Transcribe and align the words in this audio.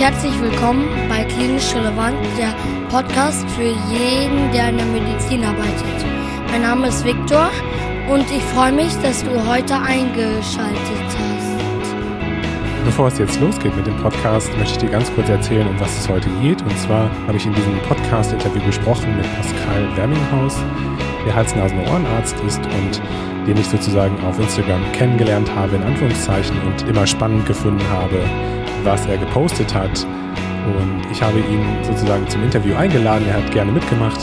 herzlich 0.00 0.40
willkommen 0.40 0.88
bei 1.10 1.24
Klinisch 1.24 1.74
Relevant, 1.74 2.16
der 2.38 2.54
Podcast 2.88 3.46
für 3.50 3.68
jeden, 3.68 4.50
der 4.50 4.70
in 4.70 4.78
der 4.78 4.86
Medizin 4.86 5.44
arbeitet. 5.44 6.06
Mein 6.50 6.62
Name 6.62 6.88
ist 6.88 7.04
Viktor 7.04 7.50
und 8.08 8.24
ich 8.30 8.42
freue 8.44 8.72
mich, 8.72 8.94
dass 9.02 9.22
du 9.22 9.30
heute 9.46 9.74
eingeschaltet 9.74 11.04
hast. 11.04 11.94
Bevor 12.86 13.08
es 13.08 13.18
jetzt 13.18 13.38
losgeht 13.40 13.76
mit 13.76 13.86
dem 13.86 13.96
Podcast, 13.98 14.48
möchte 14.56 14.72
ich 14.72 14.78
dir 14.78 14.88
ganz 14.88 15.14
kurz 15.14 15.28
erzählen, 15.28 15.68
um 15.68 15.78
was 15.78 15.94
es 15.98 16.08
heute 16.08 16.30
geht. 16.40 16.62
Und 16.62 16.78
zwar 16.78 17.10
habe 17.26 17.36
ich 17.36 17.44
in 17.44 17.52
diesem 17.52 17.78
Podcast-Interview 17.80 18.62
gesprochen 18.64 19.14
mit 19.18 19.26
Pascal 19.36 19.86
Werminghaus, 19.96 20.56
der 21.26 21.34
Hals-Nasen-Ohrenarzt 21.34 22.36
ist 22.46 22.60
und 22.64 23.02
den 23.46 23.58
ich 23.58 23.66
sozusagen 23.66 24.18
auf 24.24 24.38
Instagram 24.38 24.80
kennengelernt 24.92 25.54
habe, 25.54 25.76
in 25.76 25.82
Anführungszeichen, 25.82 26.56
und 26.62 26.88
immer 26.88 27.06
spannend 27.06 27.44
gefunden 27.44 27.86
habe, 27.90 28.18
was 28.84 29.06
er 29.06 29.18
gepostet 29.18 29.74
hat. 29.74 30.06
Und 30.66 31.02
ich 31.10 31.22
habe 31.22 31.38
ihn 31.38 31.64
sozusagen 31.82 32.28
zum 32.28 32.42
Interview 32.42 32.74
eingeladen. 32.74 33.26
Er 33.28 33.42
hat 33.42 33.50
gerne 33.52 33.72
mitgemacht. 33.72 34.20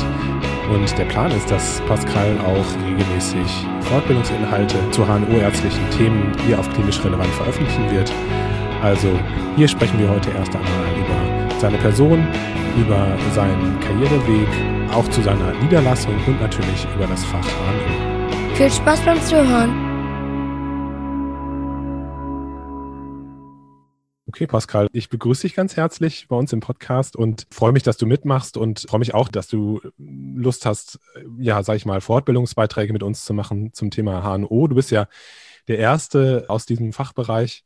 Und 0.72 0.98
der 0.98 1.06
Plan 1.06 1.32
ist, 1.32 1.50
dass 1.50 1.82
Pascal 1.88 2.38
auch 2.40 2.86
regelmäßig 2.86 3.66
Fortbildungsinhalte 3.82 4.78
zu 4.92 5.06
HNO-ärztlichen 5.06 5.90
Themen 5.92 6.32
hier 6.46 6.60
auf 6.60 6.70
klinisch 6.74 7.04
relevant 7.04 7.30
veröffentlichen 7.30 7.90
wird. 7.90 8.12
Also 8.84 9.08
hier 9.56 9.68
sprechen 9.68 9.98
wir 10.00 10.10
heute 10.10 10.30
erst 10.32 10.54
einmal 10.54 10.70
über 10.98 11.60
seine 11.60 11.78
Person, 11.78 12.28
über 12.78 13.08
seinen 13.34 13.80
Karriereweg, 13.80 14.48
auch 14.94 15.08
zu 15.10 15.22
seiner 15.22 15.54
Niederlassung 15.64 16.14
und 16.28 16.40
natürlich 16.42 16.86
über 16.96 17.08
das 17.08 17.24
Fach 17.26 17.40
HNO. 17.40 18.56
Viel 18.56 18.72
Spaß 18.72 19.02
beim 19.02 19.22
Zuhören. 19.22 19.87
Okay, 24.38 24.46
Pascal, 24.46 24.88
ich 24.92 25.10
begrüße 25.10 25.42
dich 25.42 25.56
ganz 25.56 25.78
herzlich 25.78 26.28
bei 26.28 26.36
uns 26.36 26.54
im 26.54 26.60
Podcast 26.60 27.16
und 27.16 27.48
freue 27.50 27.72
mich, 27.72 27.82
dass 27.82 27.98
du 27.98 28.06
mitmachst 28.06 28.56
und 28.56 28.86
freue 28.88 29.00
mich 29.00 29.16
auch, 29.16 29.30
dass 29.30 29.48
du 29.48 29.82
Lust 29.98 30.68
hast, 30.68 31.00
ja, 31.40 31.64
sag 31.64 31.78
ich 31.78 31.88
mal, 31.88 32.02
Fortbildungsbeiträge 32.02 32.94
mit 32.94 33.02
uns 33.02 33.26
zu 33.26 33.34
machen 33.34 33.74
zum 33.74 33.90
Thema 33.90 34.22
HNO. 34.22 34.68
Du 34.68 34.76
bist 34.76 34.92
ja 34.92 35.08
der 35.68 35.80
Erste 35.80 36.46
aus 36.50 36.68
diesem 36.68 36.94
Fachbereich. 36.94 37.66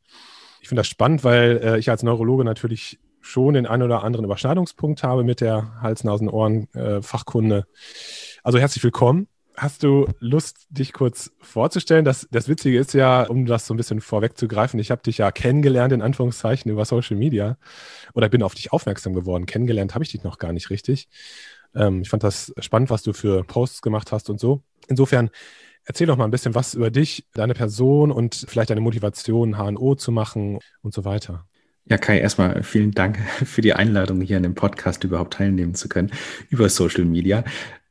Ich 0.62 0.68
finde 0.68 0.80
das 0.80 0.88
spannend, 0.88 1.24
weil 1.24 1.60
äh, 1.62 1.78
ich 1.78 1.90
als 1.90 2.04
Neurologe 2.04 2.42
natürlich 2.42 2.98
schon 3.20 3.52
den 3.52 3.66
einen 3.66 3.82
oder 3.82 4.02
anderen 4.02 4.24
Überschneidungspunkt 4.24 5.02
habe 5.02 5.24
mit 5.24 5.42
der 5.42 5.78
Hals-Nasen-Ohren-Fachkunde. 5.82 7.66
Äh, 7.68 8.40
also 8.42 8.58
herzlich 8.58 8.82
willkommen. 8.82 9.28
Hast 9.56 9.82
du 9.82 10.06
Lust, 10.18 10.66
dich 10.70 10.92
kurz 10.92 11.30
vorzustellen? 11.40 12.04
Das, 12.04 12.26
das 12.30 12.48
Witzige 12.48 12.78
ist 12.78 12.94
ja, 12.94 13.24
um 13.24 13.44
das 13.44 13.66
so 13.66 13.74
ein 13.74 13.76
bisschen 13.76 14.00
vorwegzugreifen, 14.00 14.80
ich 14.80 14.90
habe 14.90 15.02
dich 15.02 15.18
ja 15.18 15.30
kennengelernt, 15.30 15.92
in 15.92 16.00
Anführungszeichen, 16.00 16.70
über 16.70 16.84
Social 16.84 17.16
Media. 17.16 17.58
Oder 18.14 18.28
bin 18.28 18.42
auf 18.42 18.54
dich 18.54 18.72
aufmerksam 18.72 19.12
geworden. 19.12 19.46
Kennengelernt 19.46 19.94
habe 19.94 20.04
ich 20.04 20.10
dich 20.10 20.24
noch 20.24 20.38
gar 20.38 20.52
nicht 20.52 20.70
richtig. 20.70 21.08
Ähm, 21.74 22.02
ich 22.02 22.08
fand 22.08 22.24
das 22.24 22.52
spannend, 22.60 22.90
was 22.90 23.02
du 23.02 23.12
für 23.12 23.44
Posts 23.44 23.82
gemacht 23.82 24.10
hast 24.10 24.30
und 24.30 24.40
so. 24.40 24.62
Insofern, 24.88 25.30
erzähl 25.84 26.06
doch 26.06 26.16
mal 26.16 26.24
ein 26.24 26.30
bisschen 26.30 26.54
was 26.54 26.74
über 26.74 26.90
dich, 26.90 27.26
deine 27.34 27.54
Person 27.54 28.10
und 28.10 28.46
vielleicht 28.48 28.70
deine 28.70 28.80
Motivation, 28.80 29.58
HNO 29.58 29.96
zu 29.96 30.12
machen 30.12 30.60
und 30.80 30.94
so 30.94 31.04
weiter. 31.04 31.46
Ja, 31.86 31.98
Kai, 31.98 32.20
erstmal 32.20 32.62
vielen 32.62 32.92
Dank 32.92 33.18
für 33.44 33.60
die 33.60 33.74
Einladung, 33.74 34.20
hier 34.22 34.38
an 34.38 34.44
dem 34.44 34.54
Podcast 34.54 35.04
überhaupt 35.04 35.34
teilnehmen 35.34 35.74
zu 35.74 35.88
können 35.88 36.10
über 36.48 36.68
Social 36.68 37.04
Media 37.04 37.44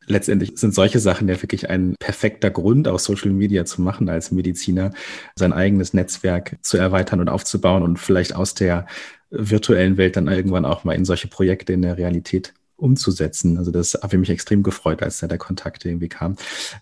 letztendlich 0.06 0.54
sind 0.56 0.74
solche 0.74 1.00
Sachen 1.00 1.28
ja 1.28 1.42
wirklich 1.42 1.70
ein 1.70 1.96
perfekter 2.00 2.50
Grund, 2.50 2.88
auch 2.88 3.00
Social 3.00 3.32
Media 3.32 3.66
zu 3.66 3.82
machen 3.82 4.10
als 4.10 4.32
Mediziner, 4.32 4.92
sein 5.36 5.54
eigenes 5.54 5.94
Netzwerk 5.94 6.58
zu 6.62 6.78
erweitern 6.78 7.20
und 7.20 7.30
aufzubauen 7.30 7.84
und 7.84 7.98
vielleicht 7.98 8.36
aus 8.36 8.54
der 8.54 8.88
virtuellen 9.30 9.98
Welt 9.98 10.18
dann 10.18 10.28
irgendwann 10.28 10.66
auch 10.66 10.84
mal 10.84 10.94
in 10.94 11.06
solche 11.06 11.28
Projekte 11.28 11.74
in 11.74 11.82
der 11.82 11.98
Realität 11.98 12.54
umzusetzen. 12.82 13.58
Also 13.58 13.72
das 13.72 13.94
habe 13.94 14.16
ich 14.16 14.20
mich 14.20 14.30
extrem 14.30 14.64
gefreut, 14.64 15.04
als 15.04 15.20
da 15.20 15.28
der 15.28 15.38
Kontakt 15.38 15.86
irgendwie 15.86 16.10
kam. 16.10 16.36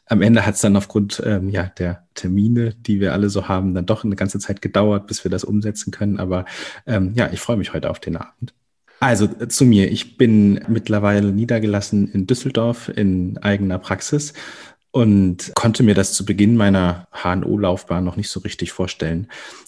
Am 0.06 0.22
Ende 0.22 0.46
hat 0.46 0.56
es 0.56 0.62
dann 0.62 0.75
aufgrund 0.75 1.22
ähm, 1.25 1.50
ja, 1.50 1.63
der 1.78 2.07
Termine, 2.16 2.74
die 2.74 3.00
wir 3.00 3.13
alle 3.13 3.30
so 3.30 3.47
haben, 3.47 3.74
dann 3.74 3.86
doch 3.86 4.03
eine 4.03 4.16
ganze 4.16 4.40
Zeit 4.40 4.62
gedauert, 4.62 5.07
bis 5.07 5.24
wir 5.24 5.31
das 5.31 5.44
umsetzen 5.44 5.91
können. 5.91 6.18
Aber 6.18 6.46
ähm, 6.88 7.12
ja, 7.16 7.30
ich 7.31 7.41
freue 7.41 7.57
mich 7.57 7.74
heute 7.74 7.90
auf 7.90 8.00
den 8.00 8.16
Abend. 8.16 8.53
Also 9.00 9.26
äh, 9.40 9.48
zu 9.48 9.66
mir. 9.66 9.92
Ich 9.92 10.18
bin 10.18 10.62
mittlerweile 10.68 11.32
niedergelassen 11.32 12.12
in 12.12 12.28
Düsseldorf 12.28 12.90
in 12.90 13.38
eigener 13.38 13.80
Praxis 13.80 14.34
und 14.92 15.52
konnte 15.56 15.84
mir 15.84 15.94
das 15.94 16.14
zu 16.14 16.26
Beginn 16.26 16.58
meiner 16.58 17.08
HNO-Laufbahn 17.12 18.04
noch 18.04 18.16
nicht 18.18 18.30
so 18.30 18.40
richtig 18.40 18.72
vorstellen. 18.72 19.28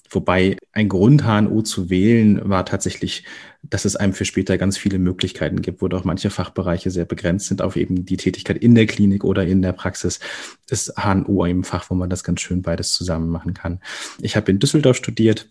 Wobei 0.09 0.57
ein 0.73 0.89
Grund, 0.89 1.23
HNO 1.23 1.61
zu 1.61 1.89
wählen, 1.89 2.41
war 2.49 2.65
tatsächlich, 2.65 3.23
dass 3.63 3.85
es 3.85 3.95
einem 3.95 4.13
für 4.13 4.25
später 4.25 4.57
ganz 4.57 4.77
viele 4.77 4.99
Möglichkeiten 4.99 5.61
gibt, 5.61 5.81
wo 5.81 5.87
doch 5.87 6.03
manche 6.03 6.29
Fachbereiche 6.29 6.91
sehr 6.91 7.05
begrenzt 7.05 7.47
sind 7.47 7.61
auf 7.61 7.77
eben 7.77 8.03
die 8.03 8.17
Tätigkeit 8.17 8.57
in 8.57 8.75
der 8.75 8.87
Klinik 8.87 9.23
oder 9.23 9.45
in 9.45 9.61
der 9.61 9.71
Praxis. 9.71 10.19
Ist 10.69 10.95
HNO 10.97 11.43
ein 11.43 11.63
Fach, 11.63 11.89
wo 11.89 11.95
man 11.95 12.09
das 12.09 12.25
ganz 12.25 12.41
schön 12.41 12.61
beides 12.61 12.91
zusammen 12.91 13.29
machen 13.29 13.53
kann. 13.53 13.79
Ich 14.19 14.35
habe 14.35 14.51
in 14.51 14.59
Düsseldorf 14.59 14.97
studiert, 14.97 15.47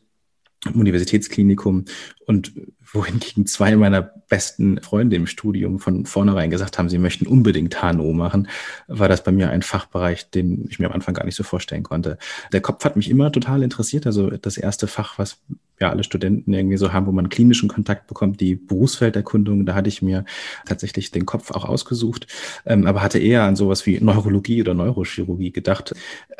im 0.67 0.81
Universitätsklinikum 0.81 1.87
und 2.27 2.53
wohingegen 2.93 3.47
zwei 3.47 3.77
meiner 3.77 4.03
besten 4.03 4.81
Freunde 4.83 5.17
im 5.17 5.27
Studium 5.27 5.79
von 5.79 6.07
vornherein 6.07 6.51
gesagt 6.51 6.79
haben, 6.79 6.89
sie 6.89 6.99
möchten 6.99 7.27
unbedingt 7.27 7.81
HNO 7.83 8.13
machen, 8.13 8.49
war 8.87 9.09
das 9.09 9.25
bei 9.25 9.33
mir 9.33 9.51
ein 9.51 9.63
Fachbereich, 9.63 10.31
den 10.31 10.67
ich 10.69 10.79
mir 10.79 10.87
am 10.87 10.93
Anfang 10.93 11.15
gar 11.15 11.25
nicht 11.25 11.37
so 11.37 11.43
vorstellen 11.43 11.83
konnte. 11.83 12.19
Der 12.53 12.61
Kopf 12.61 12.85
hat 12.85 12.97
mich 12.97 13.09
immer 13.09 13.33
total 13.33 13.63
interessiert. 13.63 14.07
Also 14.07 14.31
das 14.31 14.57
erste 14.57 14.87
Fach, 14.87 15.19
was 15.19 15.39
ja 15.81 15.91
alle 15.91 16.05
Studenten 16.05 16.53
irgendwie 16.53 16.77
so 16.77 16.93
haben, 16.93 17.07
wo 17.07 17.13
man 17.13 17.29
klinischen 17.29 17.69
Kontakt 17.69 18.07
bekommt, 18.07 18.41
die 18.41 18.55
Berufsfelderkundung, 18.55 19.65
da 19.65 19.75
hatte 19.75 19.89
ich 19.89 20.03
mir 20.03 20.25
tatsächlich 20.67 21.11
den 21.11 21.27
Kopf 21.27 21.51
auch 21.51 21.65
ausgesucht, 21.65 22.27
ähm, 22.67 22.87
aber 22.87 23.03
hatte 23.03 23.19
eher 23.19 23.45
an 23.45 23.57
sowas 23.57 23.87
wie 23.87 23.99
Neurologie 24.01 24.61
oder 24.61 24.75
Neurochirurgie 24.75 25.53
gedacht, 25.53 25.95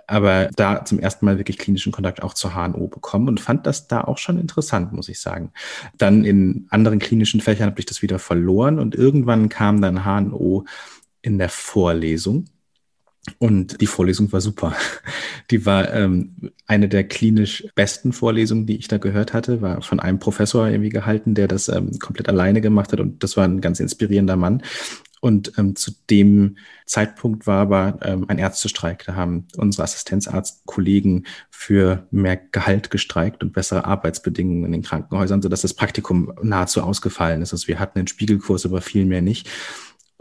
aber 0.07 0.51
da 0.57 0.85
zum 0.85 0.99
ersten 0.99 1.25
Mal 1.25 1.39
wirklich 1.39 1.59
klinischen 1.59 1.93
Kontakt 1.93 2.23
auch 2.23 2.35
zur 2.35 2.55
HNO 2.55 2.89
bekommen 2.89 3.29
und 3.29 3.41
fand 3.41 3.67
das 3.67 3.89
da 3.89 4.03
auch 4.03 4.19
schon 4.19 4.39
interessant, 4.39 4.93
muss 4.93 5.09
ich 5.09 5.21
sagen. 5.21 5.53
Dann 5.97 6.25
in 6.25 6.67
anderen 6.71 6.99
klinischen 6.99 7.41
Fächern 7.41 7.71
habe 7.71 7.81
ich 7.81 7.87
das 7.87 8.03
wieder 8.03 8.19
verloren 8.19 8.79
und 8.79 8.95
irgendwann 8.95 9.49
kam 9.49 9.81
dann 9.81 10.05
HNO 10.05 10.67
in 11.23 11.39
der 11.39 11.49
Vorlesung 11.49 12.45
und 13.39 13.81
die 13.81 13.87
Vorlesung 13.87 14.33
war 14.33 14.41
super. 14.41 14.75
Die 15.51 15.67
war 15.67 15.93
ähm, 15.93 16.53
eine 16.67 16.89
der 16.89 17.05
klinisch 17.05 17.67
besten 17.75 18.13
Vorlesungen, 18.13 18.67
die 18.67 18.77
ich 18.77 18.89
da 18.89 18.99
gehört 18.99 19.35
hatte, 19.35 19.61
war 19.61 19.83
von 19.83 20.01
einem 20.01 20.19
Professor 20.19 20.69
irgendwie 20.69 20.91
gehalten, 20.91 21.35
der 21.35 21.49
das 21.49 21.69
ähm, 21.69 21.99
komplett 21.99 22.29
alleine 22.29 22.61
gemacht 22.61 22.93
hat. 22.93 23.01
Und 23.01 23.23
das 23.23 23.37
war 23.37 23.45
ein 23.45 23.61
ganz 23.61 23.81
inspirierender 23.81 24.37
Mann. 24.37 24.63
Und 25.21 25.53
ähm, 25.59 25.77
zu 25.77 25.93
dem 26.09 26.57
Zeitpunkt 26.87 27.47
war 27.47 27.61
aber 27.61 27.99
ähm, 28.03 28.25
ein 28.29 28.39
Ärztestreik. 28.39 29.05
Da 29.05 29.17
haben 29.17 29.47
unsere 29.57 29.83
Assistenzarztkollegen 29.83 31.27
für 31.51 32.07
mehr 32.11 32.37
Gehalt 32.37 32.91
gestreikt 32.91 33.43
und 33.43 33.53
bessere 33.53 33.85
Arbeitsbedingungen 33.85 34.65
in 34.65 34.73
den 34.73 34.83
Krankenhäusern, 34.83 35.43
sodass 35.43 35.61
das 35.61 35.75
Praktikum 35.75 36.33
nahezu 36.43 36.83
ausgefallen 36.83 37.43
ist. 37.43 37.53
Also 37.53 37.69
wir 37.69 37.79
hatten 37.79 37.99
einen 37.99 38.09
Spiegelkurs, 38.09 38.65
aber 38.65 38.81
viel 38.81 39.05
mehr 39.05 39.21
nicht. 39.21 39.51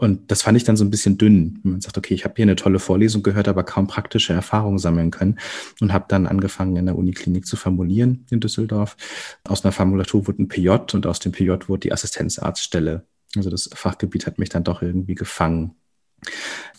Und 0.00 0.30
das 0.30 0.40
fand 0.40 0.56
ich 0.56 0.64
dann 0.64 0.78
so 0.78 0.84
ein 0.84 0.88
bisschen 0.88 1.18
dünn. 1.18 1.58
Man 1.62 1.82
sagt, 1.82 1.98
okay, 1.98 2.14
ich 2.14 2.24
habe 2.24 2.32
hier 2.34 2.44
eine 2.44 2.56
tolle 2.56 2.78
Vorlesung 2.78 3.22
gehört, 3.22 3.48
aber 3.48 3.64
kaum 3.64 3.86
praktische 3.86 4.32
Erfahrungen 4.32 4.78
sammeln 4.78 5.10
können 5.10 5.38
und 5.82 5.92
habe 5.92 6.06
dann 6.08 6.26
angefangen, 6.26 6.76
in 6.76 6.86
der 6.86 6.96
Uniklinik 6.96 7.46
zu 7.46 7.56
formulieren 7.56 8.24
in 8.30 8.40
Düsseldorf. 8.40 8.96
Aus 9.44 9.62
einer 9.62 9.72
Formulatur 9.72 10.26
wurde 10.26 10.42
ein 10.42 10.48
PJ 10.48 10.70
und 10.94 11.06
aus 11.06 11.18
dem 11.18 11.32
PJ 11.32 11.50
wurde 11.66 11.80
die 11.80 11.92
Assistenzarztstelle. 11.92 13.04
Also 13.36 13.50
das 13.50 13.68
Fachgebiet 13.74 14.26
hat 14.26 14.38
mich 14.38 14.48
dann 14.48 14.64
doch 14.64 14.80
irgendwie 14.80 15.14
gefangen. 15.14 15.74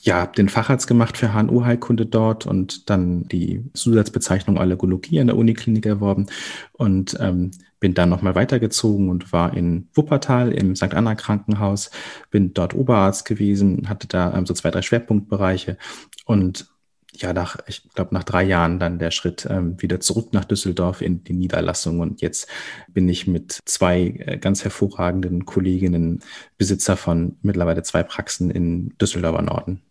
Ja, 0.02 0.16
habe 0.16 0.36
den 0.36 0.50
Facharzt 0.50 0.88
gemacht 0.88 1.16
für 1.16 1.32
HNO-Heilkunde 1.32 2.08
dort 2.08 2.48
und 2.48 2.90
dann 2.90 3.28
die 3.28 3.64
Zusatzbezeichnung 3.74 4.58
Allergologie 4.58 5.20
an 5.20 5.28
der 5.28 5.38
Uniklinik 5.38 5.86
erworben 5.86 6.26
und 6.74 7.16
ähm, 7.20 7.52
bin 7.82 7.94
dann 7.94 8.08
nochmal 8.08 8.36
weitergezogen 8.36 9.10
und 9.10 9.34
war 9.34 9.54
in 9.58 9.90
Wuppertal 9.94 10.54
im 10.54 10.78
St. 10.78 10.94
Anna 10.94 11.16
Krankenhaus, 11.16 11.92
bin 12.30 12.54
dort 12.54 12.74
Oberarzt 12.74 13.26
gewesen, 13.26 13.90
hatte 13.90 14.08
da 14.08 14.34
ähm, 14.34 14.46
so 14.46 14.54
zwei, 14.54 14.72
drei 14.72 14.82
Schwerpunktbereiche 14.82 15.78
und 16.26 16.72
ja, 17.14 17.34
nach, 17.34 17.58
ich 17.68 17.90
glaube, 17.94 18.14
nach 18.14 18.24
drei 18.24 18.44
Jahren 18.44 18.80
dann 18.80 19.00
der 19.00 19.12
Schritt 19.12 19.46
ähm, 19.50 19.82
wieder 19.82 20.00
zurück 20.00 20.30
nach 20.32 20.46
Düsseldorf 20.46 21.02
in 21.02 21.26
die 21.26 21.34
Niederlassung. 21.34 22.00
Und 22.00 22.22
jetzt 22.22 22.48
bin 22.88 23.10
ich 23.10 23.28
mit 23.28 23.60
zwei 23.66 24.16
äh, 24.18 24.38
ganz 24.38 24.64
hervorragenden 24.64 25.46
Kolleginnen 25.46 26.22
Besitzer 26.58 26.96
von 26.96 27.36
mittlerweile 27.42 27.84
zwei 27.84 28.04
Praxen 28.04 28.50
in 28.50 28.94
Düsseldorfer 28.98 29.42
Norden. 29.42 29.82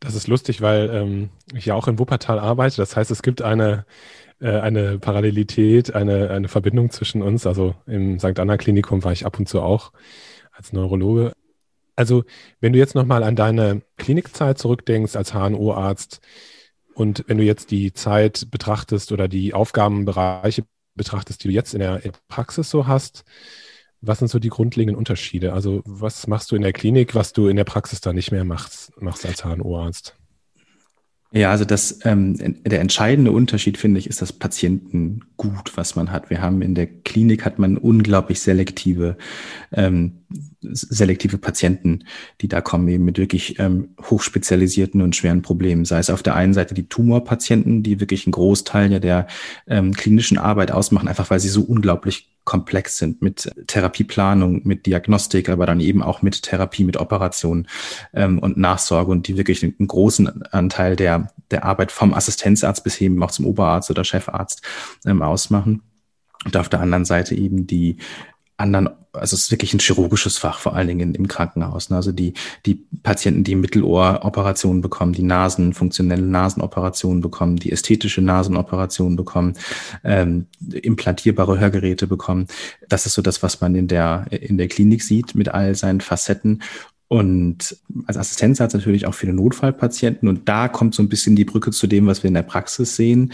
Das 0.00 0.14
ist 0.14 0.28
lustig, 0.28 0.60
weil 0.60 0.90
ähm, 0.92 1.30
ich 1.54 1.66
ja 1.66 1.74
auch 1.74 1.88
in 1.88 1.98
Wuppertal 1.98 2.38
arbeite. 2.38 2.76
Das 2.76 2.94
heißt, 2.94 3.10
es 3.10 3.22
gibt 3.22 3.40
eine, 3.40 3.86
äh, 4.40 4.58
eine 4.60 4.98
Parallelität, 4.98 5.94
eine, 5.94 6.30
eine 6.30 6.48
Verbindung 6.48 6.90
zwischen 6.90 7.22
uns. 7.22 7.46
Also 7.46 7.74
im 7.86 8.18
St. 8.18 8.38
Anna 8.38 8.56
Klinikum 8.56 9.04
war 9.04 9.12
ich 9.12 9.26
ab 9.26 9.38
und 9.38 9.48
zu 9.48 9.60
auch 9.60 9.92
als 10.52 10.72
Neurologe. 10.72 11.32
Also 11.96 12.24
wenn 12.60 12.72
du 12.72 12.78
jetzt 12.78 12.94
nochmal 12.94 13.22
an 13.22 13.36
deine 13.36 13.82
Klinikzeit 13.96 14.58
zurückdenkst 14.58 15.16
als 15.16 15.32
HNO-Arzt, 15.32 16.20
und 16.94 17.24
wenn 17.26 17.36
du 17.36 17.44
jetzt 17.44 17.70
die 17.70 17.92
Zeit 17.92 18.50
betrachtest 18.50 19.12
oder 19.12 19.28
die 19.28 19.52
Aufgabenbereiche 19.52 20.64
betrachtest, 20.94 21.44
die 21.44 21.48
du 21.48 21.54
jetzt 21.54 21.74
in 21.74 21.80
der 21.80 22.00
Praxis 22.28 22.70
so 22.70 22.86
hast, 22.86 23.24
Was 24.00 24.18
sind 24.18 24.28
so 24.28 24.38
die 24.38 24.50
grundlegenden 24.50 24.96
Unterschiede? 24.96 25.52
Also 25.52 25.82
was 25.84 26.26
machst 26.26 26.50
du 26.50 26.56
in 26.56 26.62
der 26.62 26.72
Klinik, 26.72 27.14
was 27.14 27.32
du 27.32 27.48
in 27.48 27.56
der 27.56 27.64
Praxis 27.64 28.00
da 28.00 28.12
nicht 28.12 28.30
mehr 28.30 28.44
machst, 28.44 28.92
machst 29.00 29.26
als 29.26 29.44
HNO-Arzt? 29.44 30.15
Ja, 31.32 31.50
also 31.50 31.64
das, 31.64 32.00
ähm, 32.04 32.62
der 32.64 32.80
entscheidende 32.80 33.32
Unterschied, 33.32 33.78
finde 33.78 33.98
ich, 33.98 34.08
ist 34.08 34.22
das 34.22 34.32
Patientengut, 34.32 35.76
was 35.76 35.96
man 35.96 36.12
hat. 36.12 36.30
Wir 36.30 36.40
haben 36.40 36.62
in 36.62 36.74
der 36.74 36.86
Klinik 36.86 37.44
hat 37.44 37.58
man 37.58 37.76
unglaublich 37.76 38.40
selektive, 38.40 39.16
ähm, 39.72 40.24
selektive 40.72 41.38
Patienten, 41.38 42.04
die 42.40 42.48
da 42.48 42.60
kommen, 42.60 42.88
eben 42.88 43.04
mit 43.04 43.18
wirklich 43.18 43.58
ähm, 43.58 43.94
hochspezialisierten 44.02 45.02
und 45.02 45.16
schweren 45.16 45.42
Problemen. 45.42 45.84
Sei 45.84 45.98
es 45.98 46.10
auf 46.10 46.22
der 46.22 46.34
einen 46.34 46.54
Seite 46.54 46.74
die 46.74 46.88
Tumorpatienten, 46.88 47.82
die 47.82 48.00
wirklich 48.00 48.26
einen 48.26 48.32
Großteil 48.32 48.92
ja 48.92 48.98
der 48.98 49.26
ähm, 49.66 49.94
klinischen 49.94 50.38
Arbeit 50.38 50.72
ausmachen, 50.72 51.08
einfach 51.08 51.30
weil 51.30 51.40
sie 51.40 51.48
so 51.48 51.62
unglaublich 51.62 52.30
komplex 52.46 52.96
sind 52.96 53.20
mit 53.20 53.50
Therapieplanung, 53.66 54.62
mit 54.64 54.86
Diagnostik, 54.86 55.48
aber 55.48 55.66
dann 55.66 55.80
eben 55.80 56.02
auch 56.02 56.22
mit 56.22 56.42
Therapie, 56.42 56.84
mit 56.84 56.96
Operation 56.96 57.66
ähm, 58.14 58.38
und 58.38 58.56
Nachsorge 58.56 59.10
und 59.10 59.26
die 59.26 59.36
wirklich 59.36 59.62
einen 59.62 59.74
großen 59.86 60.44
Anteil 60.44 60.96
der, 60.96 61.32
der 61.50 61.64
Arbeit 61.64 61.90
vom 61.92 62.14
Assistenzarzt 62.14 62.84
bis 62.84 63.00
eben 63.00 63.22
auch 63.22 63.32
zum 63.32 63.46
Oberarzt 63.46 63.90
oder 63.90 64.04
Chefarzt 64.04 64.62
ähm, 65.04 65.22
ausmachen. 65.22 65.82
Und 66.44 66.56
auf 66.56 66.68
der 66.68 66.80
anderen 66.80 67.04
Seite 67.04 67.34
eben 67.34 67.66
die 67.66 67.96
anderen, 68.56 68.88
also 69.12 69.34
es 69.34 69.44
ist 69.44 69.50
wirklich 69.50 69.74
ein 69.74 69.80
chirurgisches 69.80 70.38
Fach, 70.38 70.58
vor 70.58 70.74
allen 70.74 70.88
Dingen 70.88 71.14
im 71.14 71.28
Krankenhaus. 71.28 71.90
Ne? 71.90 71.96
Also 71.96 72.12
die, 72.12 72.34
die 72.64 72.86
Patienten, 73.02 73.44
die 73.44 73.54
Mittelohroperationen 73.54 74.80
bekommen, 74.80 75.12
die 75.12 75.22
Nasen, 75.22 75.74
funktionelle 75.74 76.22
Nasenoperationen 76.22 77.20
bekommen, 77.20 77.56
die 77.56 77.72
ästhetische 77.72 78.22
Nasenoperationen 78.22 79.16
bekommen, 79.16 79.54
ähm, 80.04 80.46
implantierbare 80.72 81.58
Hörgeräte 81.58 82.06
bekommen. 82.06 82.46
Das 82.88 83.06
ist 83.06 83.14
so 83.14 83.22
das, 83.22 83.42
was 83.42 83.60
man 83.60 83.74
in 83.74 83.88
der, 83.88 84.26
in 84.30 84.56
der 84.56 84.68
Klinik 84.68 85.02
sieht 85.02 85.34
mit 85.34 85.48
all 85.48 85.74
seinen 85.74 86.00
Facetten. 86.00 86.62
Und 87.08 87.76
als 88.06 88.16
Assistenzarzt 88.16 88.74
natürlich 88.74 89.06
auch 89.06 89.14
viele 89.14 89.32
Notfallpatienten. 89.32 90.28
Und 90.28 90.48
da 90.48 90.68
kommt 90.68 90.94
so 90.94 91.02
ein 91.02 91.08
bisschen 91.08 91.36
die 91.36 91.44
Brücke 91.44 91.70
zu 91.70 91.86
dem, 91.86 92.06
was 92.06 92.22
wir 92.22 92.28
in 92.28 92.34
der 92.34 92.42
Praxis 92.42 92.96
sehen. 92.96 93.32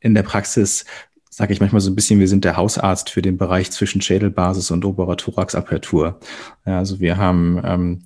In 0.00 0.14
der 0.14 0.22
Praxis 0.22 0.84
sage 1.32 1.52
ich 1.52 1.60
manchmal 1.60 1.80
so 1.80 1.90
ein 1.90 1.94
bisschen, 1.94 2.18
wir 2.18 2.26
sind 2.26 2.44
der 2.44 2.56
Hausarzt 2.56 3.08
für 3.08 3.22
den 3.22 3.38
Bereich 3.38 3.70
zwischen 3.70 4.02
Schädelbasis 4.02 4.72
und 4.72 4.84
oberer 4.84 5.16
Thoraxapertur. 5.16 6.18
Ja, 6.66 6.78
also 6.78 6.98
wir 6.98 7.16
haben 7.18 7.62
ähm, 7.64 8.02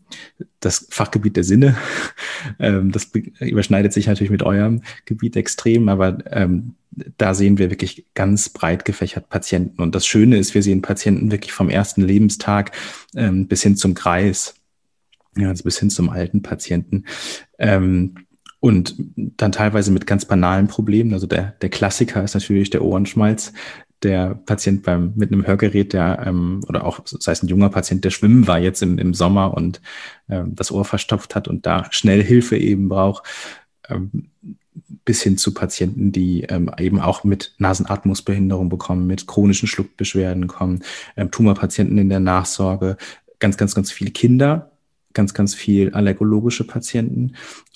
das 0.61 0.87
Fachgebiet 0.91 1.37
der 1.37 1.45
Sinne. 1.45 1.75
ähm, 2.59 2.93
das 2.93 3.11
überschneidet 3.41 3.95
sich 3.95 4.07
natürlich 4.07 4.31
mit 4.31 4.43
eurem 4.43 4.83
Gebiet 5.07 5.37
extrem, 5.37 5.89
aber 5.89 6.19
ähm, 6.31 6.75
da 7.17 7.33
sehen 7.33 7.57
wir 7.57 7.71
wirklich 7.71 8.05
ganz 8.13 8.51
breit 8.51 8.85
gefächert 8.85 9.31
Patienten. 9.31 9.81
Und 9.81 9.95
das 9.95 10.07
Schöne 10.07 10.37
ist, 10.37 10.55
wir 10.55 10.63
sehen 10.63 10.83
Patienten 10.83 11.33
wirklich 11.33 11.53
vom 11.53 11.71
ersten 11.71 12.03
Lebenstag 12.03 12.73
ähm, 13.17 13.49
bis 13.49 13.63
hin 13.63 13.77
zum 13.77 13.95
Kreis, 13.95 14.55
ja, 15.37 15.49
also 15.49 15.65
bis 15.65 15.79
hin 15.79 15.89
zum 15.89 16.11
alten 16.11 16.43
Patienten. 16.43 17.07
Ähm, 17.59 18.17
und 18.65 18.95
dann 19.17 19.53
teilweise 19.53 19.91
mit 19.91 20.07
ganz 20.07 20.25
banalen 20.25 20.69
Problemen. 20.69 21.13
Also 21.13 21.27
der, 21.27 21.53
der 21.61 21.69
Klassiker 21.69 22.25
ist 22.25 22.33
natürlich 22.33 22.71
der 22.71 22.83
Ohrenschmalz. 22.83 23.53
Der 24.03 24.35
Patient 24.35 24.83
beim, 24.83 25.13
mit 25.17 25.31
einem 25.31 25.47
Hörgerät, 25.47 25.93
der, 25.93 26.25
ähm, 26.25 26.63
oder 26.67 26.87
auch, 26.87 27.01
sei 27.05 27.33
es 27.33 27.43
ein 27.43 27.49
junger 27.49 27.69
Patient, 27.69 28.03
der 28.07 28.09
schwimmen 28.09 28.47
war 28.47 28.59
jetzt 28.59 28.81
im, 28.81 28.97
im 28.97 29.13
Sommer 29.13 29.53
und 29.53 29.83
ähm, 30.31 30.55
das 30.55 30.73
Ohr 30.73 30.87
verstopft 30.87 31.35
hat 31.35 31.47
und 31.47 31.67
da 31.67 31.89
schnell 31.91 32.25
Hilfe 32.25 32.57
eben 32.57 32.89
braucht. 32.89 33.25
Ähm, 33.91 34.31
bis 35.05 35.23
hin 35.23 35.37
zu 35.37 35.53
Patienten, 35.53 36.11
die 36.11 36.45
ähm, 36.45 36.71
eben 36.79 37.01
auch 37.01 37.23
mit 37.23 37.55
Nasenatmungsbehinderung 37.59 38.71
bekommen, 38.71 39.07
mit 39.07 39.27
chronischen 39.27 39.69
Schluckbeschwerden 39.69 40.47
kommen, 40.47 40.83
ähm, 41.19 41.31
Tumorpatienten 41.31 41.99
in 41.99 42.09
der 42.09 42.21
Nachsorge, 42.21 42.97
ganz, 43.41 43.59
ganz, 43.59 43.75
ganz 43.75 43.93
viele 43.93 44.11
Kinder, 44.11 44.71
ganz, 45.13 45.35
ganz 45.35 45.55
viel 45.55 45.93
allergologische 45.93 46.65
Patienten 46.65 47.35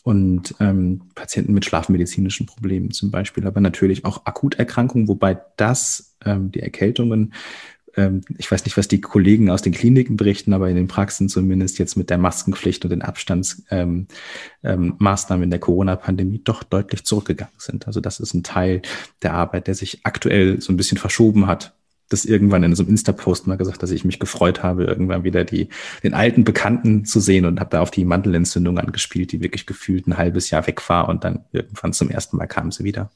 und 0.09 0.55
ähm, 0.59 1.03
Patienten 1.15 1.53
mit 1.53 1.67
schlafmedizinischen 1.67 2.47
Problemen 2.47 2.93
zum 2.93 3.11
Beispiel, 3.11 3.47
aber 3.47 3.61
natürlich 3.61 4.07
auch 4.07 4.25
Akuterkrankungen, 4.25 5.07
wobei 5.07 5.39
das, 5.59 6.17
ähm, 6.25 6.51
die 6.51 6.61
Erkältungen, 6.61 7.35
ähm, 7.95 8.23
ich 8.39 8.51
weiß 8.51 8.65
nicht, 8.65 8.79
was 8.79 8.89
die 8.89 9.03
Kollegen 9.03 9.51
aus 9.51 9.61
den 9.61 9.75
Kliniken 9.75 10.17
berichten, 10.17 10.55
aber 10.55 10.71
in 10.71 10.77
den 10.77 10.89
Praxen 10.89 11.29
zumindest 11.29 11.79
jetzt 11.79 11.97
mit 11.97 12.09
der 12.09 12.17
Maskenpflicht 12.17 12.87
und 12.87 12.91
den 12.91 13.03
Abstandsmaßnahmen 13.03 14.07
ähm, 14.63 15.27
ähm, 15.29 15.43
in 15.43 15.51
der 15.51 15.61
Corona-Pandemie 15.61 16.41
doch 16.43 16.63
deutlich 16.63 17.05
zurückgegangen 17.05 17.53
sind. 17.59 17.87
Also 17.87 18.01
das 18.01 18.19
ist 18.19 18.33
ein 18.33 18.43
Teil 18.43 18.81
der 19.21 19.35
Arbeit, 19.35 19.67
der 19.67 19.75
sich 19.75 20.01
aktuell 20.05 20.63
so 20.63 20.73
ein 20.73 20.79
bisschen 20.79 20.97
verschoben 20.97 21.47
hat 21.47 21.75
das 22.09 22.25
irgendwann 22.25 22.63
in 22.63 22.75
so 22.75 22.83
einem 22.83 22.91
Insta-Post 22.91 23.47
mal 23.47 23.57
gesagt, 23.57 23.83
dass 23.83 23.91
ich 23.91 24.05
mich 24.05 24.19
gefreut 24.19 24.63
habe, 24.63 24.85
irgendwann 24.85 25.25
wieder 25.25 25.45
die, 25.45 25.69
den 26.03 26.15
alten 26.15 26.45
Bekannten 26.45 27.05
zu 27.05 27.21
sehen 27.21 27.45
und 27.45 27.61
habe 27.61 27.71
da 27.71 27.81
auf 27.81 27.91
die 27.91 28.05
Mandelentzündung 28.05 28.79
angespielt, 28.79 29.33
die 29.33 29.41
wirklich 29.41 29.67
gefühlt 29.67 30.07
ein 30.07 30.17
halbes 30.17 30.51
Jahr 30.51 30.67
weg 30.67 30.89
war 30.89 31.09
und 31.09 31.25
dann 31.25 31.45
irgendwann 31.53 31.93
zum 31.93 32.11
ersten 32.11 32.37
Mal 32.37 32.47
kam 32.47 32.73
sie 32.73 32.85
wieder. 32.85 33.11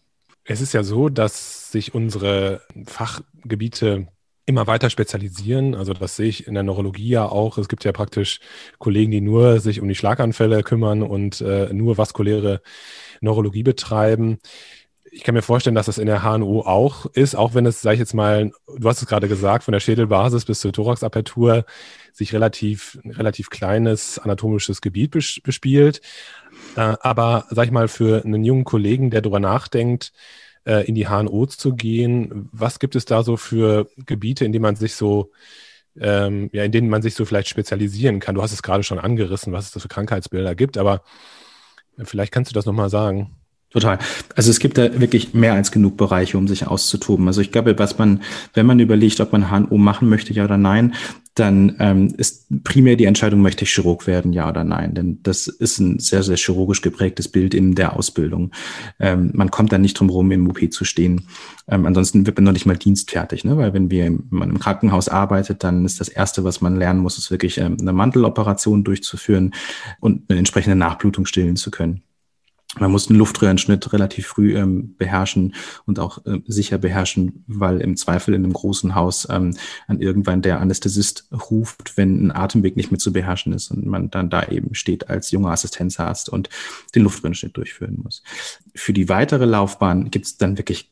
Es 0.44 0.60
ist 0.60 0.74
ja 0.74 0.82
so, 0.82 1.08
dass 1.08 1.70
sich 1.70 1.94
unsere 1.94 2.62
Fachgebiete 2.86 4.08
immer 4.44 4.66
weiter 4.66 4.90
spezialisieren. 4.90 5.76
Also 5.76 5.92
das 5.94 6.16
sehe 6.16 6.28
ich 6.28 6.48
in 6.48 6.54
der 6.54 6.64
Neurologie 6.64 7.08
ja 7.08 7.26
auch. 7.26 7.58
Es 7.58 7.68
gibt 7.68 7.84
ja 7.84 7.92
praktisch 7.92 8.40
Kollegen, 8.78 9.12
die 9.12 9.20
nur 9.20 9.60
sich 9.60 9.80
um 9.80 9.86
die 9.86 9.94
Schlaganfälle 9.94 10.64
kümmern 10.64 11.02
und 11.02 11.40
äh, 11.40 11.72
nur 11.72 11.96
vaskuläre 11.96 12.60
Neurologie 13.20 13.62
betreiben 13.62 14.38
ich 15.14 15.24
kann 15.24 15.34
mir 15.34 15.42
vorstellen, 15.42 15.74
dass 15.74 15.86
das 15.86 15.98
in 15.98 16.06
der 16.06 16.22
HNO 16.22 16.62
auch 16.62 17.04
ist, 17.06 17.34
auch 17.34 17.54
wenn 17.54 17.66
es, 17.66 17.82
sage 17.82 17.94
ich 17.94 18.00
jetzt 18.00 18.14
mal, 18.14 18.50
du 18.78 18.88
hast 18.88 19.02
es 19.02 19.08
gerade 19.08 19.28
gesagt, 19.28 19.64
von 19.64 19.72
der 19.72 19.80
Schädelbasis 19.80 20.46
bis 20.46 20.60
zur 20.60 20.72
Thoraxapertur 20.72 21.66
sich 22.12 22.32
relativ, 22.32 22.98
relativ 23.04 23.50
kleines 23.50 24.18
anatomisches 24.18 24.80
Gebiet 24.80 25.10
bespielt. 25.10 26.00
Äh, 26.76 26.96
aber, 27.00 27.46
sag 27.50 27.66
ich 27.66 27.72
mal, 27.72 27.88
für 27.88 28.24
einen 28.24 28.42
jungen 28.42 28.64
Kollegen, 28.64 29.10
der 29.10 29.20
darüber 29.20 29.38
nachdenkt, 29.38 30.12
äh, 30.64 30.86
in 30.86 30.94
die 30.94 31.08
HNO 31.08 31.44
zu 31.46 31.74
gehen, 31.74 32.48
was 32.50 32.78
gibt 32.78 32.96
es 32.96 33.04
da 33.04 33.22
so 33.22 33.36
für 33.36 33.88
Gebiete, 34.06 34.46
in 34.46 34.52
denen 34.52 34.62
man 34.62 34.76
sich 34.76 34.94
so, 34.94 35.30
ähm, 36.00 36.48
ja, 36.54 36.64
in 36.64 36.72
denen 36.72 36.88
man 36.88 37.02
sich 37.02 37.14
so 37.14 37.26
vielleicht 37.26 37.48
spezialisieren 37.48 38.18
kann? 38.18 38.34
Du 38.34 38.42
hast 38.42 38.52
es 38.52 38.62
gerade 38.62 38.82
schon 38.82 38.98
angerissen, 38.98 39.52
was 39.52 39.66
es 39.66 39.72
da 39.72 39.80
für 39.80 39.88
Krankheitsbilder 39.88 40.54
gibt, 40.54 40.78
aber 40.78 41.02
vielleicht 42.02 42.32
kannst 42.32 42.50
du 42.50 42.54
das 42.54 42.64
nochmal 42.66 42.88
sagen. 42.88 43.41
Total. 43.72 43.98
Also 44.36 44.50
es 44.50 44.58
gibt 44.58 44.76
da 44.76 45.00
wirklich 45.00 45.32
mehr 45.32 45.55
als 45.55 45.72
genug 45.72 45.96
Bereiche, 45.96 46.36
um 46.36 46.46
sich 46.46 46.67
auszutoben. 46.67 47.26
Also 47.26 47.41
ich 47.41 47.52
glaube, 47.52 47.79
was 47.79 47.98
man, 47.98 48.22
wenn 48.52 48.67
man 48.67 48.79
überlegt, 48.81 49.20
ob 49.20 49.32
man 49.32 49.50
HNO 49.50 49.79
machen 49.79 50.10
möchte, 50.10 50.34
ja 50.34 50.44
oder 50.44 50.58
nein, 50.58 50.94
dann 51.34 51.76
ähm, 51.79 52.12
ist 52.19 52.48
primär 52.62 52.96
die 52.96 53.06
Entscheidung, 53.06 53.41
möchte 53.41 53.64
ich 53.64 53.70
Chirurg 53.70 54.06
werden, 54.06 54.34
ja 54.34 54.46
oder 54.50 54.64
nein. 54.64 54.94
Denn 54.94 55.20
das 55.22 55.46
ist 55.46 55.79
ein 55.79 55.98
sehr, 55.98 56.22
sehr 56.22 56.36
chirurgisch 56.36 56.82
geprägtes 56.82 57.29
Bild 57.29 57.55
in 57.55 57.74
der 57.74 57.96
Ausbildung. 57.96 58.50
Ähm, 59.00 59.31
man 59.32 59.50
kommt 59.50 59.72
da 59.72 59.79
nicht 59.79 59.98
drum 59.98 60.10
rum, 60.10 60.31
im 60.31 60.50
OP 60.50 60.70
zu 60.70 60.84
stehen. 60.84 61.29
Ähm, 61.67 61.86
ansonsten 61.86 62.26
wird 62.26 62.36
man 62.36 62.44
noch 62.44 62.52
nicht 62.52 62.67
mal 62.67 62.76
dienstfertig, 62.76 63.44
ne? 63.44 63.56
weil 63.56 63.72
wenn, 63.72 63.91
wir, 63.91 64.05
wenn 64.05 64.26
man 64.29 64.50
im 64.50 64.58
Krankenhaus 64.58 65.08
arbeitet, 65.08 65.64
dann 65.64 65.86
ist 65.86 66.00
das 66.00 66.08
Erste, 66.08 66.44
was 66.44 66.60
man 66.60 66.76
lernen 66.76 67.00
muss, 67.00 67.17
ist 67.17 67.31
wirklich 67.31 67.56
ähm, 67.56 67.79
eine 67.81 67.94
Manteloperation 67.94 68.84
durchzuführen 68.84 69.55
und 70.00 70.29
eine 70.29 70.38
entsprechende 70.38 70.76
Nachblutung 70.76 71.24
stillen 71.24 71.56
zu 71.56 71.70
können. 71.70 72.02
Man 72.79 72.91
muss 72.91 73.06
den 73.06 73.17
Luftröhrenschnitt 73.17 73.93
relativ 73.93 74.26
früh 74.26 74.56
ähm, 74.56 74.94
beherrschen 74.96 75.55
und 75.84 75.98
auch 75.98 76.24
äh, 76.24 76.41
sicher 76.46 76.79
beherrschen, 76.79 77.44
weil 77.46 77.82
im 77.82 77.98
Zweifel 77.98 78.32
in 78.32 78.44
einem 78.44 78.55
großen 78.55 78.94
Haus 78.94 79.29
ähm, 79.31 79.56
an 79.88 80.00
irgendwann 80.00 80.41
der 80.41 80.58
Anästhesist 80.58 81.29
ruft, 81.50 81.98
wenn 81.98 82.26
ein 82.26 82.34
Atemweg 82.34 82.76
nicht 82.76 82.91
mehr 82.91 82.98
zu 82.98 83.12
beherrschen 83.12 83.52
ist 83.52 83.70
und 83.70 83.84
man 83.84 84.10
dann 84.10 84.31
da 84.31 84.44
eben 84.48 84.74
steht 84.74 85.10
als 85.10 85.31
junger 85.31 85.50
Assistenzarzt 85.50 86.31
und 86.31 86.48
den 86.94 87.02
Luftröhrenschnitt 87.02 87.56
durchführen 87.56 88.00
muss. 88.02 88.22
Für 88.74 88.94
die 88.94 89.10
weitere 89.10 89.44
Laufbahn 89.44 90.10
gibt 90.10 90.24
es 90.24 90.38
dann 90.38 90.56
wirklich 90.56 90.91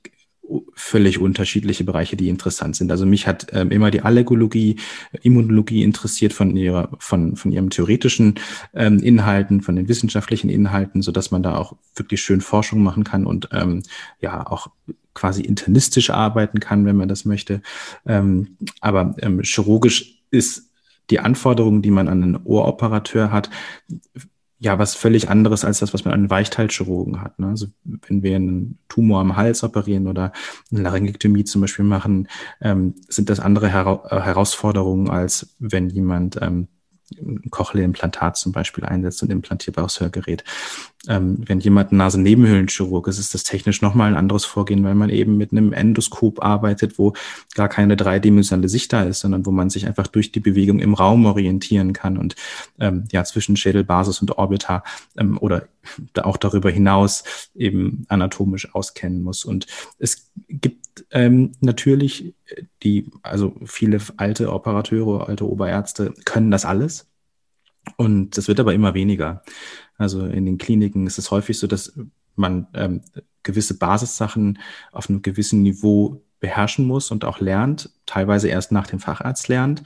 völlig 0.75 1.19
unterschiedliche 1.19 1.85
Bereiche, 1.85 2.16
die 2.16 2.28
interessant 2.28 2.76
sind. 2.76 2.90
Also 2.90 3.07
mich 3.07 3.26
hat 3.26 3.49
ähm, 3.52 3.71
immer 3.71 3.90
die 3.90 4.02
Allergologie, 4.02 4.76
Immunologie 5.23 5.83
interessiert 5.83 6.33
von 6.33 6.57
ihrer, 6.57 6.90
von, 6.99 7.37
von 7.37 7.52
ihrem 7.52 7.71
theoretischen 7.71 8.35
ähm, 8.75 8.99
Inhalten, 8.99 9.61
von 9.61 9.76
den 9.76 9.88
wissenschaftlichen 9.88 10.50
Inhalten, 10.50 11.02
so 11.02 11.12
dass 11.12 11.30
man 11.30 11.42
da 11.42 11.57
auch 11.57 11.76
wirklich 11.95 12.21
schön 12.23 12.40
Forschung 12.40 12.83
machen 12.83 13.04
kann 13.04 13.26
und 13.26 13.49
ähm, 13.52 13.83
ja 14.21 14.47
auch 14.47 14.69
quasi 15.14 15.42
internistisch 15.42 16.11
arbeiten 16.11 16.61
kann, 16.61 16.85
wenn 16.87 16.97
man 16.97 17.09
das 17.09 17.25
möchte. 17.25 17.62
Ähm, 18.07 18.57
aber 18.80 19.14
ähm, 19.21 19.42
chirurgisch 19.42 20.23
ist 20.30 20.71
die 21.11 21.21
Anforderung, 21.21 21.83
die 21.83 21.90
man 21.90 22.09
an 22.09 22.23
einen 22.23 22.37
Ohroperateur 22.45 23.33
hat, 23.33 23.50
ja 24.60 24.78
was 24.78 24.94
völlig 24.94 25.30
anderes 25.30 25.64
als 25.64 25.80
das, 25.80 25.92
was 25.94 26.04
man 26.04 26.14
an 26.14 26.30
Weichteilchirurgen 26.30 27.22
hat. 27.22 27.38
Ne? 27.38 27.48
Also 27.48 27.66
wenn 27.84 28.22
wir 28.22 28.36
einen 28.36 28.78
Tumor 28.88 29.20
am 29.20 29.36
Hals 29.36 29.64
operieren 29.64 30.06
oder 30.06 30.32
eine 30.70 30.82
Laryngektomie 30.82 31.44
zum 31.44 31.62
Beispiel 31.62 31.84
machen, 31.84 32.28
ähm, 32.60 32.94
sind 33.08 33.30
das 33.30 33.40
andere 33.40 33.68
Hera 33.68 34.02
äh, 34.10 34.20
Herausforderungen, 34.20 35.08
als 35.08 35.56
wenn 35.58 35.88
jemand 35.88 36.38
ähm, 36.42 36.68
Cochlea-Implantat 37.50 38.36
zum 38.36 38.52
Beispiel 38.52 38.84
einsetzt 38.84 39.22
und 39.22 39.30
implantierbares 39.30 40.00
Hörgerät. 40.00 40.44
Ähm, 41.08 41.38
wenn 41.46 41.60
jemand 41.60 41.92
Nasennebenhöhlenchirurg 41.92 43.08
ist, 43.08 43.18
ist 43.18 43.32
das 43.32 43.42
technisch 43.42 43.80
nochmal 43.80 44.08
ein 44.08 44.16
anderes 44.16 44.44
Vorgehen, 44.44 44.84
weil 44.84 44.94
man 44.94 45.08
eben 45.08 45.36
mit 45.36 45.50
einem 45.52 45.72
Endoskop 45.72 46.42
arbeitet, 46.44 46.98
wo 46.98 47.14
gar 47.54 47.68
keine 47.68 47.96
dreidimensionale 47.96 48.68
Sicht 48.68 48.92
da 48.92 49.02
ist, 49.04 49.20
sondern 49.20 49.46
wo 49.46 49.50
man 49.50 49.70
sich 49.70 49.86
einfach 49.86 50.06
durch 50.06 50.30
die 50.30 50.40
Bewegung 50.40 50.78
im 50.78 50.94
Raum 50.94 51.24
orientieren 51.24 51.94
kann 51.94 52.18
und 52.18 52.36
ähm, 52.78 53.04
ja 53.12 53.24
zwischen 53.24 53.56
Schädelbasis 53.56 54.20
und 54.20 54.36
Orbita 54.36 54.84
ähm, 55.16 55.38
oder 55.38 55.68
auch 56.22 56.36
darüber 56.36 56.70
hinaus 56.70 57.24
eben 57.54 58.04
anatomisch 58.08 58.74
auskennen 58.74 59.22
muss. 59.22 59.44
Und 59.44 59.66
es 59.98 60.30
gibt 60.48 60.79
ähm, 61.10 61.52
natürlich 61.60 62.34
die, 62.82 63.10
also 63.22 63.54
viele 63.64 63.98
alte 64.16 64.52
Operateure, 64.52 65.28
alte 65.28 65.48
Oberärzte 65.48 66.14
können 66.24 66.50
das 66.50 66.64
alles. 66.64 67.08
Und 67.96 68.36
das 68.36 68.48
wird 68.48 68.60
aber 68.60 68.74
immer 68.74 68.94
weniger. 68.94 69.42
Also 69.96 70.26
in 70.26 70.46
den 70.46 70.58
Kliniken 70.58 71.06
ist 71.06 71.18
es 71.18 71.30
häufig 71.30 71.58
so, 71.58 71.66
dass 71.66 71.98
man 72.36 72.68
ähm, 72.74 73.02
gewisse 73.42 73.78
Basissachen 73.78 74.58
auf 74.92 75.08
einem 75.08 75.22
gewissen 75.22 75.62
Niveau 75.62 76.22
beherrschen 76.40 76.86
muss 76.86 77.10
und 77.10 77.24
auch 77.24 77.40
lernt, 77.40 77.90
teilweise 78.06 78.48
erst 78.48 78.72
nach 78.72 78.86
dem 78.86 78.98
Facharzt 78.98 79.48
lernt. 79.48 79.82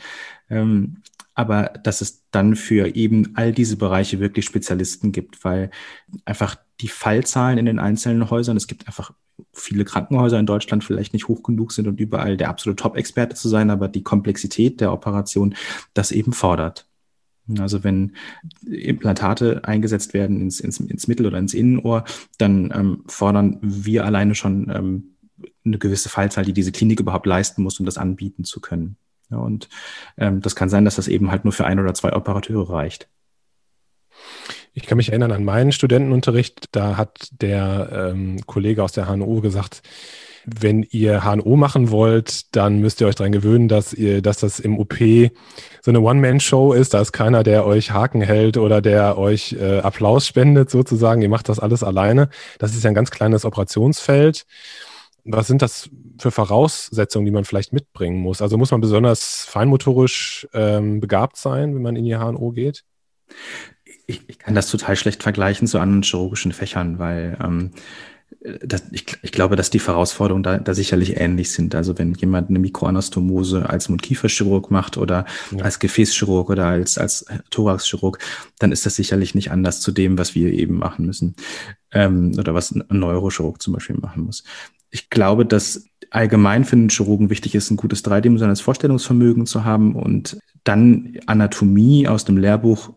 Ähm, 0.50 1.02
aber 1.34 1.72
dass 1.82 2.00
es 2.00 2.24
dann 2.30 2.54
für 2.54 2.94
eben 2.94 3.32
all 3.34 3.52
diese 3.52 3.76
Bereiche 3.76 4.20
wirklich 4.20 4.44
Spezialisten 4.44 5.10
gibt, 5.10 5.44
weil 5.44 5.70
einfach 6.24 6.56
die 6.80 6.88
Fallzahlen 6.88 7.58
in 7.58 7.66
den 7.66 7.80
einzelnen 7.80 8.30
Häusern, 8.30 8.56
es 8.56 8.68
gibt 8.68 8.86
einfach 8.86 9.12
viele 9.54 9.84
Krankenhäuser 9.84 10.38
in 10.38 10.46
Deutschland 10.46 10.84
vielleicht 10.84 11.12
nicht 11.12 11.28
hoch 11.28 11.42
genug 11.42 11.73
sind 11.73 11.87
und 11.88 12.00
überall 12.00 12.37
der 12.37 12.49
absolute 12.49 12.82
Top-Experte 12.82 13.34
zu 13.37 13.49
sein, 13.49 13.70
aber 13.70 13.88
die 13.88 14.02
Komplexität 14.02 14.80
der 14.80 14.92
Operation 14.92 15.54
das 15.94 16.12
eben 16.12 16.32
fordert. 16.32 16.87
Also 17.58 17.84
wenn 17.84 18.12
Implantate 18.66 19.64
eingesetzt 19.64 20.14
werden 20.14 20.40
ins, 20.40 20.61
ins, 20.61 20.80
ins 20.80 21.08
Mittel- 21.08 21.26
oder 21.26 21.38
ins 21.38 21.52
Innenohr, 21.52 22.04
dann 22.38 22.73
ähm, 22.75 23.04
fordern 23.06 23.58
wir 23.61 24.06
alleine 24.06 24.34
schon 24.34 24.70
ähm, 24.70 25.14
eine 25.64 25.78
gewisse 25.78 26.08
Fallzahl, 26.08 26.44
die 26.44 26.52
diese 26.52 26.73
Klinik 26.73 27.00
überhaupt 27.00 27.26
leisten 27.26 27.62
muss, 27.62 27.78
um 27.80 27.87
das 27.87 27.99
anbieten 27.99 28.44
zu 28.44 28.61
können. 28.61 28.96
Ja, 29.30 29.38
und 29.38 29.68
ähm, 30.16 30.40
das 30.40 30.56
kann 30.56 30.68
sein, 30.68 30.84
dass 30.84 30.96
das 30.96 31.08
eben 31.08 31.30
halt 31.30 31.44
nur 31.44 31.52
für 31.52 31.66
ein 31.66 31.80
oder 31.80 31.94
zwei 31.94 32.14
Operateure 32.14 32.70
reicht. 32.70 33.08
Ich 34.76 34.86
kann 34.86 34.96
mich 34.96 35.10
erinnern 35.10 35.30
an 35.30 35.44
meinen 35.44 35.70
Studentenunterricht, 35.70 36.66
da 36.72 36.96
hat 36.96 37.28
der 37.40 38.10
ähm, 38.12 38.40
Kollege 38.44 38.82
aus 38.82 38.92
der 38.92 39.06
HNO 39.06 39.40
gesagt, 39.40 39.82
wenn 40.46 40.82
ihr 40.90 41.22
HNO 41.24 41.56
machen 41.56 41.90
wollt, 41.90 42.54
dann 42.54 42.80
müsst 42.80 43.00
ihr 43.00 43.06
euch 43.06 43.14
daran 43.14 43.32
gewöhnen, 43.32 43.68
dass 43.68 43.94
ihr, 43.94 44.20
dass 44.20 44.38
das 44.38 44.60
im 44.60 44.78
OP 44.78 44.98
so 45.80 45.90
eine 45.90 46.00
One-Man-Show 46.00 46.72
ist. 46.72 46.92
Da 46.92 47.00
ist 47.00 47.12
keiner, 47.12 47.42
der 47.44 47.64
euch 47.64 47.92
Haken 47.92 48.20
hält 48.20 48.56
oder 48.56 48.82
der 48.82 49.16
euch 49.16 49.54
äh, 49.58 49.78
Applaus 49.78 50.26
spendet, 50.26 50.70
sozusagen. 50.70 51.22
Ihr 51.22 51.28
macht 51.28 51.48
das 51.48 51.60
alles 51.60 51.82
alleine. 51.82 52.28
Das 52.58 52.74
ist 52.74 52.84
ja 52.84 52.90
ein 52.90 52.94
ganz 52.94 53.10
kleines 53.10 53.44
Operationsfeld. 53.44 54.44
Was 55.24 55.46
sind 55.46 55.62
das 55.62 55.88
für 56.18 56.30
Voraussetzungen, 56.30 57.24
die 57.24 57.32
man 57.32 57.44
vielleicht 57.44 57.72
mitbringen 57.72 58.18
muss? 58.18 58.42
Also 58.42 58.58
muss 58.58 58.70
man 58.70 58.82
besonders 58.82 59.44
feinmotorisch 59.44 60.46
ähm, 60.52 61.00
begabt 61.00 61.38
sein, 61.38 61.74
wenn 61.74 61.82
man 61.82 61.96
in 61.96 62.04
die 62.04 62.16
HNO 62.16 62.50
geht? 62.50 62.84
Ich, 64.06 64.23
ich 64.28 64.38
kann 64.38 64.54
das 64.54 64.70
total 64.70 64.96
schlecht 64.96 65.23
vergleichen 65.23 65.66
zu 65.66 65.78
anderen 65.78 66.02
chirurgischen 66.02 66.52
Fächern, 66.52 66.99
weil 66.99 67.37
ähm, 67.42 67.70
das, 68.62 68.84
ich, 68.92 69.06
ich 69.23 69.32
glaube, 69.32 69.56
dass 69.56 69.70
die 69.70 69.80
Herausforderungen 69.80 70.42
da, 70.42 70.58
da 70.58 70.75
sicherlich 70.75 71.18
ähnlich 71.18 71.52
sind. 71.52 71.75
Also 71.75 71.96
wenn 71.99 72.14
jemand 72.14 72.50
eine 72.50 72.58
Mikroanastomose 72.58 73.68
als 73.68 73.88
Mund-Kiefer-Chirurg 73.88 74.70
macht 74.70 74.99
oder 74.99 75.25
ja. 75.50 75.64
als 75.64 75.78
Gefäßchirurg 75.78 76.50
oder 76.50 76.66
als, 76.66 76.99
als 76.99 77.25
Thoraxchirurg, 77.50 78.18
dann 78.58 78.73
ist 78.73 78.84
das 78.84 78.96
sicherlich 78.96 79.34
nicht 79.34 79.50
anders 79.50 79.80
zu 79.80 79.92
dem, 79.92 80.18
was 80.18 80.34
wir 80.34 80.52
eben 80.52 80.78
machen 80.78 81.06
müssen. 81.06 81.37
Ähm, 81.90 82.32
oder 82.38 82.54
was 82.54 82.73
ein 82.73 82.84
Neurochirurg 82.88 83.62
zum 83.62 83.73
Beispiel 83.73 83.96
machen 83.96 84.25
muss. 84.25 84.44
Ich 84.90 85.11
glaube, 85.11 85.46
dass 85.46 85.87
allgemein 86.11 86.64
für 86.64 86.76
einen 86.76 86.90
Chirurgen 86.90 87.30
wichtig 87.30 87.54
ist, 87.54 87.70
ein 87.70 87.76
gutes 87.76 88.02
dreidimensionales 88.02 88.61
Vorstellungsvermögen 88.61 89.46
zu 89.46 89.64
haben 89.64 89.96
und 89.96 90.38
dann 90.64 91.18
Anatomie 91.26 92.08
aus 92.08 92.25
dem 92.25 92.37
Lehrbuch 92.37 92.92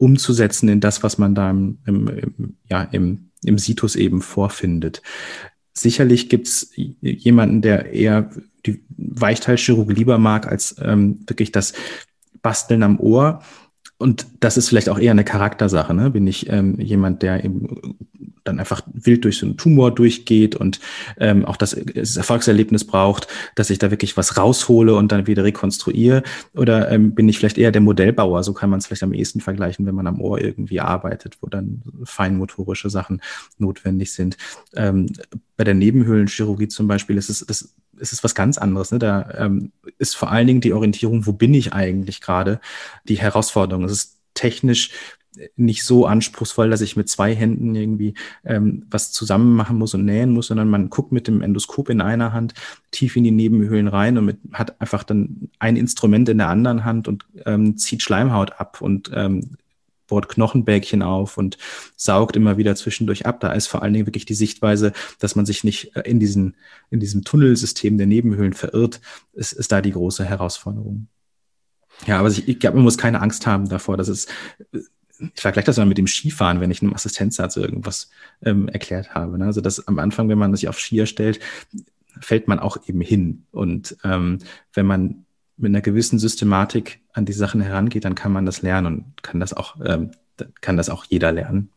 umzusetzen 0.00 0.68
in 0.68 0.80
das, 0.80 1.02
was 1.02 1.18
man 1.18 1.34
da 1.34 1.50
im, 1.50 1.78
im, 1.86 2.08
im 2.08 2.56
ja, 2.68 2.82
im, 2.82 3.30
im 3.44 3.58
Situs 3.58 3.96
eben 3.96 4.22
vorfindet. 4.22 5.02
Sicherlich 5.74 6.28
gibt's 6.28 6.72
jemanden, 6.74 7.60
der 7.60 7.92
eher 7.92 8.30
die 8.66 8.82
Weichteilchirurgie 8.96 9.94
lieber 9.94 10.18
mag 10.18 10.46
als 10.46 10.76
ähm, 10.82 11.20
wirklich 11.26 11.52
das 11.52 11.74
Basteln 12.42 12.82
am 12.82 12.98
Ohr. 12.98 13.42
Und 13.98 14.26
das 14.40 14.56
ist 14.56 14.70
vielleicht 14.70 14.88
auch 14.88 14.98
eher 14.98 15.10
eine 15.10 15.24
Charaktersache. 15.24 15.92
Ne? 15.92 16.10
Bin 16.10 16.26
ich 16.26 16.48
ähm, 16.48 16.80
jemand, 16.80 17.22
der 17.22 17.44
eben 17.44 17.98
dann 18.44 18.58
einfach 18.58 18.82
wild 18.92 19.24
durch 19.24 19.38
so 19.38 19.46
einen 19.46 19.56
Tumor 19.56 19.94
durchgeht 19.94 20.56
und 20.56 20.80
ähm, 21.18 21.44
auch 21.44 21.56
das, 21.56 21.76
das 21.94 22.16
Erfolgserlebnis 22.16 22.84
braucht, 22.86 23.28
dass 23.54 23.70
ich 23.70 23.78
da 23.78 23.90
wirklich 23.90 24.16
was 24.16 24.36
raushole 24.36 24.94
und 24.94 25.12
dann 25.12 25.26
wieder 25.26 25.44
rekonstruiere? 25.44 26.22
Oder 26.54 26.90
ähm, 26.90 27.14
bin 27.14 27.28
ich 27.28 27.38
vielleicht 27.38 27.58
eher 27.58 27.72
der 27.72 27.80
Modellbauer? 27.80 28.42
So 28.42 28.52
kann 28.52 28.70
man 28.70 28.78
es 28.78 28.86
vielleicht 28.86 29.02
am 29.02 29.14
ehesten 29.14 29.40
vergleichen, 29.40 29.86
wenn 29.86 29.94
man 29.94 30.06
am 30.06 30.20
Ohr 30.20 30.40
irgendwie 30.40 30.80
arbeitet, 30.80 31.38
wo 31.40 31.48
dann 31.48 31.82
feinmotorische 32.04 32.90
Sachen 32.90 33.20
notwendig 33.58 34.12
sind. 34.12 34.36
Ähm, 34.74 35.12
bei 35.56 35.64
der 35.64 35.74
Nebenhöhlenchirurgie 35.74 36.68
zum 36.68 36.86
Beispiel 36.86 37.16
ist 37.16 37.28
es, 37.28 37.44
das, 37.46 37.74
ist 37.98 38.12
es 38.12 38.24
was 38.24 38.34
ganz 38.34 38.58
anderes. 38.58 38.92
Ne? 38.92 38.98
Da 38.98 39.28
ähm, 39.36 39.72
ist 39.98 40.16
vor 40.16 40.30
allen 40.30 40.46
Dingen 40.46 40.60
die 40.60 40.72
Orientierung, 40.72 41.26
wo 41.26 41.32
bin 41.32 41.54
ich 41.54 41.72
eigentlich 41.72 42.20
gerade, 42.20 42.60
die 43.08 43.18
Herausforderung. 43.18 43.84
Es 43.84 43.92
ist 43.92 44.19
technisch 44.40 44.90
nicht 45.56 45.84
so 45.84 46.06
anspruchsvoll, 46.06 46.70
dass 46.70 46.80
ich 46.80 46.96
mit 46.96 47.08
zwei 47.08 47.34
Händen 47.34 47.74
irgendwie 47.74 48.14
ähm, 48.44 48.86
was 48.90 49.12
zusammen 49.12 49.54
machen 49.54 49.78
muss 49.78 49.94
und 49.94 50.04
nähen 50.04 50.32
muss, 50.32 50.48
sondern 50.48 50.68
man 50.68 50.90
guckt 50.90 51.12
mit 51.12 51.28
dem 51.28 51.40
Endoskop 51.40 51.88
in 51.88 52.00
einer 52.00 52.32
Hand 52.32 52.54
tief 52.90 53.14
in 53.16 53.24
die 53.24 53.30
Nebenhöhlen 53.30 53.86
rein 53.86 54.18
und 54.18 54.24
mit, 54.24 54.38
hat 54.52 54.80
einfach 54.80 55.04
dann 55.04 55.50
ein 55.58 55.76
Instrument 55.76 56.28
in 56.28 56.38
der 56.38 56.48
anderen 56.48 56.84
Hand 56.84 57.06
und 57.06 57.26
ähm, 57.46 57.76
zieht 57.76 58.02
Schleimhaut 58.02 58.58
ab 58.58 58.80
und 58.80 59.10
ähm, 59.14 59.56
bohrt 60.08 60.28
Knochenbäckchen 60.28 61.02
auf 61.02 61.38
und 61.38 61.56
saugt 61.96 62.34
immer 62.34 62.56
wieder 62.56 62.74
zwischendurch 62.74 63.26
ab. 63.26 63.38
Da 63.38 63.52
ist 63.52 63.68
vor 63.68 63.82
allen 63.82 63.92
Dingen 63.92 64.06
wirklich 64.06 64.26
die 64.26 64.34
Sichtweise, 64.34 64.92
dass 65.20 65.36
man 65.36 65.46
sich 65.46 65.62
nicht 65.62 65.94
äh, 65.94 66.00
in, 66.00 66.18
diesen, 66.18 66.56
in 66.90 66.98
diesem 66.98 67.22
Tunnelsystem 67.22 67.96
der 67.98 68.08
Nebenhöhlen 68.08 68.54
verirrt, 68.54 69.00
ist, 69.32 69.52
ist 69.52 69.70
da 69.70 69.80
die 69.80 69.92
große 69.92 70.24
Herausforderung. 70.24 71.06
Ja, 72.06 72.18
aber 72.18 72.28
ich, 72.28 72.48
ich 72.48 72.58
glaube, 72.58 72.76
man 72.76 72.84
muss 72.84 72.98
keine 72.98 73.20
Angst 73.20 73.46
haben 73.46 73.68
davor, 73.68 73.96
dass 73.96 74.08
es 74.08 74.26
ich 75.34 75.40
vergleiche 75.40 75.66
das 75.66 75.76
mal 75.76 75.86
mit 75.86 75.98
dem 75.98 76.06
Skifahren, 76.06 76.60
wenn 76.60 76.70
ich 76.70 76.82
einem 76.82 76.94
Assistenzarzt 76.94 77.56
irgendwas 77.56 78.10
ähm, 78.42 78.68
erklärt 78.68 79.14
habe. 79.14 79.38
Ne? 79.38 79.44
Also 79.44 79.60
dass 79.60 79.86
am 79.86 79.98
Anfang, 79.98 80.28
wenn 80.28 80.38
man 80.38 80.54
sich 80.54 80.68
auf 80.68 80.78
Skier 80.78 81.06
stellt, 81.06 81.40
fällt 82.20 82.48
man 82.48 82.58
auch 82.58 82.78
eben 82.86 83.00
hin. 83.00 83.44
Und 83.50 83.96
ähm, 84.04 84.38
wenn 84.72 84.86
man 84.86 85.26
mit 85.56 85.70
einer 85.70 85.82
gewissen 85.82 86.18
Systematik 86.18 87.00
an 87.12 87.26
die 87.26 87.32
Sachen 87.32 87.60
herangeht, 87.60 88.04
dann 88.04 88.14
kann 88.14 88.32
man 88.32 88.46
das 88.46 88.62
lernen 88.62 88.86
und 88.86 89.22
kann 89.22 89.40
das 89.40 89.52
auch, 89.52 89.76
ähm, 89.84 90.12
kann 90.60 90.76
das 90.76 90.88
auch 90.88 91.04
jeder 91.04 91.32
lernen. 91.32 91.70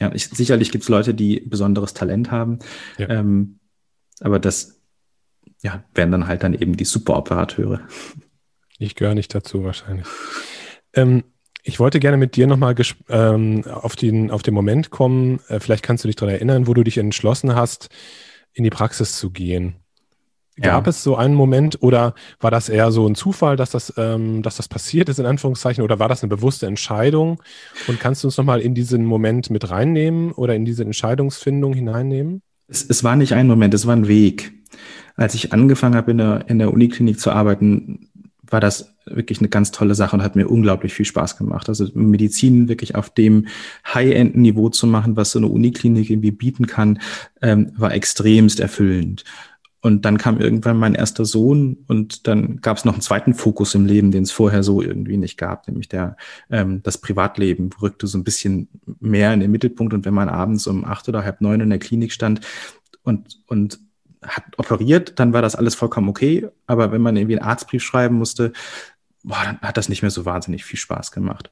Ja, 0.00 0.12
ich, 0.12 0.28
sicherlich 0.28 0.70
gibt 0.70 0.84
es 0.84 0.88
Leute, 0.88 1.14
die 1.14 1.40
besonderes 1.40 1.94
Talent 1.94 2.30
haben, 2.30 2.58
ja. 2.98 3.08
ähm, 3.08 3.58
aber 4.20 4.38
das 4.38 4.78
ja, 5.62 5.82
wären 5.94 6.12
dann 6.12 6.28
halt 6.28 6.42
dann 6.42 6.54
eben 6.54 6.76
die 6.76 6.84
Superoperateure. 6.84 7.80
Ich 8.78 8.94
gehöre 8.94 9.14
nicht 9.14 9.34
dazu 9.34 9.64
wahrscheinlich. 9.64 10.06
Ähm, 10.94 11.24
ich 11.62 11.80
wollte 11.80 11.98
gerne 11.98 12.16
mit 12.16 12.36
dir 12.36 12.46
nochmal 12.46 12.74
ähm, 13.08 13.64
auf, 13.64 13.96
den, 13.96 14.30
auf 14.30 14.42
den 14.42 14.54
Moment 14.54 14.90
kommen. 14.90 15.40
Äh, 15.48 15.60
vielleicht 15.60 15.82
kannst 15.82 16.04
du 16.04 16.08
dich 16.08 16.16
daran 16.16 16.34
erinnern, 16.34 16.66
wo 16.66 16.74
du 16.74 16.84
dich 16.84 16.98
entschlossen 16.98 17.54
hast, 17.54 17.88
in 18.52 18.64
die 18.64 18.70
Praxis 18.70 19.16
zu 19.16 19.30
gehen. 19.30 19.76
Gab 20.58 20.86
ja. 20.86 20.90
es 20.90 21.02
so 21.02 21.16
einen 21.16 21.34
Moment 21.34 21.82
oder 21.82 22.14
war 22.40 22.50
das 22.50 22.70
eher 22.70 22.90
so 22.90 23.06
ein 23.06 23.14
Zufall, 23.14 23.56
dass 23.56 23.72
das, 23.72 23.92
ähm, 23.98 24.42
dass 24.42 24.56
das 24.56 24.68
passiert 24.68 25.10
ist, 25.10 25.18
in 25.18 25.26
Anführungszeichen, 25.26 25.84
oder 25.84 25.98
war 25.98 26.08
das 26.08 26.22
eine 26.22 26.30
bewusste 26.30 26.66
Entscheidung? 26.66 27.42
Und 27.88 28.00
kannst 28.00 28.22
du 28.22 28.28
uns 28.28 28.38
nochmal 28.38 28.60
in 28.60 28.74
diesen 28.74 29.04
Moment 29.04 29.50
mit 29.50 29.68
reinnehmen 29.68 30.32
oder 30.32 30.54
in 30.54 30.64
diese 30.64 30.82
Entscheidungsfindung 30.82 31.74
hineinnehmen? 31.74 32.40
Es, 32.68 32.86
es 32.88 33.04
war 33.04 33.16
nicht 33.16 33.34
ein 33.34 33.46
Moment, 33.46 33.74
es 33.74 33.86
war 33.86 33.94
ein 33.94 34.08
Weg. 34.08 34.54
Als 35.14 35.34
ich 35.34 35.52
angefangen 35.52 35.94
habe, 35.94 36.12
in 36.12 36.18
der, 36.18 36.44
in 36.48 36.58
der 36.58 36.72
Uniklinik 36.72 37.20
zu 37.20 37.32
arbeiten, 37.32 38.08
war 38.50 38.60
das 38.60 38.94
wirklich 39.06 39.38
eine 39.38 39.48
ganz 39.48 39.70
tolle 39.70 39.94
Sache 39.94 40.16
und 40.16 40.22
hat 40.22 40.36
mir 40.36 40.48
unglaublich 40.48 40.92
viel 40.92 41.04
Spaß 41.04 41.36
gemacht. 41.36 41.68
Also 41.68 41.86
Medizin 41.94 42.68
wirklich 42.68 42.94
auf 42.94 43.10
dem 43.10 43.46
High-End-Niveau 43.92 44.68
zu 44.70 44.86
machen, 44.86 45.16
was 45.16 45.30
so 45.30 45.38
eine 45.38 45.48
Uniklinik 45.48 46.10
irgendwie 46.10 46.32
bieten 46.32 46.66
kann, 46.66 47.00
ähm, 47.42 47.72
war 47.76 47.92
extremst 47.92 48.60
erfüllend. 48.60 49.24
Und 49.86 50.04
dann 50.04 50.18
kam 50.18 50.40
irgendwann 50.40 50.78
mein 50.78 50.96
erster 50.96 51.24
Sohn 51.24 51.76
und 51.86 52.26
dann 52.26 52.56
gab 52.56 52.76
es 52.76 52.84
noch 52.84 52.94
einen 52.94 53.02
zweiten 53.02 53.34
Fokus 53.34 53.72
im 53.76 53.86
Leben, 53.86 54.10
den 54.10 54.24
es 54.24 54.32
vorher 54.32 54.64
so 54.64 54.82
irgendwie 54.82 55.16
nicht 55.16 55.38
gab, 55.38 55.68
nämlich 55.68 55.88
der 55.88 56.16
ähm, 56.50 56.82
das 56.82 56.98
Privatleben 56.98 57.70
rückte 57.80 58.08
so 58.08 58.18
ein 58.18 58.24
bisschen 58.24 58.68
mehr 58.98 59.32
in 59.32 59.38
den 59.38 59.52
Mittelpunkt. 59.52 59.94
Und 59.94 60.04
wenn 60.04 60.14
man 60.14 60.28
abends 60.28 60.66
um 60.66 60.84
acht 60.84 61.08
oder 61.08 61.22
halb 61.24 61.40
neun 61.40 61.60
in 61.60 61.70
der 61.70 61.78
Klinik 61.78 62.10
stand 62.12 62.40
und 63.04 63.38
und 63.46 63.78
hat 64.26 64.44
operiert, 64.58 65.18
dann 65.18 65.32
war 65.32 65.42
das 65.42 65.56
alles 65.56 65.74
vollkommen 65.74 66.08
okay. 66.08 66.48
Aber 66.66 66.92
wenn 66.92 67.02
man 67.02 67.16
irgendwie 67.16 67.38
einen 67.38 67.48
Arztbrief 67.48 67.82
schreiben 67.82 68.16
musste, 68.16 68.52
boah, 69.22 69.42
dann 69.44 69.58
hat 69.60 69.76
das 69.76 69.88
nicht 69.88 70.02
mehr 70.02 70.10
so 70.10 70.24
wahnsinnig 70.24 70.64
viel 70.64 70.78
Spaß 70.78 71.10
gemacht. 71.12 71.50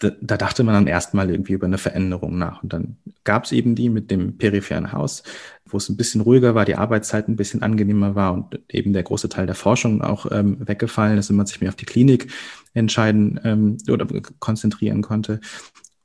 Da, 0.00 0.10
da 0.20 0.36
dachte 0.36 0.62
man 0.62 0.74
dann 0.74 0.86
erstmal 0.88 1.30
irgendwie 1.30 1.54
über 1.54 1.66
eine 1.66 1.78
Veränderung 1.78 2.36
nach. 2.36 2.62
Und 2.62 2.72
dann 2.72 2.96
gab 3.24 3.44
es 3.44 3.52
eben 3.52 3.74
die 3.74 3.88
mit 3.88 4.10
dem 4.10 4.36
peripheren 4.36 4.92
Haus, 4.92 5.22
wo 5.64 5.78
es 5.78 5.88
ein 5.88 5.96
bisschen 5.96 6.20
ruhiger 6.20 6.54
war, 6.54 6.64
die 6.64 6.76
Arbeitszeit 6.76 7.28
ein 7.28 7.36
bisschen 7.36 7.62
angenehmer 7.62 8.14
war 8.14 8.34
und 8.34 8.60
eben 8.68 8.92
der 8.92 9.04
große 9.04 9.30
Teil 9.30 9.46
der 9.46 9.54
Forschung 9.54 10.02
auch 10.02 10.30
ähm, 10.30 10.58
weggefallen 10.66 11.16
ist 11.16 11.30
und 11.30 11.36
man 11.36 11.46
sich 11.46 11.60
mehr 11.60 11.70
auf 11.70 11.76
die 11.76 11.86
Klinik 11.86 12.30
entscheiden 12.74 13.40
ähm, 13.44 13.78
oder 13.88 14.06
konzentrieren 14.38 15.00
konnte. 15.00 15.40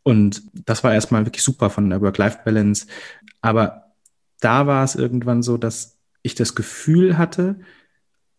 Und 0.03 0.43
das 0.53 0.84
war 0.84 0.93
erstmal 0.93 1.25
wirklich 1.25 1.43
super 1.43 1.70
von 1.70 1.89
der 1.89 2.01
Work-Life-Balance. 2.01 2.88
Aber 3.41 3.90
da 4.41 4.67
war 4.67 4.83
es 4.83 4.95
irgendwann 4.95 5.41
so, 5.41 5.57
dass 5.57 5.98
ich 6.24 6.36
das 6.36 6.55
Gefühl 6.55 7.17
hatte, 7.17 7.60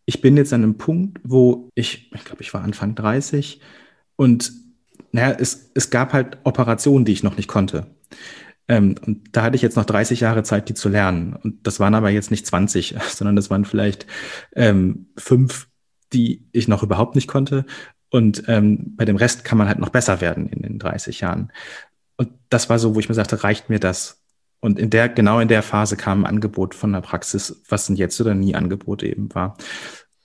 ich 0.04 0.20
bin 0.20 0.36
jetzt 0.36 0.52
an 0.52 0.62
einem 0.62 0.76
Punkt, 0.76 1.20
wo 1.24 1.70
ich, 1.74 2.12
ich 2.12 2.24
glaube, 2.24 2.42
ich 2.42 2.52
war 2.52 2.62
Anfang 2.62 2.94
30 2.94 3.60
und 4.16 4.52
naja, 5.12 5.36
es, 5.38 5.70
es 5.74 5.90
gab 5.90 6.12
halt 6.12 6.38
Operationen, 6.44 7.04
die 7.04 7.12
ich 7.12 7.22
noch 7.22 7.36
nicht 7.36 7.48
konnte. 7.48 7.86
Ähm, 8.68 8.94
und 9.04 9.36
da 9.36 9.42
hatte 9.42 9.56
ich 9.56 9.62
jetzt 9.62 9.76
noch 9.76 9.84
30 9.84 10.20
Jahre 10.20 10.42
Zeit, 10.42 10.68
die 10.68 10.74
zu 10.74 10.88
lernen. 10.88 11.34
Und 11.34 11.66
das 11.66 11.80
waren 11.80 11.94
aber 11.94 12.10
jetzt 12.10 12.30
nicht 12.30 12.46
20, 12.46 12.96
sondern 13.08 13.36
das 13.36 13.50
waren 13.50 13.64
vielleicht 13.64 14.06
ähm, 14.54 15.08
fünf, 15.16 15.68
die 16.12 16.48
ich 16.52 16.68
noch 16.68 16.82
überhaupt 16.82 17.14
nicht 17.14 17.28
konnte. 17.28 17.66
Und 18.10 18.44
ähm, 18.48 18.96
bei 18.96 19.04
dem 19.04 19.16
Rest 19.16 19.44
kann 19.44 19.58
man 19.58 19.68
halt 19.68 19.78
noch 19.78 19.88
besser 19.90 20.20
werden 20.20 20.48
in 20.48 20.62
den 20.62 20.78
30 20.78 21.20
Jahren. 21.20 21.52
Und 22.16 22.30
das 22.50 22.68
war 22.68 22.78
so, 22.78 22.94
wo 22.94 23.00
ich 23.00 23.08
mir 23.08 23.14
sagte, 23.14 23.42
reicht 23.42 23.68
mir 23.68 23.80
das? 23.80 24.21
Und 24.62 24.78
in 24.78 24.90
der, 24.90 25.08
genau 25.08 25.40
in 25.40 25.48
der 25.48 25.62
Phase 25.62 25.96
kam 25.96 26.24
ein 26.24 26.34
Angebot 26.34 26.74
von 26.74 26.92
der 26.92 27.00
Praxis, 27.00 27.62
was 27.68 27.88
ein 27.88 27.96
Jetzt 27.96 28.20
oder 28.20 28.32
Nie 28.32 28.54
Angebot 28.54 29.02
eben 29.02 29.34
war. 29.34 29.56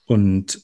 Und 0.06 0.62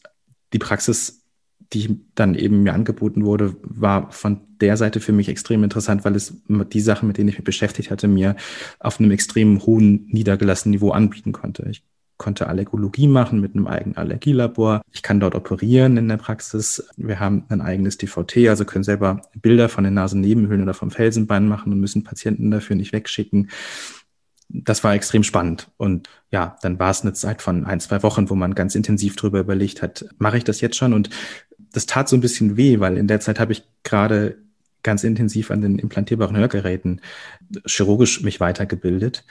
die 0.53 0.61
Praxis, 0.61 1.25
die 1.73 2.01
dann 2.15 2.37
eben 2.37 2.63
mir 2.63 2.73
angeboten 2.73 3.25
wurde, 3.25 3.57
war 3.63 4.13
von 4.13 4.43
der 4.61 4.77
Seite 4.77 5.01
für 5.01 5.11
mich 5.11 5.29
extrem 5.29 5.65
interessant, 5.65 6.05
weil 6.05 6.15
es 6.15 6.41
die 6.49 6.81
Sachen, 6.81 7.09
mit 7.09 7.19
denen 7.19 7.29
ich 7.29 7.37
mich 7.37 7.45
beschäftigt 7.45 7.91
hatte, 7.91 8.07
mir 8.07 8.37
auf 8.79 9.01
einem 9.01 9.11
extrem 9.11 9.67
hohen, 9.67 10.07
niedergelassenen 10.07 10.71
Niveau 10.71 10.93
anbieten 10.93 11.33
konnte. 11.33 11.67
Ich 11.69 11.83
konnte 12.17 12.47
Allergologie 12.47 13.09
machen 13.09 13.41
mit 13.41 13.55
einem 13.55 13.67
eigenen 13.67 13.97
Allergielabor. 13.97 14.83
Ich 14.93 15.03
kann 15.03 15.21
dort 15.21 15.35
operieren 15.35 15.97
in 15.97 16.09
der 16.09 16.17
Praxis. 16.17 16.87
Wir 16.97 17.19
haben 17.21 17.45
ein 17.49 17.61
eigenes 17.61 17.99
DVT, 17.99 18.49
also 18.49 18.65
können 18.65 18.85
selber 18.85 19.23
Bilder 19.35 19.69
von 19.69 19.85
den 19.85 19.95
Nasennebenhöhlen 19.95 20.63
oder 20.63 20.75
vom 20.75 20.91
Felsenbein 20.91 21.49
machen 21.49 21.73
und 21.73 21.81
müssen 21.81 22.05
Patienten 22.05 22.51
dafür 22.51 22.77
nicht 22.77 22.93
wegschicken. 22.93 23.51
Das 24.49 24.85
war 24.85 24.95
extrem 24.95 25.25
spannend. 25.25 25.71
Und 25.77 26.09
ja, 26.31 26.57
dann 26.63 26.79
war 26.79 26.91
es 26.91 27.03
eine 27.03 27.15
Zeit 27.15 27.43
von 27.43 27.65
ein, 27.65 27.81
zwei 27.81 28.03
Wochen, 28.03 28.31
wo 28.31 28.35
man 28.35 28.55
ganz 28.55 28.75
intensiv 28.75 29.17
darüber 29.17 29.41
überlegt 29.41 29.83
hat, 29.83 30.07
mache 30.19 30.37
ich 30.37 30.45
das 30.45 30.61
jetzt 30.61 30.77
schon? 30.77 30.93
Und 30.93 31.11
das 31.73 31.87
tat 31.87 32.09
so 32.09 32.17
ein 32.17 32.21
bisschen 32.21 32.57
weh, 32.57 32.79
weil 32.79 32.97
in 32.97 33.09
der 33.09 33.21
Zeit 33.21 33.41
habe 33.41 33.53
ich 33.53 33.65
gerade 33.83 34.39
ganz 34.85 35.03
intensiv 35.03 35.51
an 35.51 35.63
den 35.63 35.79
implantierbaren 35.79 36.37
Hörgeräten 36.37 37.01
chirurgisch 37.67 38.23
mich 38.23 38.39
weitergebildet 38.39 39.25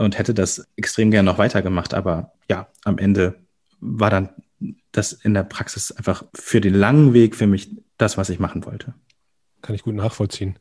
und 0.00 0.18
hätte 0.18 0.32
das 0.32 0.66
extrem 0.76 1.10
gerne 1.10 1.30
noch 1.30 1.38
weitergemacht. 1.38 1.92
Aber 1.92 2.32
ja, 2.48 2.68
am 2.84 2.98
Ende 2.98 3.36
war 3.80 4.10
dann 4.10 4.30
das 4.92 5.12
in 5.12 5.34
der 5.34 5.42
Praxis 5.42 5.92
einfach 5.92 6.24
für 6.34 6.60
den 6.60 6.74
langen 6.74 7.12
Weg 7.12 7.36
für 7.36 7.46
mich 7.46 7.70
das, 7.98 8.16
was 8.16 8.30
ich 8.30 8.38
machen 8.38 8.64
wollte. 8.64 8.94
Kann 9.60 9.74
ich 9.74 9.82
gut 9.82 9.94
nachvollziehen. 9.94 10.58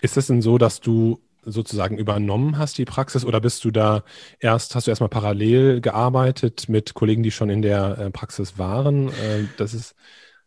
Ist 0.00 0.16
es 0.16 0.28
denn 0.28 0.42
so, 0.42 0.58
dass 0.58 0.80
du 0.80 1.20
sozusagen 1.44 1.98
übernommen 1.98 2.56
hast, 2.56 2.78
die 2.78 2.84
Praxis, 2.84 3.24
oder 3.24 3.40
bist 3.40 3.64
du 3.64 3.72
da 3.72 4.04
erst, 4.38 4.74
hast 4.74 4.86
du 4.86 4.90
erstmal 4.92 5.08
parallel 5.08 5.80
gearbeitet 5.80 6.68
mit 6.68 6.94
Kollegen, 6.94 7.22
die 7.22 7.30
schon 7.32 7.50
in 7.50 7.62
der 7.62 7.98
äh, 7.98 8.10
Praxis 8.10 8.58
waren? 8.58 9.08
Äh, 9.08 9.46
das 9.56 9.74
ist 9.74 9.96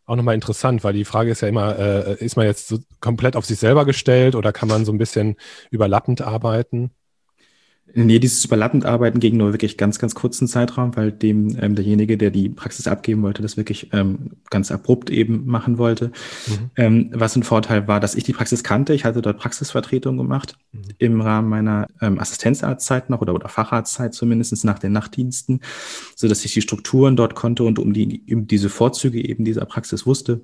auch 0.06 0.16
nochmal 0.16 0.34
interessant, 0.34 0.84
weil 0.84 0.94
die 0.94 1.04
Frage 1.04 1.30
ist 1.30 1.42
ja 1.42 1.48
immer, 1.48 1.78
äh, 1.78 2.24
ist 2.24 2.36
man 2.36 2.46
jetzt 2.46 2.68
so 2.68 2.78
komplett 3.00 3.36
auf 3.36 3.44
sich 3.44 3.58
selber 3.58 3.84
gestellt 3.84 4.34
oder 4.34 4.52
kann 4.52 4.68
man 4.68 4.86
so 4.86 4.92
ein 4.92 4.98
bisschen 4.98 5.36
überlappend 5.70 6.22
arbeiten? 6.22 6.92
Nee, 7.94 8.18
dieses 8.18 8.44
überlappend 8.44 8.86
Arbeiten 8.86 9.20
ging 9.20 9.36
nur 9.36 9.52
wirklich 9.52 9.76
ganz, 9.76 9.98
ganz 9.98 10.14
kurzen 10.14 10.48
Zeitraum, 10.48 10.96
weil 10.96 11.12
dem 11.12 11.56
ähm, 11.60 11.74
derjenige, 11.74 12.16
der 12.16 12.30
die 12.30 12.48
Praxis 12.48 12.86
abgeben 12.86 13.22
wollte, 13.22 13.42
das 13.42 13.56
wirklich 13.56 13.90
ähm, 13.92 14.30
ganz 14.50 14.70
abrupt 14.70 15.10
eben 15.10 15.46
machen 15.46 15.78
wollte. 15.78 16.06
Mhm. 16.46 16.70
Ähm, 16.76 17.10
was 17.12 17.36
ein 17.36 17.42
Vorteil 17.42 17.88
war, 17.88 18.00
dass 18.00 18.14
ich 18.14 18.24
die 18.24 18.32
Praxis 18.32 18.64
kannte. 18.64 18.94
Ich 18.94 19.04
hatte 19.04 19.20
dort 19.20 19.38
Praxisvertretung 19.38 20.16
gemacht 20.16 20.56
mhm. 20.72 20.82
im 20.98 21.20
Rahmen 21.20 21.48
meiner 21.48 21.86
ähm, 22.00 22.18
Assistenzarztzeit 22.18 23.10
noch 23.10 23.20
oder, 23.20 23.34
oder 23.34 23.48
Facharztzeit 23.48 24.14
zumindest 24.14 24.64
nach 24.64 24.78
den 24.78 24.92
Nachtdiensten, 24.92 25.60
so 26.16 26.28
dass 26.28 26.44
ich 26.44 26.54
die 26.54 26.62
Strukturen 26.62 27.16
dort 27.16 27.34
konnte 27.34 27.64
und 27.64 27.78
um 27.78 27.92
die 27.92 28.22
um 28.30 28.46
diese 28.46 28.68
Vorzüge 28.68 29.22
eben 29.22 29.44
dieser 29.44 29.64
Praxis 29.66 30.06
wusste. 30.06 30.42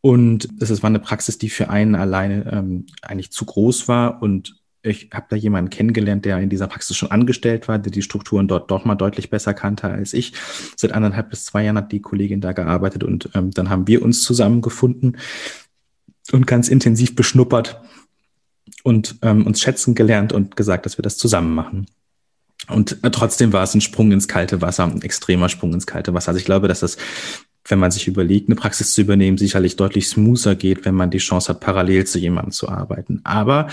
Und 0.00 0.48
das 0.60 0.82
war 0.82 0.88
eine 0.88 1.00
Praxis, 1.00 1.38
die 1.38 1.48
für 1.48 1.68
einen 1.68 1.96
alleine 1.96 2.50
ähm, 2.52 2.86
eigentlich 3.02 3.32
zu 3.32 3.44
groß 3.44 3.88
war 3.88 4.22
und 4.22 4.54
ich 4.86 5.10
habe 5.12 5.26
da 5.28 5.36
jemanden 5.36 5.70
kennengelernt, 5.70 6.24
der 6.24 6.38
in 6.38 6.48
dieser 6.48 6.66
Praxis 6.66 6.96
schon 6.96 7.10
angestellt 7.10 7.68
war, 7.68 7.78
der 7.78 7.92
die 7.92 8.02
Strukturen 8.02 8.48
dort 8.48 8.70
doch 8.70 8.84
mal 8.84 8.94
deutlich 8.94 9.30
besser 9.30 9.54
kannte 9.54 9.88
als 9.88 10.12
ich. 10.12 10.32
Seit 10.76 10.92
anderthalb 10.92 11.30
bis 11.30 11.44
zwei 11.44 11.64
Jahren 11.64 11.76
hat 11.76 11.92
die 11.92 12.00
Kollegin 12.00 12.40
da 12.40 12.52
gearbeitet 12.52 13.04
und 13.04 13.30
ähm, 13.34 13.50
dann 13.50 13.70
haben 13.70 13.86
wir 13.86 14.02
uns 14.02 14.22
zusammengefunden 14.22 15.18
und 16.32 16.46
ganz 16.46 16.68
intensiv 16.68 17.14
beschnuppert 17.14 17.80
und 18.82 19.16
ähm, 19.22 19.46
uns 19.46 19.60
schätzen 19.60 19.94
gelernt 19.94 20.32
und 20.32 20.56
gesagt, 20.56 20.86
dass 20.86 20.98
wir 20.98 21.02
das 21.02 21.16
zusammen 21.16 21.54
machen. 21.54 21.86
Und 22.68 23.04
äh, 23.04 23.10
trotzdem 23.10 23.52
war 23.52 23.62
es 23.62 23.74
ein 23.74 23.80
Sprung 23.80 24.12
ins 24.12 24.28
kalte 24.28 24.60
Wasser, 24.60 24.84
ein 24.84 25.02
extremer 25.02 25.48
Sprung 25.48 25.72
ins 25.72 25.86
kalte 25.86 26.14
Wasser. 26.14 26.28
Also 26.28 26.38
ich 26.38 26.44
glaube, 26.44 26.68
dass 26.68 26.80
das 26.80 26.96
wenn 27.70 27.78
man 27.78 27.90
sich 27.90 28.06
überlegt, 28.06 28.48
eine 28.48 28.56
Praxis 28.56 28.94
zu 28.94 29.00
übernehmen, 29.00 29.38
sicherlich 29.38 29.76
deutlich 29.76 30.08
smoother 30.08 30.54
geht, 30.54 30.84
wenn 30.84 30.94
man 30.94 31.10
die 31.10 31.18
Chance 31.18 31.48
hat, 31.48 31.60
parallel 31.60 32.06
zu 32.06 32.18
jemandem 32.18 32.52
zu 32.52 32.68
arbeiten. 32.68 33.20
Aber 33.24 33.68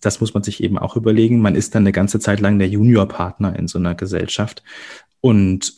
das 0.00 0.20
muss 0.20 0.34
man 0.34 0.42
sich 0.42 0.62
eben 0.62 0.78
auch 0.78 0.96
überlegen. 0.96 1.40
Man 1.40 1.54
ist 1.54 1.74
dann 1.74 1.82
eine 1.82 1.92
ganze 1.92 2.20
Zeit 2.20 2.40
lang 2.40 2.58
der 2.58 2.68
Juniorpartner 2.68 3.58
in 3.58 3.68
so 3.68 3.78
einer 3.78 3.94
Gesellschaft. 3.94 4.62
Und 5.20 5.74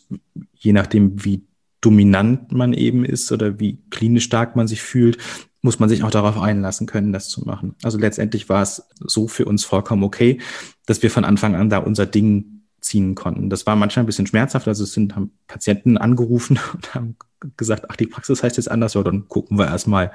je 0.54 0.72
nachdem, 0.72 1.24
wie 1.24 1.46
dominant 1.80 2.52
man 2.52 2.72
eben 2.72 3.04
ist 3.04 3.32
oder 3.32 3.58
wie 3.58 3.78
klinisch 3.90 4.24
stark 4.24 4.54
man 4.54 4.68
sich 4.68 4.82
fühlt, 4.82 5.18
muss 5.62 5.78
man 5.78 5.88
sich 5.88 6.02
auch 6.02 6.10
darauf 6.10 6.38
einlassen 6.40 6.86
können, 6.86 7.12
das 7.12 7.28
zu 7.28 7.42
machen. 7.44 7.74
Also 7.82 7.98
letztendlich 7.98 8.48
war 8.48 8.62
es 8.62 8.88
so 8.98 9.28
für 9.28 9.44
uns 9.44 9.64
vollkommen 9.64 10.02
okay, 10.02 10.40
dass 10.86 11.02
wir 11.02 11.10
von 11.10 11.24
Anfang 11.24 11.54
an 11.54 11.70
da 11.70 11.78
unser 11.78 12.06
Ding 12.06 12.62
ziehen 12.80 13.14
konnten. 13.14 13.48
Das 13.48 13.64
war 13.64 13.76
manchmal 13.76 14.02
ein 14.02 14.06
bisschen 14.06 14.26
schmerzhaft. 14.26 14.66
Also 14.66 14.84
es 14.84 14.92
sind 14.92 15.14
haben 15.14 15.32
Patienten 15.46 15.96
angerufen 15.96 16.58
und 16.74 16.94
haben 16.94 17.16
gesagt, 17.56 17.86
ach, 17.88 17.96
die 17.96 18.06
Praxis 18.06 18.42
heißt 18.42 18.56
jetzt 18.56 18.70
anders, 18.70 18.94
ja, 18.94 19.02
dann 19.02 19.28
gucken 19.28 19.58
wir 19.58 19.66
erstmal, 19.66 20.12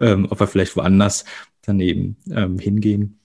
ähm, 0.00 0.26
ob 0.30 0.40
wir 0.40 0.46
vielleicht 0.46 0.76
woanders 0.76 1.24
daneben 1.62 2.16
ähm, 2.30 2.58
hingehen. 2.58 3.17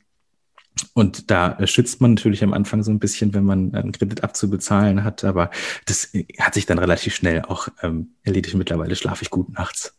Und 0.94 1.30
da 1.32 1.58
schützt 1.68 2.02
man 2.02 2.16
natürlich 2.16 2.44
am 2.44 2.54
Anfang 2.54 2.84
so 2.84 2.92
ein 2.92 3.00
bisschen, 3.00 3.34
wenn 3.34 3.44
man 3.44 3.74
einen 3.74 3.92
Kredit 3.92 4.24
abzubezahlen 4.24 5.04
hat, 5.04 5.24
aber 5.24 5.50
das 5.86 6.10
hat 6.40 6.54
sich 6.54 6.66
dann 6.66 6.80
relativ 6.80 7.16
schnell 7.16 7.44
auch 7.44 7.68
ähm, 7.82 8.16
erledigt. 8.24 8.56
Mittlerweile 8.56 8.96
schlafe 8.96 9.24
ich 9.24 9.30
gut 9.30 9.54
nachts. 9.54 9.96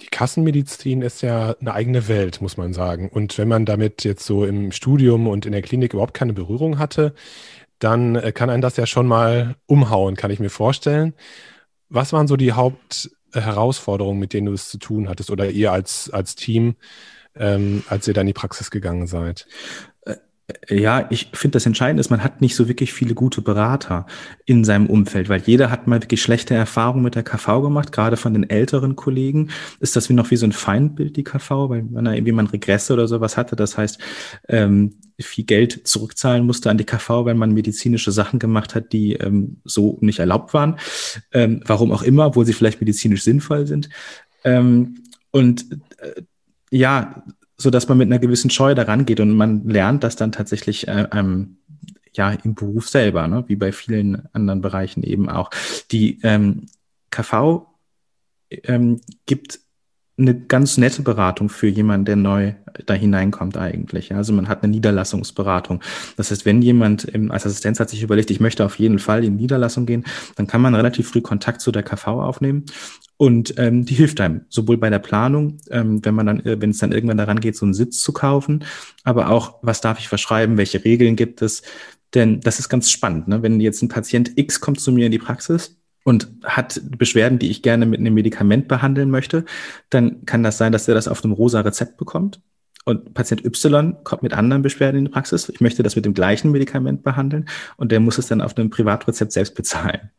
Die 0.00 0.08
Kassenmedizin 0.08 1.02
ist 1.02 1.22
ja 1.22 1.54
eine 1.60 1.74
eigene 1.74 2.08
Welt, 2.08 2.40
muss 2.40 2.56
man 2.56 2.72
sagen. 2.72 3.08
Und 3.08 3.36
wenn 3.36 3.48
man 3.48 3.66
damit 3.66 4.04
jetzt 4.04 4.24
so 4.24 4.44
im 4.44 4.72
Studium 4.72 5.26
und 5.26 5.44
in 5.44 5.52
der 5.52 5.62
Klinik 5.62 5.92
überhaupt 5.92 6.14
keine 6.14 6.32
Berührung 6.32 6.78
hatte, 6.78 7.14
dann 7.78 8.16
äh, 8.16 8.32
kann 8.32 8.50
einen 8.50 8.62
das 8.62 8.76
ja 8.76 8.86
schon 8.86 9.06
mal 9.06 9.56
umhauen, 9.66 10.16
kann 10.16 10.30
ich 10.30 10.40
mir 10.40 10.50
vorstellen. 10.50 11.14
Was 11.88 12.12
waren 12.12 12.28
so 12.28 12.36
die 12.36 12.52
Hauptherausforderungen, 12.52 14.20
mit 14.20 14.32
denen 14.32 14.46
du 14.46 14.52
es 14.52 14.68
zu 14.68 14.78
tun 14.78 15.08
hattest 15.08 15.30
oder 15.30 15.50
ihr 15.50 15.72
als, 15.72 16.10
als 16.10 16.34
Team? 16.34 16.76
Ähm, 17.36 17.82
als 17.88 18.06
ihr 18.08 18.14
dann 18.14 18.22
in 18.22 18.28
die 18.28 18.32
Praxis 18.32 18.70
gegangen 18.70 19.06
seid? 19.06 19.46
Äh, 20.04 20.80
ja, 20.80 21.06
ich 21.10 21.30
finde 21.32 21.56
das 21.56 21.66
entscheidend 21.66 22.00
ist, 22.00 22.10
man 22.10 22.24
hat 22.24 22.40
nicht 22.40 22.56
so 22.56 22.68
wirklich 22.68 22.92
viele 22.92 23.14
gute 23.14 23.42
Berater 23.42 24.06
in 24.46 24.64
seinem 24.64 24.86
Umfeld, 24.86 25.28
weil 25.28 25.42
jeder 25.42 25.70
hat 25.70 25.86
mal 25.86 26.02
wirklich 26.02 26.22
schlechte 26.22 26.54
Erfahrungen 26.54 27.04
mit 27.04 27.14
der 27.14 27.22
KV 27.22 27.62
gemacht, 27.62 27.92
gerade 27.92 28.16
von 28.16 28.34
den 28.34 28.48
älteren 28.48 28.96
Kollegen 28.96 29.50
ist 29.80 29.96
das 29.96 30.08
wie 30.08 30.14
noch 30.14 30.30
wie 30.30 30.36
so 30.36 30.46
ein 30.46 30.52
Feindbild, 30.52 31.16
die 31.16 31.24
KV, 31.24 31.70
weil 31.70 31.82
man 31.82 32.04
da 32.04 32.12
irgendwie 32.12 32.32
mal 32.32 32.46
Regresse 32.46 32.92
oder 32.92 33.08
sowas 33.08 33.36
hatte. 33.36 33.56
Das 33.56 33.76
heißt, 33.76 33.98
ähm, 34.48 34.94
viel 35.18 35.44
Geld 35.44 35.86
zurückzahlen 35.86 36.46
musste 36.46 36.70
an 36.70 36.78
die 36.78 36.84
KV, 36.84 37.26
wenn 37.26 37.36
man 37.36 37.52
medizinische 37.52 38.12
Sachen 38.12 38.38
gemacht 38.38 38.74
hat, 38.74 38.92
die 38.92 39.14
ähm, 39.14 39.58
so 39.64 39.98
nicht 40.00 40.18
erlaubt 40.18 40.54
waren. 40.54 40.78
Ähm, 41.32 41.62
warum 41.66 41.92
auch 41.92 42.02
immer, 42.02 42.26
obwohl 42.26 42.46
sie 42.46 42.54
vielleicht 42.54 42.80
medizinisch 42.80 43.22
sinnvoll 43.22 43.66
sind. 43.66 43.88
Ähm, 44.44 45.02
und 45.30 45.66
äh, 45.98 46.22
ja, 46.70 47.22
so 47.56 47.70
dass 47.70 47.88
man 47.88 47.98
mit 47.98 48.06
einer 48.06 48.18
gewissen 48.18 48.50
Scheu 48.50 48.74
daran 48.74 49.04
geht 49.04 49.20
und 49.20 49.36
man 49.36 49.68
lernt 49.68 50.02
das 50.02 50.16
dann 50.16 50.32
tatsächlich 50.32 50.88
äh, 50.88 51.08
ähm, 51.12 51.58
ja 52.12 52.32
im 52.32 52.54
Beruf 52.54 52.88
selber, 52.88 53.28
ne? 53.28 53.44
wie 53.48 53.56
bei 53.56 53.72
vielen 53.72 54.28
anderen 54.32 54.62
Bereichen 54.62 55.02
eben 55.02 55.28
auch. 55.28 55.50
Die 55.90 56.18
ähm, 56.22 56.66
KV 57.10 57.66
ähm, 58.50 59.00
gibt 59.26 59.60
eine 60.20 60.38
ganz 60.38 60.76
nette 60.76 61.02
Beratung 61.02 61.48
für 61.48 61.66
jemanden, 61.66 62.04
der 62.04 62.16
neu 62.16 62.52
da 62.86 62.94
hineinkommt 62.94 63.56
eigentlich. 63.56 64.14
Also 64.14 64.32
man 64.32 64.48
hat 64.48 64.62
eine 64.62 64.70
Niederlassungsberatung. 64.70 65.80
Das 66.16 66.30
heißt, 66.30 66.44
wenn 66.44 66.62
jemand 66.62 67.12
als 67.30 67.46
Assistenz 67.46 67.80
hat 67.80 67.90
sich 67.90 68.02
überlegt, 68.02 68.30
ich 68.30 68.40
möchte 68.40 68.64
auf 68.64 68.78
jeden 68.78 68.98
Fall 68.98 69.24
in 69.24 69.36
Niederlassung 69.36 69.86
gehen, 69.86 70.04
dann 70.36 70.46
kann 70.46 70.60
man 70.60 70.74
relativ 70.74 71.08
früh 71.08 71.22
Kontakt 71.22 71.60
zu 71.62 71.72
der 71.72 71.82
KV 71.82 72.06
aufnehmen 72.06 72.64
Und 73.20 73.58
ähm, 73.58 73.84
die 73.84 73.92
hilft 73.92 74.18
einem, 74.22 74.46
sowohl 74.48 74.78
bei 74.78 74.88
der 74.88 74.98
Planung, 74.98 75.58
ähm, 75.68 76.02
wenn 76.02 76.14
man 76.14 76.24
dann, 76.24 76.40
äh, 76.46 76.58
wenn 76.58 76.70
es 76.70 76.78
dann 76.78 76.90
irgendwann 76.90 77.18
daran 77.18 77.38
geht, 77.38 77.54
so 77.54 77.66
einen 77.66 77.74
Sitz 77.74 78.00
zu 78.00 78.14
kaufen, 78.14 78.64
aber 79.04 79.28
auch, 79.28 79.58
was 79.60 79.82
darf 79.82 79.98
ich 79.98 80.08
verschreiben, 80.08 80.56
welche 80.56 80.82
Regeln 80.86 81.16
gibt 81.16 81.42
es? 81.42 81.60
Denn 82.14 82.40
das 82.40 82.58
ist 82.58 82.70
ganz 82.70 82.90
spannend. 82.90 83.28
Ne? 83.28 83.42
Wenn 83.42 83.60
jetzt 83.60 83.82
ein 83.82 83.90
Patient 83.90 84.32
X 84.36 84.62
kommt 84.62 84.80
zu 84.80 84.90
mir 84.90 85.04
in 85.04 85.12
die 85.12 85.18
Praxis 85.18 85.76
und 86.02 86.28
hat 86.44 86.80
Beschwerden, 86.96 87.38
die 87.38 87.50
ich 87.50 87.60
gerne 87.60 87.84
mit 87.84 88.00
einem 88.00 88.14
Medikament 88.14 88.68
behandeln 88.68 89.10
möchte, 89.10 89.44
dann 89.90 90.24
kann 90.24 90.42
das 90.42 90.56
sein, 90.56 90.72
dass 90.72 90.88
er 90.88 90.94
das 90.94 91.06
auf 91.06 91.22
einem 91.22 91.34
rosa 91.34 91.60
Rezept 91.60 91.98
bekommt. 91.98 92.40
Und 92.86 93.12
Patient 93.12 93.44
Y 93.44 94.02
kommt 94.02 94.22
mit 94.22 94.32
anderen 94.32 94.62
Beschwerden 94.62 94.96
in 94.96 95.04
die 95.04 95.10
Praxis. 95.10 95.50
Ich 95.50 95.60
möchte 95.60 95.82
das 95.82 95.94
mit 95.94 96.06
dem 96.06 96.14
gleichen 96.14 96.50
Medikament 96.52 97.02
behandeln 97.02 97.50
und 97.76 97.92
der 97.92 98.00
muss 98.00 98.16
es 98.16 98.28
dann 98.28 98.40
auf 98.40 98.56
einem 98.56 98.70
Privatrezept 98.70 99.32
selbst 99.32 99.54
bezahlen. 99.54 100.10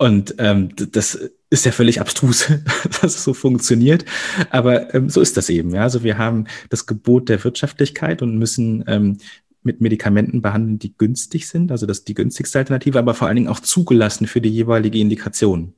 Und 0.00 0.36
ähm, 0.38 0.70
das 0.76 1.30
ist 1.50 1.66
ja 1.66 1.72
völlig 1.72 2.00
abstrus, 2.00 2.50
dass 3.02 3.16
es 3.16 3.22
so 3.22 3.34
funktioniert. 3.34 4.06
Aber 4.48 4.94
ähm, 4.94 5.10
so 5.10 5.20
ist 5.20 5.36
das 5.36 5.50
eben. 5.50 5.74
Ja? 5.74 5.82
Also 5.82 6.02
wir 6.02 6.16
haben 6.16 6.46
das 6.70 6.86
Gebot 6.86 7.28
der 7.28 7.44
Wirtschaftlichkeit 7.44 8.22
und 8.22 8.38
müssen 8.38 8.82
ähm, 8.86 9.18
mit 9.62 9.82
Medikamenten 9.82 10.40
behandeln, 10.40 10.78
die 10.78 10.96
günstig 10.96 11.46
sind, 11.48 11.70
also 11.70 11.84
das 11.84 11.98
ist 11.98 12.08
die 12.08 12.14
günstigste 12.14 12.58
Alternative, 12.58 12.98
aber 12.98 13.12
vor 13.12 13.28
allen 13.28 13.36
Dingen 13.36 13.48
auch 13.48 13.60
zugelassen 13.60 14.26
für 14.26 14.40
die 14.40 14.48
jeweilige 14.48 14.98
Indikation. 14.98 15.74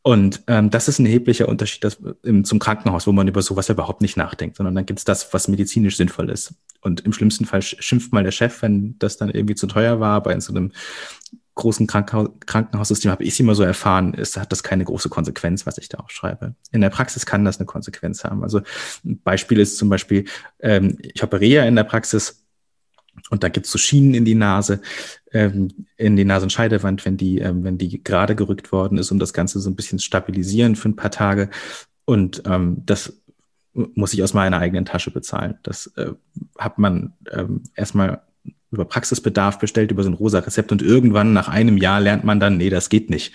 Und 0.00 0.42
ähm, 0.46 0.70
das 0.70 0.88
ist 0.88 0.98
ein 0.98 1.04
erheblicher 1.04 1.46
Unterschied 1.46 1.84
das, 1.84 1.98
im, 2.22 2.46
zum 2.46 2.58
Krankenhaus, 2.58 3.06
wo 3.06 3.12
man 3.12 3.28
über 3.28 3.42
sowas 3.42 3.68
überhaupt 3.68 4.00
nicht 4.00 4.16
nachdenkt, 4.16 4.56
sondern 4.56 4.74
dann 4.74 4.86
gibt's 4.86 5.04
das, 5.04 5.34
was 5.34 5.48
medizinisch 5.48 5.98
sinnvoll 5.98 6.30
ist. 6.30 6.54
Und 6.80 7.02
im 7.02 7.12
schlimmsten 7.12 7.44
Fall 7.44 7.60
schimpft 7.60 8.14
mal 8.14 8.24
der 8.24 8.30
Chef, 8.30 8.62
wenn 8.62 8.98
das 8.98 9.18
dann 9.18 9.28
irgendwie 9.28 9.56
zu 9.56 9.66
teuer 9.66 10.00
war, 10.00 10.16
aber 10.16 10.32
in 10.32 10.40
so 10.40 10.54
einem 10.54 10.72
großen 11.62 11.86
Krankenhaus, 11.86 12.28
Krankenhaussystem 12.44 13.10
habe 13.10 13.22
ich 13.22 13.30
es 13.30 13.40
immer 13.40 13.54
so 13.54 13.62
erfahren, 13.62 14.14
ist, 14.14 14.36
hat 14.36 14.50
das 14.50 14.62
keine 14.62 14.84
große 14.84 15.08
Konsequenz, 15.08 15.64
was 15.64 15.78
ich 15.78 15.88
da 15.88 15.98
aufschreibe. 15.98 16.54
In 16.72 16.80
der 16.80 16.90
Praxis 16.90 17.24
kann 17.24 17.44
das 17.44 17.58
eine 17.58 17.66
Konsequenz 17.66 18.24
haben. 18.24 18.42
Also 18.42 18.62
ein 19.04 19.20
Beispiel 19.22 19.60
ist 19.60 19.78
zum 19.78 19.88
Beispiel, 19.88 20.24
ähm, 20.58 20.98
ich 21.00 21.22
operiere 21.22 21.66
in 21.66 21.76
der 21.76 21.84
Praxis 21.84 22.44
und 23.30 23.44
da 23.44 23.48
gibt's 23.48 23.70
so 23.70 23.78
Schienen 23.78 24.14
in 24.14 24.24
die 24.24 24.34
Nase, 24.34 24.80
ähm, 25.32 25.86
in 25.96 26.16
die 26.16 26.24
Nasenscheidewand, 26.24 27.04
wenn 27.04 27.16
die, 27.16 27.38
ähm, 27.38 27.62
wenn 27.62 27.78
die 27.78 28.02
gerade 28.02 28.34
gerückt 28.34 28.72
worden 28.72 28.98
ist, 28.98 29.12
um 29.12 29.20
das 29.20 29.32
Ganze 29.32 29.60
so 29.60 29.70
ein 29.70 29.76
bisschen 29.76 30.00
stabilisieren 30.00 30.74
für 30.74 30.88
ein 30.88 30.96
paar 30.96 31.12
Tage. 31.12 31.48
Und 32.04 32.42
ähm, 32.46 32.82
das 32.84 33.22
muss 33.72 34.12
ich 34.12 34.22
aus 34.22 34.34
meiner 34.34 34.58
eigenen 34.58 34.84
Tasche 34.84 35.12
bezahlen. 35.12 35.58
Das 35.62 35.86
äh, 35.96 36.12
hat 36.58 36.78
man 36.78 37.12
ähm, 37.30 37.62
erstmal 37.76 38.22
über 38.72 38.84
Praxisbedarf 38.84 39.58
bestellt, 39.58 39.90
über 39.90 40.02
so 40.02 40.10
ein 40.10 40.14
rosa 40.14 40.40
Rezept 40.40 40.72
und 40.72 40.82
irgendwann 40.82 41.32
nach 41.32 41.48
einem 41.48 41.76
Jahr 41.76 42.00
lernt 42.00 42.24
man 42.24 42.40
dann, 42.40 42.56
nee, 42.56 42.70
das 42.70 42.88
geht 42.88 43.10
nicht. 43.10 43.32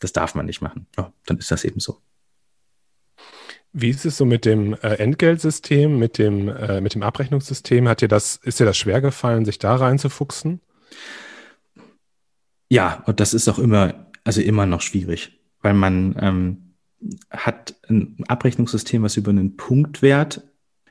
Das 0.00 0.12
darf 0.12 0.34
man 0.34 0.46
nicht 0.46 0.60
machen. 0.60 0.86
Ja, 0.96 1.12
dann 1.26 1.38
ist 1.38 1.50
das 1.50 1.64
eben 1.64 1.80
so. 1.80 1.98
Wie 3.72 3.90
ist 3.90 4.04
es 4.04 4.16
so 4.16 4.24
mit 4.24 4.44
dem 4.44 4.74
äh, 4.74 4.94
Entgeltsystem, 4.94 5.96
mit 5.96 6.18
dem, 6.18 6.48
äh, 6.48 6.80
mit 6.80 6.94
dem 6.94 7.04
Abrechnungssystem? 7.04 7.88
Hat 7.88 8.00
dir 8.00 8.08
das, 8.08 8.36
ist 8.42 8.58
dir 8.58 8.64
das 8.64 8.76
schwer 8.76 9.00
gefallen, 9.00 9.44
sich 9.44 9.60
da 9.60 9.76
reinzufuchsen? 9.76 10.60
Ja, 12.68 13.02
und 13.06 13.20
das 13.20 13.32
ist 13.32 13.48
auch 13.48 13.60
immer, 13.60 14.10
also 14.24 14.40
immer 14.40 14.66
noch 14.66 14.80
schwierig, 14.80 15.40
weil 15.60 15.74
man 15.74 16.16
ähm, 16.20 16.74
hat 17.30 17.76
ein 17.88 18.16
Abrechnungssystem, 18.26 19.02
was 19.02 19.16
über 19.16 19.30
einen 19.30 19.56
Punktwert 19.56 20.42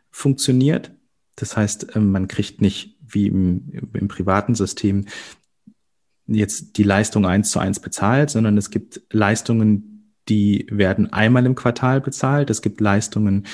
funktioniert. 0.09 0.91
Das 1.35 1.57
heißt, 1.57 1.95
ähm, 1.95 2.11
man 2.11 2.29
kriegt 2.29 2.61
nicht 2.61 2.98
wie 3.13 3.27
im, 3.27 3.89
im 3.93 4.07
privaten 4.07 4.55
System 4.55 5.05
jetzt 6.27 6.77
die 6.77 6.83
Leistung 6.83 7.25
eins 7.25 7.51
zu 7.51 7.59
eins 7.59 7.79
bezahlt, 7.79 8.29
sondern 8.29 8.57
es 8.57 8.69
gibt 8.69 9.01
Leistungen, 9.11 10.13
die 10.27 10.67
werden 10.69 11.11
einmal 11.11 11.45
im 11.45 11.55
Quartal 11.55 12.01
bezahlt. 12.01 12.49
Es 12.49 12.61
gibt 12.61 12.81
Leistungen, 12.81 13.47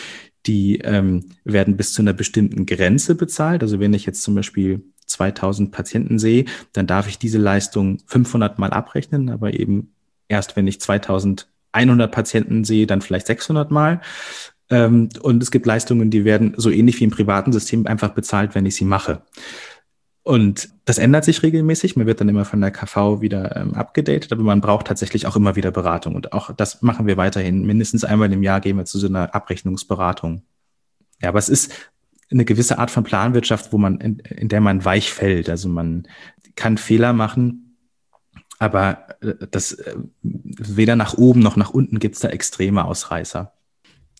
die 0.45 0.79
ähm, 0.79 1.25
werden 1.43 1.77
bis 1.77 1.93
zu 1.93 2.01
einer 2.01 2.13
bestimmten 2.13 2.65
Grenze 2.65 3.15
bezahlt. 3.15 3.63
Also 3.63 3.79
wenn 3.79 3.93
ich 3.93 4.05
jetzt 4.05 4.21
zum 4.21 4.35
Beispiel 4.35 4.83
2000 5.05 5.71
Patienten 5.71 6.19
sehe, 6.19 6.45
dann 6.73 6.87
darf 6.87 7.07
ich 7.07 7.17
diese 7.17 7.37
Leistung 7.37 7.99
500 8.05 8.59
mal 8.59 8.71
abrechnen, 8.71 9.29
aber 9.29 9.53
eben 9.53 9.93
erst 10.27 10.55
wenn 10.55 10.67
ich 10.67 10.81
2100 10.81 12.11
Patienten 12.11 12.63
sehe, 12.63 12.87
dann 12.87 13.01
vielleicht 13.01 13.27
600 13.27 13.71
mal. 13.71 14.01
Ähm, 14.69 15.09
und 15.21 15.43
es 15.43 15.51
gibt 15.51 15.65
Leistungen, 15.65 16.09
die 16.09 16.25
werden 16.25 16.53
so 16.57 16.69
ähnlich 16.69 16.99
wie 16.99 17.03
im 17.03 17.11
privaten 17.11 17.53
System 17.53 17.85
einfach 17.87 18.09
bezahlt, 18.09 18.55
wenn 18.55 18.65
ich 18.65 18.75
sie 18.75 18.85
mache. 18.85 19.21
Und 20.23 20.69
das 20.85 20.97
ändert 20.97 21.23
sich 21.23 21.43
regelmäßig. 21.43 21.95
Man 21.95 22.07
wird 22.07 22.19
dann 22.19 22.29
immer 22.29 22.45
von 22.45 22.59
der 22.59 22.71
KV 22.71 23.21
wieder 23.21 23.55
ähm, 23.55 23.75
abgedatet, 23.75 24.31
aber 24.31 24.41
man 24.41 24.59
braucht 24.59 24.87
tatsächlich 24.87 25.27
auch 25.27 25.35
immer 25.35 25.55
wieder 25.55 25.69
Beratung. 25.69 26.15
Und 26.15 26.33
auch 26.33 26.51
das 26.51 26.81
machen 26.81 27.05
wir 27.05 27.15
weiterhin. 27.15 27.63
Mindestens 27.63 28.03
einmal 28.03 28.33
im 28.33 28.41
Jahr 28.41 28.59
gehen 28.59 28.77
wir 28.77 28.85
zu 28.85 28.97
so 28.97 29.05
einer 29.05 29.35
Abrechnungsberatung. 29.35 30.41
Ja, 31.21 31.29
aber 31.29 31.37
es 31.37 31.47
ist 31.47 31.91
eine 32.31 32.43
gewisse 32.43 32.79
Art 32.79 32.89
von 32.89 33.03
Planwirtschaft, 33.03 33.71
wo 33.71 33.77
man, 33.77 33.99
in, 33.99 34.17
in 34.17 34.47
der 34.47 34.61
man 34.61 34.83
weich 34.83 35.11
fällt. 35.11 35.47
Also 35.47 35.69
man 35.69 36.07
kann 36.55 36.79
Fehler 36.79 37.13
machen, 37.13 37.77
aber 38.57 39.05
äh, 39.21 39.35
das 39.51 39.73
äh, 39.73 39.95
weder 40.23 40.95
nach 40.95 41.13
oben 41.15 41.41
noch 41.41 41.55
nach 41.55 41.69
unten 41.69 41.99
gibt 41.99 42.15
es 42.15 42.21
da 42.21 42.29
extreme 42.29 42.85
Ausreißer. 42.85 43.53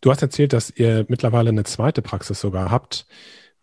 Du 0.06 0.12
hast 0.12 0.22
erzählt, 0.22 0.54
dass 0.54 0.70
ihr 0.70 1.04
mittlerweile 1.08 1.50
eine 1.50 1.64
zweite 1.64 2.04
Praxis 2.04 2.40
sogar 2.40 2.70
habt. 2.70 3.08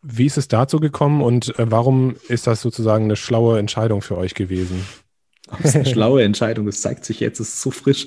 Wie 0.02 0.26
ist 0.26 0.38
es 0.38 0.48
dazu 0.48 0.80
gekommen 0.80 1.22
und 1.22 1.56
äh, 1.56 1.70
warum 1.70 2.16
ist 2.26 2.48
das 2.48 2.60
sozusagen 2.60 3.04
eine 3.04 3.14
schlaue 3.14 3.60
Entscheidung 3.60 4.02
für 4.02 4.18
euch 4.18 4.34
gewesen? 4.34 4.84
Das 5.58 5.66
ist 5.66 5.76
eine 5.76 5.86
schlaue 5.86 6.24
Entscheidung. 6.24 6.66
Das 6.66 6.80
zeigt 6.80 7.04
sich 7.04 7.20
jetzt, 7.20 7.38
es 7.38 7.48
ist 7.48 7.60
so 7.60 7.70
frisch, 7.70 8.06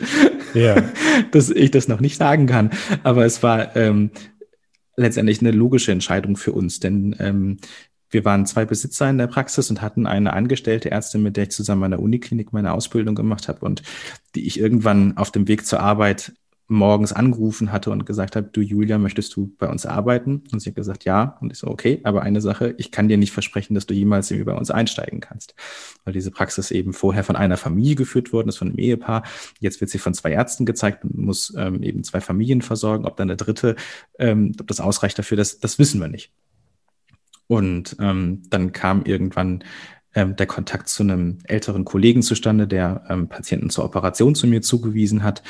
ja. 0.53 0.83
dass 1.31 1.49
ich 1.51 1.69
das 1.69 1.87
noch 1.87 1.99
nicht 1.99 2.17
sagen 2.17 2.47
kann. 2.47 2.71
Aber 3.03 3.23
es 3.23 3.43
war 3.43 3.75
ähm, 3.75 4.09
letztendlich 4.97 5.41
eine 5.41 5.51
logische 5.51 5.91
Entscheidung 5.91 6.37
für 6.37 6.53
uns, 6.53 6.79
denn 6.79 7.15
ähm, 7.19 7.57
wir 8.09 8.25
waren 8.25 8.45
zwei 8.47 8.65
Besitzer 8.65 9.09
in 9.09 9.17
der 9.17 9.27
Praxis 9.27 9.69
und 9.69 9.81
hatten 9.81 10.07
eine 10.07 10.33
angestellte 10.33 10.91
Ärztin, 10.91 11.23
mit 11.23 11.37
der 11.37 11.43
ich 11.43 11.51
zusammen 11.51 11.83
an 11.83 11.91
der 11.91 11.99
Uniklinik 12.01 12.51
meine 12.51 12.73
Ausbildung 12.73 13.15
gemacht 13.15 13.47
habe 13.47 13.63
und 13.63 13.83
die 14.33 14.47
ich 14.47 14.59
irgendwann 14.59 15.15
auf 15.15 15.31
dem 15.31 15.47
Weg 15.47 15.65
zur 15.65 15.81
Arbeit 15.81 16.33
morgens 16.67 17.13
angerufen 17.13 17.71
hatte 17.71 17.91
und 17.91 18.05
gesagt 18.05 18.35
habe, 18.35 18.49
du 18.51 18.61
Julia, 18.61 18.97
möchtest 18.97 19.35
du 19.35 19.53
bei 19.57 19.67
uns 19.69 19.85
arbeiten? 19.85 20.43
Und 20.51 20.59
sie 20.59 20.69
hat 20.69 20.75
gesagt, 20.75 21.05
ja. 21.05 21.37
Und 21.39 21.51
ich 21.51 21.59
so, 21.59 21.67
okay, 21.67 22.01
aber 22.03 22.23
eine 22.23 22.41
Sache, 22.41 22.73
ich 22.77 22.91
kann 22.91 23.07
dir 23.07 23.17
nicht 23.17 23.31
versprechen, 23.31 23.75
dass 23.75 23.85
du 23.85 23.93
jemals 23.93 24.29
bei 24.29 24.53
uns 24.53 24.71
einsteigen 24.71 25.19
kannst. 25.19 25.53
Weil 26.03 26.13
diese 26.13 26.31
Praxis 26.31 26.71
eben 26.71 26.93
vorher 26.93 27.23
von 27.23 27.35
einer 27.35 27.57
Familie 27.57 27.95
geführt 27.95 28.33
worden 28.33 28.49
ist, 28.49 28.57
von 28.57 28.69
einem 28.69 28.79
Ehepaar. 28.79 29.23
Jetzt 29.59 29.79
wird 29.79 29.91
sie 29.91 29.99
von 29.99 30.15
zwei 30.15 30.31
Ärzten 30.31 30.65
gezeigt 30.65 31.03
und 31.03 31.17
muss 31.17 31.53
ähm, 31.55 31.83
eben 31.83 32.03
zwei 32.03 32.19
Familien 32.19 32.63
versorgen. 32.63 33.05
Ob 33.05 33.17
dann 33.17 33.27
der 33.27 33.37
dritte, 33.37 33.75
ähm, 34.17 34.53
ob 34.59 34.67
das 34.67 34.79
ausreicht 34.79 35.19
dafür, 35.19 35.37
das, 35.37 35.59
das 35.59 35.77
wissen 35.77 36.01
wir 36.01 36.07
nicht. 36.07 36.31
Und 37.47 37.95
ähm, 37.99 38.41
dann 38.49 38.71
kam 38.71 39.03
irgendwann 39.05 39.63
ähm, 40.15 40.35
der 40.35 40.47
Kontakt 40.47 40.89
zu 40.89 41.03
einem 41.03 41.37
älteren 41.43 41.85
Kollegen 41.85 42.23
zustande, 42.23 42.67
der 42.67 43.03
ähm, 43.07 43.27
Patienten 43.27 43.69
zur 43.69 43.85
Operation 43.85 44.33
zu 44.33 44.47
mir 44.47 44.63
zugewiesen 44.63 45.21
hat 45.21 45.43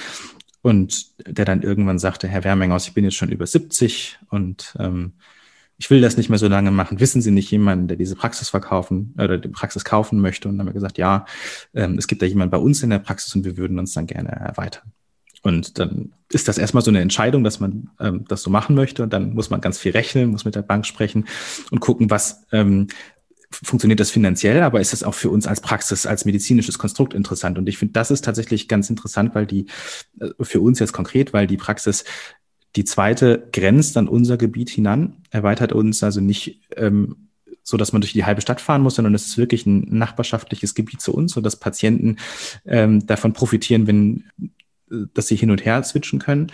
und 0.66 1.12
der 1.28 1.46
dann 1.46 1.62
irgendwann 1.62 2.00
sagte, 2.00 2.28
Herr 2.28 2.44
Wermenghaus, 2.44 2.88
ich 2.88 2.96
bin 2.96 3.04
jetzt 3.04 3.18
schon 3.18 3.30
über 3.30 3.46
70 3.46 4.18
und 4.32 4.76
ähm, 4.80 5.14
ich 5.78 5.92
will 5.92 6.02
das 6.02 6.18
nicht 6.18 6.30
mehr 6.30 6.40
so 6.40 6.48
lange 6.48 6.72
machen. 6.72 7.00
Wissen 7.00 7.22
Sie 7.22 7.30
nicht 7.30 7.52
jemanden, 7.52 7.88
der 7.88 7.98
diese 7.98 8.16
Praxis 8.16 8.50
verkaufen 8.50 9.14
oder 9.20 9.38
die 9.38 9.48
Praxis 9.48 9.86
kaufen 9.86 10.20
möchte? 10.22 10.50
Und 10.50 10.56
dann 10.58 10.62
haben 10.62 10.74
wir 10.74 10.74
gesagt, 10.74 10.98
ja, 10.98 11.28
ähm, 11.76 12.00
es 12.00 12.08
gibt 12.08 12.24
da 12.24 12.26
jemanden 12.26 12.50
bei 12.50 12.58
uns 12.58 12.82
in 12.82 12.90
der 12.90 12.98
Praxis 12.98 13.36
und 13.36 13.46
wir 13.46 13.58
würden 13.58 13.78
uns 13.78 13.94
dann 13.94 14.08
gerne 14.08 14.30
erweitern. 14.30 14.92
Und 15.44 15.78
dann 15.78 16.14
ist 16.32 16.48
das 16.48 16.58
erstmal 16.58 16.82
so 16.82 16.90
eine 16.90 17.02
Entscheidung, 17.02 17.44
dass 17.44 17.60
man 17.60 17.92
ähm, 18.00 18.26
das 18.28 18.42
so 18.42 18.50
machen 18.50 18.76
möchte. 18.76 19.04
Und 19.04 19.14
dann 19.14 19.36
muss 19.36 19.52
man 19.52 19.62
ganz 19.62 19.78
viel 19.78 19.92
rechnen, 19.92 20.32
muss 20.32 20.46
mit 20.46 20.56
der 20.56 20.64
Bank 20.64 20.88
sprechen 20.88 21.26
und 21.70 21.80
gucken, 21.80 22.10
was 22.10 22.44
ähm, 22.52 22.88
funktioniert 23.64 24.00
das 24.00 24.12
finanziell, 24.12 24.62
aber 24.62 24.82
ist 24.82 24.94
das 24.94 25.04
auch 25.04 25.14
für 25.14 25.30
uns 25.30 25.48
als 25.48 25.62
Praxis, 25.62 26.06
als 26.06 26.26
medizinisches 26.26 26.78
Konstrukt 26.78 27.14
interessant? 27.14 27.58
Und 27.58 27.68
ich 27.70 27.78
finde, 27.78 27.94
das 27.94 28.12
ist 28.12 28.24
tatsächlich 28.24 28.68
ganz 28.68 28.90
interessant, 28.90 29.36
weil 29.36 29.46
die, 29.46 29.68
äh, 30.20 30.30
für 30.42 30.62
uns 30.62 30.80
jetzt 30.80 30.94
konkret, 30.94 31.34
weil 31.34 31.48
die 31.48 31.58
Praxis 31.58 32.04
die 32.76 32.84
zweite 32.84 33.48
grenzt 33.54 33.96
an 33.98 34.08
unser 34.08 34.38
Gebiet 34.38 34.70
hinan, 34.70 35.24
erweitert 35.30 35.72
uns 35.72 36.04
also 36.04 36.20
nicht 36.20 36.62
ähm, 36.76 37.30
so, 37.64 37.78
dass 37.78 37.94
man 37.94 38.02
durch 38.02 38.14
die 38.14 38.26
halbe 38.26 38.42
Stadt 38.42 38.62
fahren 38.62 38.82
muss, 38.84 38.96
sondern 38.96 39.16
es 39.16 39.26
ist 39.26 39.38
wirklich 39.38 39.66
ein 39.66 39.88
nachbarschaftliches 39.90 40.76
Gebiet 40.76 41.02
zu 41.02 41.14
uns, 41.14 41.34
so 41.34 41.42
dass 41.42 41.56
Patienten 41.56 42.18
ähm, 42.66 43.06
davon 43.08 43.34
profitieren, 43.34 43.88
wenn 43.88 44.26
dass 45.14 45.28
sie 45.28 45.36
hin 45.36 45.52
und 45.52 45.66
her 45.66 45.84
switchen 45.84 46.20
können. 46.20 46.52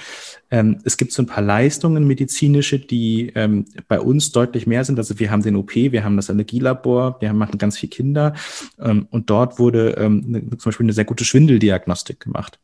Ähm, 0.49 0.79
es 0.83 0.97
gibt 0.97 1.11
so 1.11 1.21
ein 1.21 1.27
paar 1.27 1.43
Leistungen 1.43 2.07
medizinische, 2.07 2.79
die 2.79 3.31
ähm, 3.35 3.65
bei 3.87 3.99
uns 3.99 4.31
deutlich 4.31 4.67
mehr 4.67 4.85
sind. 4.85 4.97
Also 4.97 5.19
wir 5.19 5.31
haben 5.31 5.43
den 5.43 5.55
OP, 5.55 5.75
wir 5.75 6.03
haben 6.03 6.15
das 6.15 6.29
Allergielabor, 6.29 7.17
wir 7.19 7.33
machen 7.33 7.57
ganz 7.57 7.77
viel 7.77 7.89
Kinder 7.89 8.33
ähm, 8.79 9.07
und 9.09 9.29
dort 9.29 9.59
wurde 9.59 9.95
ähm, 9.97 10.23
ne, 10.25 10.49
zum 10.57 10.71
Beispiel 10.71 10.85
eine 10.85 10.93
sehr 10.93 11.05
gute 11.05 11.25
Schwindeldiagnostik 11.25 12.19
gemacht. 12.19 12.59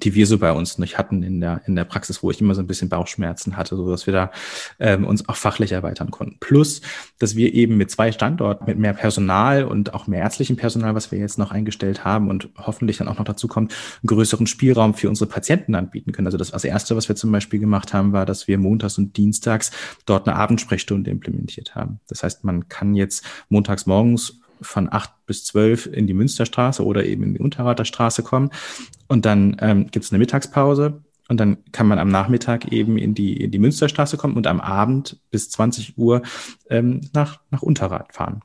Die 0.00 0.14
wir 0.14 0.26
so 0.26 0.38
bei 0.38 0.52
uns 0.52 0.78
nicht 0.78 0.96
hatten 0.96 1.22
in 1.22 1.40
der, 1.40 1.60
in 1.66 1.76
der 1.76 1.84
Praxis, 1.84 2.22
wo 2.22 2.30
ich 2.30 2.40
immer 2.40 2.54
so 2.54 2.62
ein 2.62 2.66
bisschen 2.66 2.88
Bauchschmerzen 2.88 3.56
hatte, 3.58 3.76
so 3.76 3.90
dass 3.90 4.06
wir 4.06 4.14
da 4.14 4.30
ähm, 4.78 5.06
uns 5.06 5.28
auch 5.28 5.36
fachlich 5.36 5.72
erweitern 5.72 6.10
konnten. 6.10 6.38
Plus, 6.40 6.80
dass 7.18 7.36
wir 7.36 7.52
eben 7.52 7.76
mit 7.76 7.90
zwei 7.90 8.10
Standorten, 8.10 8.64
mit 8.64 8.78
mehr 8.78 8.94
Personal 8.94 9.64
und 9.64 9.92
auch 9.92 10.06
mehr 10.06 10.20
ärztlichem 10.20 10.56
Personal, 10.56 10.94
was 10.94 11.12
wir 11.12 11.18
jetzt 11.18 11.38
noch 11.38 11.50
eingestellt 11.50 12.04
haben 12.04 12.30
und 12.30 12.48
hoffentlich 12.56 12.96
dann 12.96 13.08
auch 13.08 13.18
noch 13.18 13.24
dazu 13.24 13.48
kommt, 13.48 13.72
einen 13.72 14.06
größeren 14.06 14.46
Spielraum 14.46 14.94
für 14.94 15.10
unsere 15.10 15.28
Patienten 15.28 15.74
anbieten 15.74 16.12
können. 16.12 16.26
Also 16.26 16.38
das, 16.38 16.52
das 16.52 16.64
Erste, 16.64 16.96
was 16.96 17.08
wir 17.08 17.16
zum 17.16 17.30
Beispiel 17.30 17.60
gemacht 17.60 17.92
haben, 17.92 18.12
war, 18.12 18.24
dass 18.24 18.48
wir 18.48 18.56
montags 18.56 18.96
und 18.96 19.16
dienstags 19.18 19.72
dort 20.06 20.26
eine 20.26 20.36
Abendsprechstunde 20.36 21.10
implementiert 21.10 21.74
haben. 21.74 22.00
Das 22.08 22.22
heißt, 22.22 22.44
man 22.44 22.68
kann 22.68 22.94
jetzt 22.94 23.24
montags 23.50 23.84
morgens 23.84 24.41
von 24.62 24.92
acht 24.92 25.12
bis 25.26 25.44
zwölf 25.44 25.86
in 25.86 26.06
die 26.06 26.14
Münsterstraße 26.14 26.84
oder 26.84 27.04
eben 27.04 27.22
in 27.24 27.34
die 27.34 27.40
Unterrater 27.40 27.84
Straße 27.84 28.22
kommen. 28.22 28.50
Und 29.08 29.24
dann 29.24 29.56
ähm, 29.60 29.90
gibt 29.90 30.04
es 30.04 30.12
eine 30.12 30.18
Mittagspause 30.18 31.02
und 31.28 31.38
dann 31.38 31.58
kann 31.72 31.86
man 31.86 31.98
am 31.98 32.08
Nachmittag 32.08 32.72
eben 32.72 32.98
in 32.98 33.14
die, 33.14 33.36
in 33.36 33.50
die 33.50 33.58
Münsterstraße 33.58 34.16
kommen 34.16 34.36
und 34.36 34.46
am 34.46 34.60
Abend 34.60 35.18
bis 35.30 35.50
20 35.50 35.96
Uhr 35.96 36.22
ähm, 36.68 37.00
nach, 37.12 37.40
nach 37.50 37.62
Unterrad 37.62 38.12
fahren. 38.14 38.42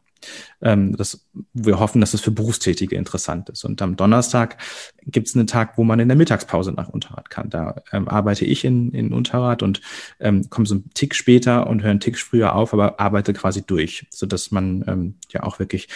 Ähm, 0.62 0.96
das, 0.96 1.28
wir 1.54 1.80
hoffen, 1.80 2.02
dass 2.02 2.14
es 2.14 2.22
für 2.22 2.32
Berufstätige 2.32 2.96
interessant 2.96 3.50
ist. 3.50 3.64
Und 3.64 3.82
am 3.82 3.96
Donnerstag 3.96 4.58
gibt 5.06 5.28
es 5.28 5.36
einen 5.36 5.48
Tag, 5.48 5.78
wo 5.78 5.84
man 5.84 6.00
in 6.00 6.08
der 6.08 6.18
Mittagspause 6.18 6.72
nach 6.72 6.90
Unterrad 6.90 7.30
kann. 7.30 7.50
Da 7.50 7.82
ähm, 7.92 8.08
arbeite 8.08 8.46
ich 8.46 8.66
in, 8.66 8.92
in 8.92 9.14
Unterrad 9.14 9.64
und 9.64 9.82
ähm, 10.20 10.50
komme 10.50 10.68
so 10.68 10.76
einen 10.76 10.90
Tick 10.94 11.16
später 11.16 11.68
und 11.68 11.84
höre 11.84 11.92
einen 11.92 12.00
Tick 12.00 12.18
früher 12.18 12.56
auf, 12.56 12.74
aber 12.74 13.00
arbeite 13.00 13.34
quasi 13.34 13.62
durch, 13.62 14.08
sodass 14.10 14.52
man 14.52 14.84
ähm, 14.88 15.16
ja 15.32 15.44
auch 15.44 15.60
wirklich, 15.60 15.88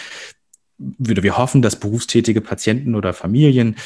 würde 0.78 1.22
wir 1.22 1.36
hoffen, 1.36 1.62
dass 1.62 1.78
berufstätige 1.78 2.40
Patienten 2.40 2.94
oder 2.94 3.12
Familien, 3.12 3.76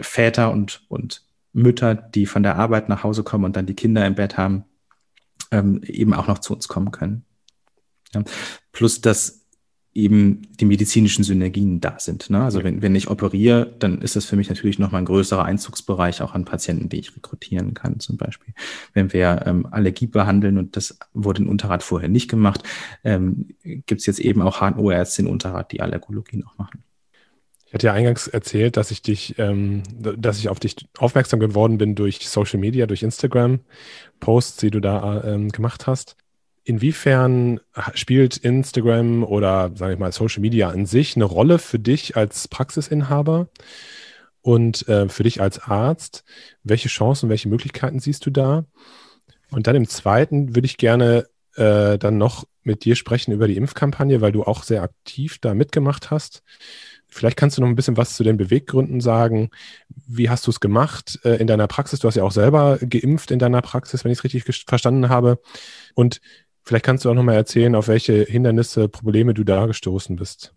Väter 0.00 0.50
und, 0.50 0.82
und 0.88 1.22
Mütter, 1.52 1.94
die 1.94 2.26
von 2.26 2.42
der 2.42 2.56
Arbeit 2.56 2.88
nach 2.88 3.04
Hause 3.04 3.22
kommen 3.22 3.44
und 3.44 3.56
dann 3.56 3.66
die 3.66 3.74
Kinder 3.74 4.04
im 4.06 4.16
Bett 4.16 4.36
haben, 4.36 4.64
ähm, 5.50 5.80
eben 5.84 6.12
auch 6.12 6.26
noch 6.26 6.40
zu 6.40 6.52
uns 6.52 6.68
kommen 6.68 6.90
können. 6.90 7.24
Ja. 8.12 8.24
Plus, 8.72 9.00
dass 9.00 9.43
eben 9.94 10.42
die 10.58 10.64
medizinischen 10.64 11.22
Synergien 11.22 11.80
da 11.80 11.98
sind. 11.98 12.28
Ne? 12.28 12.42
Also 12.42 12.64
wenn, 12.64 12.82
wenn 12.82 12.96
ich 12.96 13.08
operiere, 13.08 13.74
dann 13.78 14.02
ist 14.02 14.16
das 14.16 14.24
für 14.24 14.34
mich 14.34 14.48
natürlich 14.48 14.80
nochmal 14.80 15.02
ein 15.02 15.06
größerer 15.06 15.44
Einzugsbereich 15.44 16.20
auch 16.20 16.34
an 16.34 16.44
Patienten, 16.44 16.88
die 16.88 16.98
ich 16.98 17.14
rekrutieren 17.16 17.74
kann 17.74 18.00
zum 18.00 18.16
Beispiel. 18.16 18.54
Wenn 18.92 19.12
wir 19.12 19.44
ähm, 19.46 19.66
Allergie 19.70 20.08
behandeln 20.08 20.58
und 20.58 20.76
das 20.76 20.98
wurde 21.12 21.42
in 21.42 21.48
Unterrad 21.48 21.84
vorher 21.84 22.08
nicht 22.08 22.28
gemacht, 22.28 22.64
ähm, 23.04 23.48
gibt 23.62 24.00
es 24.00 24.06
jetzt 24.06 24.18
eben 24.18 24.42
auch 24.42 24.60
HNO-Ärzte 24.60 25.22
in 25.22 25.28
Unterrad, 25.28 25.70
die 25.70 25.80
Allergologie 25.80 26.38
noch 26.38 26.58
machen. 26.58 26.82
Ich 27.66 27.74
hatte 27.74 27.86
ja 27.86 27.92
eingangs 27.92 28.28
erzählt, 28.28 28.76
dass 28.76 28.90
ich 28.90 29.02
dich, 29.02 29.36
ähm, 29.38 29.82
dass 29.98 30.38
ich 30.38 30.48
auf 30.48 30.60
dich 30.60 30.76
aufmerksam 30.98 31.40
geworden 31.40 31.78
bin 31.78 31.94
durch 31.94 32.28
Social 32.28 32.58
Media, 32.60 32.86
durch 32.86 33.02
Instagram, 33.02 33.60
Posts, 34.20 34.56
die 34.58 34.70
du 34.70 34.80
da 34.80 35.24
ähm, 35.24 35.50
gemacht 35.50 35.86
hast. 35.86 36.16
Inwiefern 36.64 37.60
spielt 37.92 38.38
Instagram 38.38 39.22
oder 39.22 39.70
sage 39.74 39.94
ich 39.94 39.98
mal 39.98 40.12
Social 40.12 40.40
Media 40.40 40.70
an 40.70 40.86
sich 40.86 41.14
eine 41.14 41.26
Rolle 41.26 41.58
für 41.58 41.78
dich 41.78 42.16
als 42.16 42.48
Praxisinhaber 42.48 43.48
und 44.40 44.88
äh, 44.88 45.08
für 45.08 45.24
dich 45.24 45.42
als 45.42 45.58
Arzt? 45.58 46.24
Welche 46.62 46.88
Chancen, 46.88 47.28
welche 47.28 47.50
Möglichkeiten 47.50 48.00
siehst 48.00 48.24
du 48.24 48.30
da? 48.30 48.64
Und 49.50 49.66
dann 49.66 49.76
im 49.76 49.88
zweiten 49.88 50.56
würde 50.56 50.66
ich 50.66 50.78
gerne 50.78 51.26
äh, 51.56 51.98
dann 51.98 52.18
noch 52.18 52.44
mit 52.62 52.84
dir 52.84 52.96
sprechen 52.96 53.32
über 53.32 53.46
die 53.46 53.56
Impfkampagne, 53.56 54.20
weil 54.20 54.32
du 54.32 54.42
auch 54.42 54.62
sehr 54.62 54.82
aktiv 54.82 55.38
da 55.40 55.54
mitgemacht 55.54 56.10
hast. 56.10 56.42
Vielleicht 57.06 57.36
kannst 57.36 57.56
du 57.56 57.62
noch 57.62 57.68
ein 57.68 57.76
bisschen 57.76 57.96
was 57.96 58.16
zu 58.16 58.24
den 58.24 58.36
Beweggründen 58.36 59.00
sagen. 59.00 59.50
Wie 59.88 60.28
hast 60.28 60.48
du 60.48 60.50
es 60.50 60.58
gemacht 60.58 61.20
äh, 61.24 61.36
in 61.36 61.46
deiner 61.46 61.68
Praxis? 61.68 62.00
Du 62.00 62.08
hast 62.08 62.16
ja 62.16 62.24
auch 62.24 62.32
selber 62.32 62.78
geimpft 62.80 63.30
in 63.30 63.38
deiner 63.38 63.62
Praxis, 63.62 64.02
wenn 64.02 64.10
ich 64.10 64.18
es 64.18 64.24
richtig 64.24 64.42
verstanden 64.66 65.08
habe. 65.08 65.38
Und 65.94 66.20
Vielleicht 66.64 66.84
kannst 66.84 67.04
du 67.04 67.10
auch 67.10 67.14
nochmal 67.14 67.36
erzählen, 67.36 67.74
auf 67.74 67.88
welche 67.88 68.24
Hindernisse, 68.24 68.88
Probleme 68.88 69.34
du 69.34 69.44
da 69.44 69.66
gestoßen 69.66 70.16
bist. 70.16 70.54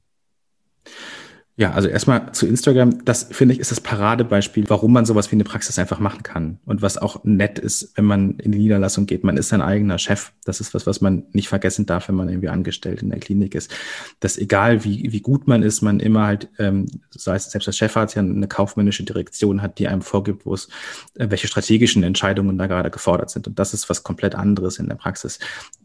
Ja, 1.60 1.72
also 1.72 1.88
erstmal 1.90 2.34
zu 2.34 2.46
Instagram. 2.46 3.04
Das 3.04 3.30
finde 3.32 3.56
ich 3.56 3.60
ist 3.60 3.72
das 3.72 3.82
Paradebeispiel, 3.82 4.66
warum 4.68 4.94
man 4.94 5.08
sowas 5.08 5.32
wie 5.32 5.36
eine 5.36 5.44
Praxis 5.44 5.80
einfach 5.80 6.00
machen 6.00 6.22
kann. 6.22 6.60
Und 6.66 6.84
was 6.84 7.00
auch 7.00 7.24
nett 7.24 7.58
ist, 7.58 7.98
wenn 7.98 8.06
man 8.06 8.38
in 8.38 8.52
die 8.52 8.60
Niederlassung 8.60 9.08
geht. 9.08 9.24
Man 9.24 9.38
ist 9.38 9.50
sein 9.50 9.64
eigener 9.64 9.98
Chef. 9.98 10.34
Das 10.46 10.62
ist 10.62 10.76
was, 10.76 10.86
was 10.86 11.02
man 11.02 11.24
nicht 11.32 11.48
vergessen 11.50 11.88
darf, 11.88 12.10
wenn 12.10 12.16
man 12.16 12.30
irgendwie 12.30 12.50
angestellt 12.50 13.02
in 13.02 13.10
der 13.10 13.20
Klinik 13.20 13.56
ist. 13.56 13.74
Dass 14.20 14.38
egal 14.38 14.84
wie, 14.84 15.12
wie 15.12 15.20
gut 15.20 15.48
man 15.48 15.64
ist, 15.64 15.82
man 15.82 16.00
immer 16.00 16.28
halt, 16.28 16.48
ähm, 16.60 16.86
sei 17.10 17.38
es 17.38 17.50
selbst 17.50 17.68
als 17.68 17.78
Chefarzt 17.78 18.16
ja 18.16 18.22
eine 18.22 18.48
kaufmännische 18.48 19.04
Direktion 19.04 19.64
hat, 19.64 19.80
die 19.80 19.88
einem 19.88 20.04
vorgibt, 20.04 20.46
wo 20.46 20.54
es, 20.54 20.70
äh, 21.16 21.32
welche 21.32 21.48
strategischen 21.48 22.04
Entscheidungen 22.04 22.60
da 22.60 22.68
gerade 22.68 22.92
gefordert 22.92 23.32
sind. 23.32 23.48
Und 23.48 23.58
das 23.58 23.74
ist 23.74 23.90
was 23.90 24.04
komplett 24.04 24.36
anderes 24.36 24.78
in 24.78 24.88
der 24.90 24.96
Praxis. 24.96 25.40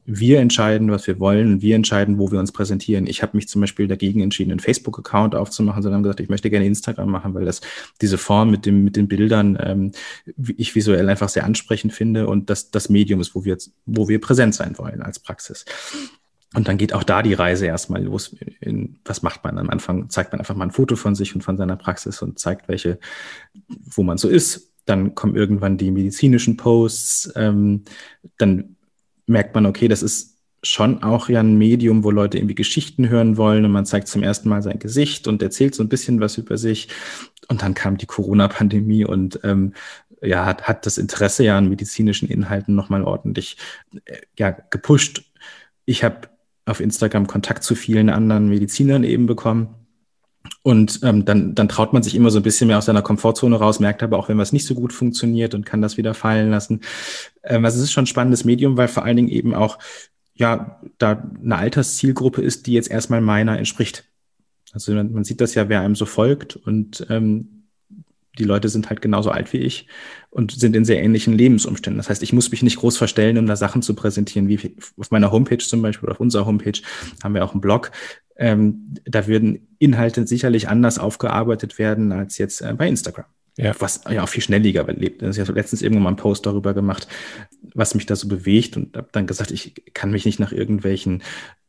Wir 0.05 0.41
entscheiden, 0.41 0.91
was 0.91 1.07
wir 1.07 1.19
wollen 1.19 1.63
wir 1.63 1.77
entscheiden, 1.77 2.19
wo 2.19 2.31
wir 2.31 2.41
uns 2.41 2.53
präsentieren. 2.53 3.07
Ich 3.07 3.23
habe 3.23 3.39
mich 3.39 3.49
zum 3.49 3.63
Beispiel 3.63 3.89
dagegen 3.89 4.21
entschieden, 4.21 4.51
einen 4.51 4.61
Facebook-Account 4.61 5.35
aufzunehmen 5.35 5.62
machen, 5.65 5.83
sondern 5.83 5.99
haben 5.99 6.03
gesagt, 6.05 6.21
ich 6.21 6.29
möchte 6.29 6.51
gerne 6.51 6.67
Instagram 6.67 7.11
machen, 7.11 7.35
weil 7.35 7.45
das 7.45 7.61
diese 8.01 8.19
Form 8.19 8.51
mit 8.51 8.67
dem 8.67 8.85
mit 8.85 8.97
den 8.97 9.09
Bildern 9.09 9.59
ähm, 9.61 9.93
ich 10.57 10.75
visuell 10.75 11.09
einfach 11.09 11.29
sehr 11.29 11.45
ansprechend 11.45 11.93
finde 11.93 12.27
und 12.29 12.51
das 12.51 12.71
das 12.71 12.89
Medium 12.89 13.21
ist, 13.21 13.35
wo 13.35 13.45
wir 13.45 13.57
wo 13.87 14.09
wir 14.09 14.21
präsent 14.21 14.55
sein 14.55 14.79
wollen 14.79 15.03
als 15.03 15.19
Praxis. 15.19 15.65
Und 16.55 16.69
dann 16.69 16.77
geht 16.77 16.93
auch 16.93 17.03
da 17.03 17.23
die 17.23 17.33
Reise 17.35 17.67
erstmal 17.67 18.03
los. 18.03 18.37
In, 18.61 18.99
was 19.05 19.23
macht 19.23 19.43
man 19.43 19.59
am 19.59 19.71
Anfang? 19.71 20.11
Zeigt 20.11 20.33
man 20.33 20.41
einfach 20.41 20.55
mal 20.55 20.67
ein 20.67 20.71
Foto 20.71 20.97
von 20.97 21.15
sich 21.15 21.35
und 21.35 21.43
von 21.43 21.57
seiner 21.57 21.77
Praxis 21.77 22.21
und 22.21 22.39
zeigt, 22.39 22.69
welche, 22.69 22.99
wo 23.69 24.03
man 24.03 24.19
so 24.19 24.29
ist. 24.29 24.71
Dann 24.85 25.15
kommen 25.15 25.35
irgendwann 25.35 25.79
die 25.79 25.91
medizinischen 25.91 26.57
Posts. 26.59 27.33
Ähm, 27.37 27.85
dann 28.37 28.77
merkt 29.27 29.55
man, 29.55 29.65
okay, 29.65 29.89
das 29.89 30.03
ist 30.03 30.32
schon 30.63 31.03
auch 31.03 31.29
ja 31.29 31.41
ein 31.41 31.59
Medium, 31.59 32.05
wo 32.05 32.11
Leute 32.11 32.39
irgendwie 32.39 32.55
Geschichten 32.55 33.09
hören 33.09 33.37
wollen 33.37 33.65
und 33.65 33.73
man 33.73 33.87
zeigt 33.87 34.09
zum 34.09 34.23
ersten 34.23 34.49
Mal 34.49 34.63
sein 34.63 34.79
Gesicht 34.79 35.27
und 35.27 35.43
erzählt 35.43 35.75
so 35.75 35.83
ein 35.83 35.89
bisschen 35.89 36.21
was 36.21 36.39
über 36.39 36.57
sich. 36.57 36.89
Und 37.49 37.63
dann 37.63 37.75
kam 37.75 37.97
die 37.97 38.07
Corona-Pandemie 38.07 39.05
und 39.05 39.41
ähm, 39.43 39.75
ja, 40.23 40.47
hat, 40.47 40.63
hat 40.63 40.87
das 40.87 40.99
Interesse 40.99 41.45
ja 41.45 41.59
an 41.59 41.69
medizinischen 41.69 42.29
Inhalten 42.29 42.75
nochmal 42.75 43.03
ordentlich 43.03 43.57
äh, 44.05 44.19
ja, 44.39 44.51
gepusht. 44.51 45.25
Ich 45.85 46.05
habe 46.05 46.29
auf 46.65 46.81
Instagram 46.81 47.27
Kontakt 47.27 47.65
zu 47.65 47.75
vielen 47.75 48.09
anderen 48.09 48.49
Medizinern 48.49 49.03
eben 49.03 49.27
bekommen. 49.27 49.75
Und 50.63 51.01
ähm, 51.03 51.25
dann, 51.25 51.55
dann 51.55 51.69
traut 51.69 51.93
man 51.93 52.03
sich 52.03 52.15
immer 52.15 52.31
so 52.31 52.39
ein 52.39 52.43
bisschen 52.45 52.69
mehr 52.69 52.79
aus 52.79 52.87
seiner 52.87 53.03
Komfortzone 53.03 53.57
raus, 53.57 53.81
merkt 53.81 54.03
aber 54.03 54.19
auch, 54.19 54.29
wenn 54.29 54.39
was 54.39 54.53
nicht 54.53 54.67
so 54.67 54.75
gut 54.75 54.93
funktioniert 54.93 55.55
und 55.55 55.67
kann 55.67 55.83
das 55.83 55.97
wieder 55.97 56.15
fallen 56.15 56.51
lassen. 56.51 56.81
Ähm, 57.43 57.65
also 57.65 57.79
es 57.79 57.85
ist 57.85 57.93
schon 57.93 58.05
ein 58.05 58.09
spannendes 58.09 58.45
Medium, 58.45 58.77
weil 58.77 58.89
vor 58.89 59.05
allen 59.05 59.17
Dingen 59.17 59.29
eben 59.29 59.55
auch 59.55 59.79
ja, 60.35 60.81
da 60.99 61.29
eine 61.43 61.57
Alterszielgruppe 61.57 62.43
ist, 62.43 62.67
die 62.67 62.73
jetzt 62.73 62.91
erstmal 62.91 63.21
meiner 63.21 63.59
entspricht. 63.59 64.05
Also 64.73 64.93
man, 64.93 65.13
man 65.13 65.25
sieht 65.25 65.41
das 65.41 65.55
ja, 65.55 65.69
wer 65.69 65.81
einem 65.81 65.95
so 65.95 66.07
folgt 66.07 66.57
und 66.57 67.07
ähm, 67.11 67.63
die 68.39 68.45
Leute 68.45 68.69
sind 68.71 68.89
halt 68.89 69.03
genauso 69.03 69.31
alt 69.31 69.53
wie 69.53 69.59
ich 69.59 69.87
und 70.31 70.53
sind 70.53 70.75
in 70.75 70.87
sehr 70.87 71.03
ähnlichen 71.03 71.35
Lebensumständen. 71.35 71.99
Das 71.99 72.09
heißt, 72.09 72.23
ich 72.23 72.33
muss 72.33 72.51
mich 72.51 72.63
nicht 72.63 72.79
groß 72.79 72.97
verstellen, 72.97 73.37
um 73.37 73.47
da 73.47 73.57
Sachen 73.57 73.83
zu 73.83 73.95
präsentieren, 73.95 74.49
wie 74.49 74.75
auf 74.97 75.11
meiner 75.11 75.31
Homepage 75.31 75.59
zum 75.59 75.83
Beispiel 75.83 76.07
oder 76.07 76.15
auf 76.15 76.21
unserer 76.21 76.47
Homepage 76.47 76.81
haben 77.23 77.35
wir 77.35 77.45
auch 77.45 77.53
einen 77.53 77.61
Blog. 77.61 77.93
Ähm, 78.37 78.95
da 79.05 79.27
würden 79.27 79.69
Inhalte 79.79 80.27
sicherlich 80.27 80.69
anders 80.69 80.99
aufgearbeitet 80.99 81.79
werden 81.79 82.13
als 82.13 82.39
jetzt 82.39 82.63
äh, 82.63 82.73
bei 82.75 82.89
Instagram. 82.89 83.27
Ja. 83.59 83.75
Was 83.79 84.01
ja 84.11 84.23
auch 84.23 84.29
viel 84.29 84.43
schnelliger 84.43 84.85
lebt. 84.95 85.23
Ich 85.23 85.39
habe 85.39 85.53
letztens 85.53 85.83
irgendwann 85.83 86.05
mal 86.05 86.09
einen 86.11 86.17
Post 86.17 86.47
darüber 86.47 86.73
gemacht, 86.73 87.07
was 87.75 87.95
mich 87.95 88.07
da 88.07 88.17
so 88.17 88.29
bewegt 88.29 88.77
und 88.77 88.97
habe 88.97 89.09
dann 89.13 89.27
gesagt, 89.27 89.51
ich 89.51 89.75
kann 89.95 90.11
mich 90.11 90.25
nicht 90.25 90.41
nach 90.41 90.53
irgendwelchen 90.53 91.23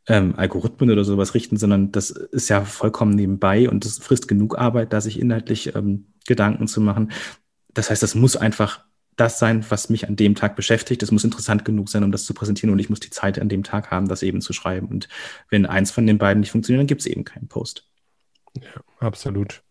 ähm, 0.08 0.36
Algorithmen 0.36 0.92
oder 0.92 1.04
sowas 1.04 1.34
richten, 1.34 1.58
sondern 1.58 1.92
das 1.92 2.10
ist 2.10 2.50
ja 2.50 2.66
vollkommen 2.66 3.16
nebenbei 3.16 3.70
und 3.70 3.86
das 3.86 4.00
frisst 4.00 4.28
genug 4.28 4.58
Arbeit, 4.58 4.92
da 4.92 5.02
sich 5.02 5.20
inhaltlich 5.20 5.76
ähm, 5.76 6.08
Gedanken 6.28 6.68
zu 6.68 6.82
machen. 6.82 7.12
Das 7.74 7.90
heißt, 7.90 8.04
das 8.04 8.16
muss 8.16 8.36
einfach 8.36 8.84
das 9.16 9.40
sein, 9.40 9.64
was 9.70 9.90
mich 9.90 10.08
an 10.08 10.16
dem 10.16 10.36
Tag 10.36 10.56
beschäftigt. 10.56 11.04
Es 11.04 11.12
muss 11.12 11.24
interessant 11.24 11.66
genug 11.66 11.90
sein, 11.90 12.04
um 12.04 12.12
das 12.12 12.26
zu 12.26 12.34
präsentieren 12.34 12.72
und 12.72 12.80
ich 12.80 12.90
muss 12.90 13.00
die 13.00 13.12
Zeit 13.12 13.40
an 13.40 13.50
dem 13.50 13.64
Tag 13.64 13.92
haben, 13.92 14.08
das 14.08 14.24
eben 14.24 14.42
zu 14.42 14.54
schreiben. 14.54 14.88
Und 14.88 15.08
wenn 15.50 15.66
eins 15.66 15.92
von 15.92 16.08
den 16.08 16.18
beiden 16.18 16.40
nicht 16.40 16.52
funktioniert, 16.52 16.82
dann 16.82 16.88
gibt 16.88 17.02
es 17.02 17.08
eben 17.08 17.24
keinen 17.24 17.48
Post. 17.48 17.88
Ja, 18.60 18.82
absolut. 19.00 19.64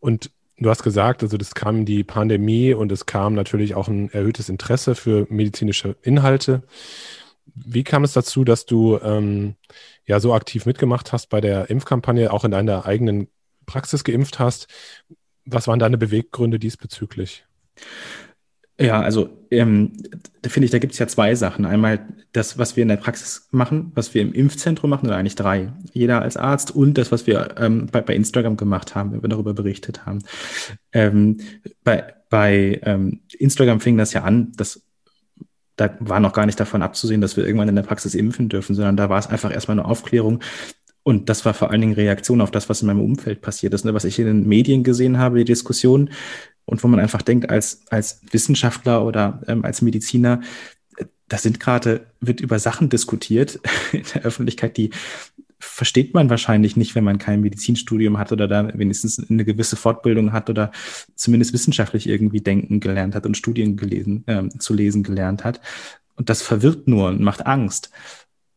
Und 0.00 0.30
Du 0.62 0.70
hast 0.70 0.84
gesagt, 0.84 1.24
also 1.24 1.36
das 1.36 1.54
kam 1.54 1.84
die 1.84 2.04
Pandemie 2.04 2.72
und 2.72 2.92
es 2.92 3.04
kam 3.04 3.34
natürlich 3.34 3.74
auch 3.74 3.88
ein 3.88 4.12
erhöhtes 4.12 4.48
Interesse 4.48 4.94
für 4.94 5.26
medizinische 5.28 5.96
Inhalte. 6.02 6.62
Wie 7.54 7.82
kam 7.82 8.04
es 8.04 8.12
dazu, 8.12 8.44
dass 8.44 8.64
du 8.64 8.98
ähm, 9.02 9.56
ja 10.06 10.20
so 10.20 10.32
aktiv 10.32 10.64
mitgemacht 10.64 11.12
hast 11.12 11.30
bei 11.30 11.40
der 11.40 11.68
Impfkampagne, 11.68 12.32
auch 12.32 12.44
in 12.44 12.52
deiner 12.52 12.86
eigenen 12.86 13.26
Praxis 13.66 14.04
geimpft 14.04 14.38
hast? 14.38 14.68
Was 15.44 15.66
waren 15.66 15.80
deine 15.80 15.98
Beweggründe 15.98 16.60
diesbezüglich? 16.60 17.44
Ja, 18.80 19.00
also 19.00 19.28
ähm, 19.50 19.92
da 20.40 20.50
finde 20.50 20.64
ich, 20.64 20.70
da 20.70 20.78
gibt 20.78 20.94
es 20.94 20.98
ja 20.98 21.06
zwei 21.06 21.34
Sachen. 21.34 21.66
Einmal 21.66 22.00
das, 22.32 22.58
was 22.58 22.74
wir 22.74 22.82
in 22.82 22.88
der 22.88 22.96
Praxis 22.96 23.48
machen, 23.50 23.92
was 23.94 24.14
wir 24.14 24.22
im 24.22 24.32
Impfzentrum 24.32 24.90
machen, 24.90 25.06
oder 25.06 25.16
eigentlich 25.16 25.36
drei. 25.36 25.72
Jeder 25.92 26.22
als 26.22 26.36
Arzt 26.36 26.74
und 26.74 26.96
das, 26.98 27.12
was 27.12 27.26
wir 27.26 27.54
ähm, 27.58 27.86
bei, 27.92 28.00
bei 28.00 28.14
Instagram 28.14 28.56
gemacht 28.56 28.94
haben, 28.94 29.12
wenn 29.12 29.22
wir 29.22 29.28
darüber 29.28 29.52
berichtet 29.54 30.06
haben. 30.06 30.20
Ähm, 30.92 31.38
bei 31.84 32.14
bei 32.32 32.80
ähm, 32.84 33.20
Instagram 33.38 33.80
fing 33.80 33.98
das 33.98 34.14
ja 34.14 34.22
an, 34.22 34.52
dass 34.56 34.82
da 35.76 35.94
war 36.00 36.18
noch 36.18 36.32
gar 36.32 36.46
nicht 36.46 36.58
davon 36.58 36.80
abzusehen, 36.80 37.20
dass 37.20 37.36
wir 37.36 37.44
irgendwann 37.44 37.68
in 37.68 37.76
der 37.76 37.82
Praxis 37.82 38.14
impfen 38.14 38.48
dürfen, 38.48 38.74
sondern 38.74 38.96
da 38.96 39.10
war 39.10 39.18
es 39.18 39.26
einfach 39.26 39.52
erstmal 39.52 39.78
eine 39.78 39.86
Aufklärung. 39.86 40.40
Und 41.02 41.28
das 41.28 41.44
war 41.44 41.52
vor 41.52 41.70
allen 41.70 41.80
Dingen 41.82 41.94
Reaktion 41.94 42.40
auf 42.40 42.50
das, 42.50 42.68
was 42.70 42.80
in 42.80 42.86
meinem 42.86 43.00
Umfeld 43.02 43.42
passiert 43.42 43.74
ist, 43.74 43.84
ne? 43.84 43.92
was 43.92 44.04
ich 44.04 44.18
in 44.18 44.26
den 44.26 44.48
Medien 44.48 44.82
gesehen 44.82 45.18
habe, 45.18 45.38
die 45.38 45.44
Diskussion 45.44 46.10
und 46.64 46.82
wo 46.82 46.88
man 46.88 47.00
einfach 47.00 47.22
denkt, 47.22 47.50
als, 47.50 47.82
als 47.90 48.20
Wissenschaftler 48.30 49.04
oder 49.04 49.40
ähm, 49.46 49.64
als 49.64 49.82
Mediziner, 49.82 50.40
da 51.28 51.38
sind 51.38 51.60
gerade, 51.60 52.06
wird 52.20 52.40
über 52.40 52.58
Sachen 52.58 52.88
diskutiert 52.88 53.60
in 53.92 54.04
der 54.14 54.22
Öffentlichkeit, 54.22 54.76
die 54.76 54.90
versteht 55.58 56.12
man 56.12 56.28
wahrscheinlich 56.28 56.76
nicht, 56.76 56.96
wenn 56.96 57.04
man 57.04 57.18
kein 57.18 57.40
Medizinstudium 57.40 58.18
hat 58.18 58.32
oder 58.32 58.48
da 58.48 58.76
wenigstens 58.76 59.30
eine 59.30 59.44
gewisse 59.44 59.76
Fortbildung 59.76 60.32
hat 60.32 60.50
oder 60.50 60.72
zumindest 61.14 61.52
wissenschaftlich 61.52 62.08
irgendwie 62.08 62.40
denken 62.40 62.80
gelernt 62.80 63.14
hat 63.14 63.26
und 63.26 63.36
Studien 63.36 63.76
gelesen, 63.76 64.24
äh, 64.26 64.48
zu 64.58 64.74
lesen 64.74 65.04
gelernt 65.04 65.44
hat. 65.44 65.60
Und 66.16 66.28
das 66.28 66.42
verwirrt 66.42 66.88
nur 66.88 67.08
und 67.08 67.20
macht 67.20 67.46
Angst. 67.46 67.90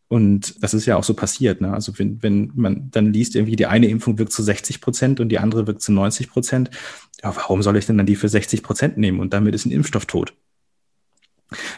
Und 0.07 0.61
das 0.63 0.73
ist 0.73 0.85
ja 0.85 0.97
auch 0.97 1.03
so 1.03 1.13
passiert. 1.13 1.61
Ne? 1.61 1.73
Also 1.73 1.97
wenn, 1.97 2.21
wenn 2.21 2.51
man 2.55 2.91
dann 2.91 3.11
liest, 3.11 3.35
irgendwie 3.35 3.55
die 3.55 3.65
eine 3.65 3.87
Impfung 3.87 4.19
wirkt 4.19 4.31
zu 4.31 4.43
60 4.43 4.79
Prozent 4.79 5.19
und 5.19 5.29
die 5.29 5.39
andere 5.39 5.65
wirkt 5.65 5.81
zu 5.81 5.91
90 5.91 6.29
Prozent, 6.29 6.69
ja, 7.23 7.35
warum 7.35 7.63
soll 7.63 7.77
ich 7.77 7.85
denn 7.85 7.97
dann 7.97 8.05
die 8.05 8.15
für 8.15 8.29
60 8.29 8.61
Prozent 8.61 8.97
nehmen? 8.97 9.19
Und 9.19 9.33
damit 9.33 9.55
ist 9.55 9.65
ein 9.65 9.71
Impfstoff 9.71 10.05
tot. 10.05 10.33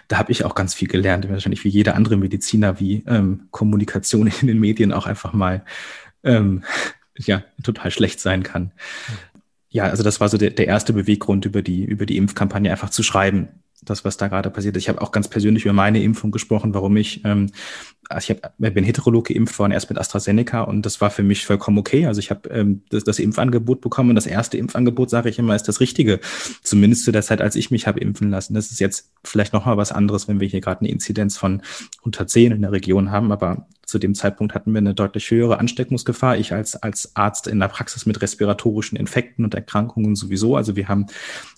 Da 0.08 0.18
habe 0.18 0.32
ich 0.32 0.44
auch 0.44 0.56
ganz 0.56 0.74
viel 0.74 0.88
gelernt, 0.88 1.30
wahrscheinlich 1.30 1.64
wie 1.64 1.70
jeder 1.70 1.96
andere 1.96 2.18
Mediziner, 2.18 2.80
wie 2.80 3.04
ähm, 3.08 3.48
Kommunikation 3.52 4.28
in 4.42 4.48
den 4.48 4.60
Medien 4.60 4.92
auch 4.92 5.06
einfach 5.06 5.34
mal 5.34 5.64
ähm, 6.24 6.64
ja, 7.18 7.44
total 7.64 7.92
schlecht 7.92 8.20
sein 8.20 8.44
kann. 8.44 8.72
Ja, 9.70 9.86
also 9.86 10.04
das 10.04 10.20
war 10.20 10.30
so 10.30 10.38
der, 10.38 10.52
der 10.52 10.68
erste 10.68 10.94
Beweggrund, 10.94 11.46
über 11.46 11.62
die, 11.62 11.84
über 11.84 12.06
die 12.06 12.18
Impfkampagne 12.18 12.72
einfach 12.72 12.90
zu 12.90 13.04
schreiben 13.04 13.50
das, 13.84 14.04
was 14.06 14.18
da 14.18 14.28
gerade 14.28 14.50
passiert 14.50 14.76
ist. 14.76 14.84
Ich 14.84 14.90
habe 14.90 15.02
auch 15.02 15.12
ganz 15.12 15.28
persönlich 15.28 15.66
über 15.66 15.74
meine 15.74 16.02
Impfung 16.02 16.32
gesprochen, 16.32 16.74
warum 16.74 16.98
ich, 16.98 17.24
ähm, 17.26 17.52
also 18.10 18.32
ich 18.34 18.42
hab, 18.42 18.54
bin 18.58 18.84
Heterolog 18.84 19.28
geimpft 19.28 19.58
worden, 19.60 19.72
erst 19.72 19.90
mit 19.90 20.00
AstraZeneca 20.00 20.62
und 20.62 20.86
das 20.86 21.02
war 21.02 21.10
für 21.10 21.24
mich 21.24 21.46
vollkommen 21.46 21.78
okay. 21.78 22.06
Also 22.06 22.20
ich 22.20 22.30
habe 22.30 22.50
ähm, 22.50 22.84
das, 22.90 23.04
das 23.04 23.20
Impfangebot 23.20 23.82
bekommen 23.82 24.10
und 24.10 24.16
das 24.16 24.28
erste 24.28 24.58
Impfangebot, 24.58 25.10
sage 25.10 25.30
ich 25.30 25.40
immer, 25.40 25.56
ist 25.56 25.68
das 25.68 25.80
Richtige. 25.80 26.20
Zumindest 26.64 27.06
zu 27.06 27.12
der 27.12 27.22
Zeit, 27.22 27.42
als 27.42 27.56
ich 27.56 27.72
mich 27.72 27.88
habe 27.88 28.00
impfen 28.00 28.30
lassen. 28.30 28.54
Das 28.54 28.72
ist 28.72 28.80
jetzt 28.80 29.12
vielleicht 29.24 29.54
nochmal 29.54 29.78
was 29.78 29.92
anderes, 29.92 30.28
wenn 30.28 30.40
wir 30.40 30.48
hier 30.48 30.62
gerade 30.62 30.82
eine 30.82 30.90
Inzidenz 30.90 31.38
von 31.38 31.62
unter 32.02 32.28
10 32.28 32.52
in 32.52 32.62
der 32.62 32.72
Region 32.72 33.12
haben, 33.12 33.32
aber 33.32 33.68
zu 33.88 34.00
dem 34.00 34.16
Zeitpunkt 34.16 34.54
hatten 34.54 34.74
wir 34.74 34.80
eine 34.80 34.94
deutlich 34.94 35.32
höhere 35.32 35.60
Ansteckungsgefahr. 35.60 36.38
Ich 36.38 36.54
als, 36.54 36.76
als 36.76 37.16
Arzt 37.16 37.48
in 37.48 37.60
der 37.60 37.70
Praxis 37.70 38.06
mit 38.06 38.22
respiratorischen 38.22 38.98
Infekten 38.98 39.46
und 39.46 39.56
Erkrankungen 39.56 40.16
sowieso. 40.16 40.58
Also 40.58 40.76
wir 40.76 40.90
haben 40.90 41.06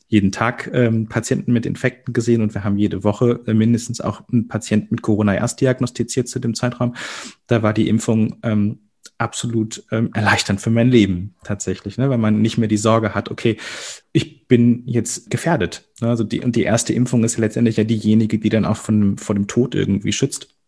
jeden 0.07 0.31
Tag 0.31 0.69
ähm, 0.71 1.07
Patienten 1.07 1.51
mit 1.51 1.65
Infekten 1.65 2.13
gesehen 2.13 2.41
und 2.41 2.53
wir 2.53 2.63
haben 2.63 2.77
jede 2.77 3.03
Woche 3.03 3.41
äh, 3.47 3.53
mindestens 3.55 3.99
auch 3.99 4.21
einen 4.31 4.47
Patienten 4.47 4.89
mit 4.91 5.01
Corona 5.01 5.33
erst 5.33 5.59
diagnostiziert 5.59 6.27
zu 6.27 6.39
dem 6.39 6.53
Zeitraum. 6.53 6.95
Da 7.47 7.63
war 7.63 7.73
die 7.73 7.89
Impfung 7.89 8.37
ähm, 8.43 8.79
absolut 9.17 9.83
ähm, 9.91 10.11
erleichternd 10.13 10.61
für 10.61 10.69
mein 10.69 10.89
Leben 10.89 11.35
tatsächlich, 11.43 11.97
ne? 11.97 12.11
weil 12.11 12.19
man 12.19 12.43
nicht 12.43 12.59
mehr 12.59 12.67
die 12.67 12.77
Sorge 12.77 13.15
hat, 13.15 13.31
okay, 13.31 13.57
ich 14.11 14.47
bin 14.47 14.83
jetzt 14.85 15.31
gefährdet. 15.31 15.89
Ne? 15.99 16.09
Also 16.09 16.23
die, 16.23 16.41
und 16.41 16.55
die 16.55 16.63
erste 16.63 16.93
Impfung 16.93 17.23
ist 17.23 17.39
letztendlich 17.39 17.77
ja 17.77 17.83
diejenige, 17.83 18.37
die 18.37 18.49
dann 18.49 18.65
auch 18.65 18.77
von, 18.77 19.17
vor 19.17 19.33
dem 19.33 19.47
Tod 19.47 19.73
irgendwie 19.73 20.13
schützt. 20.13 20.58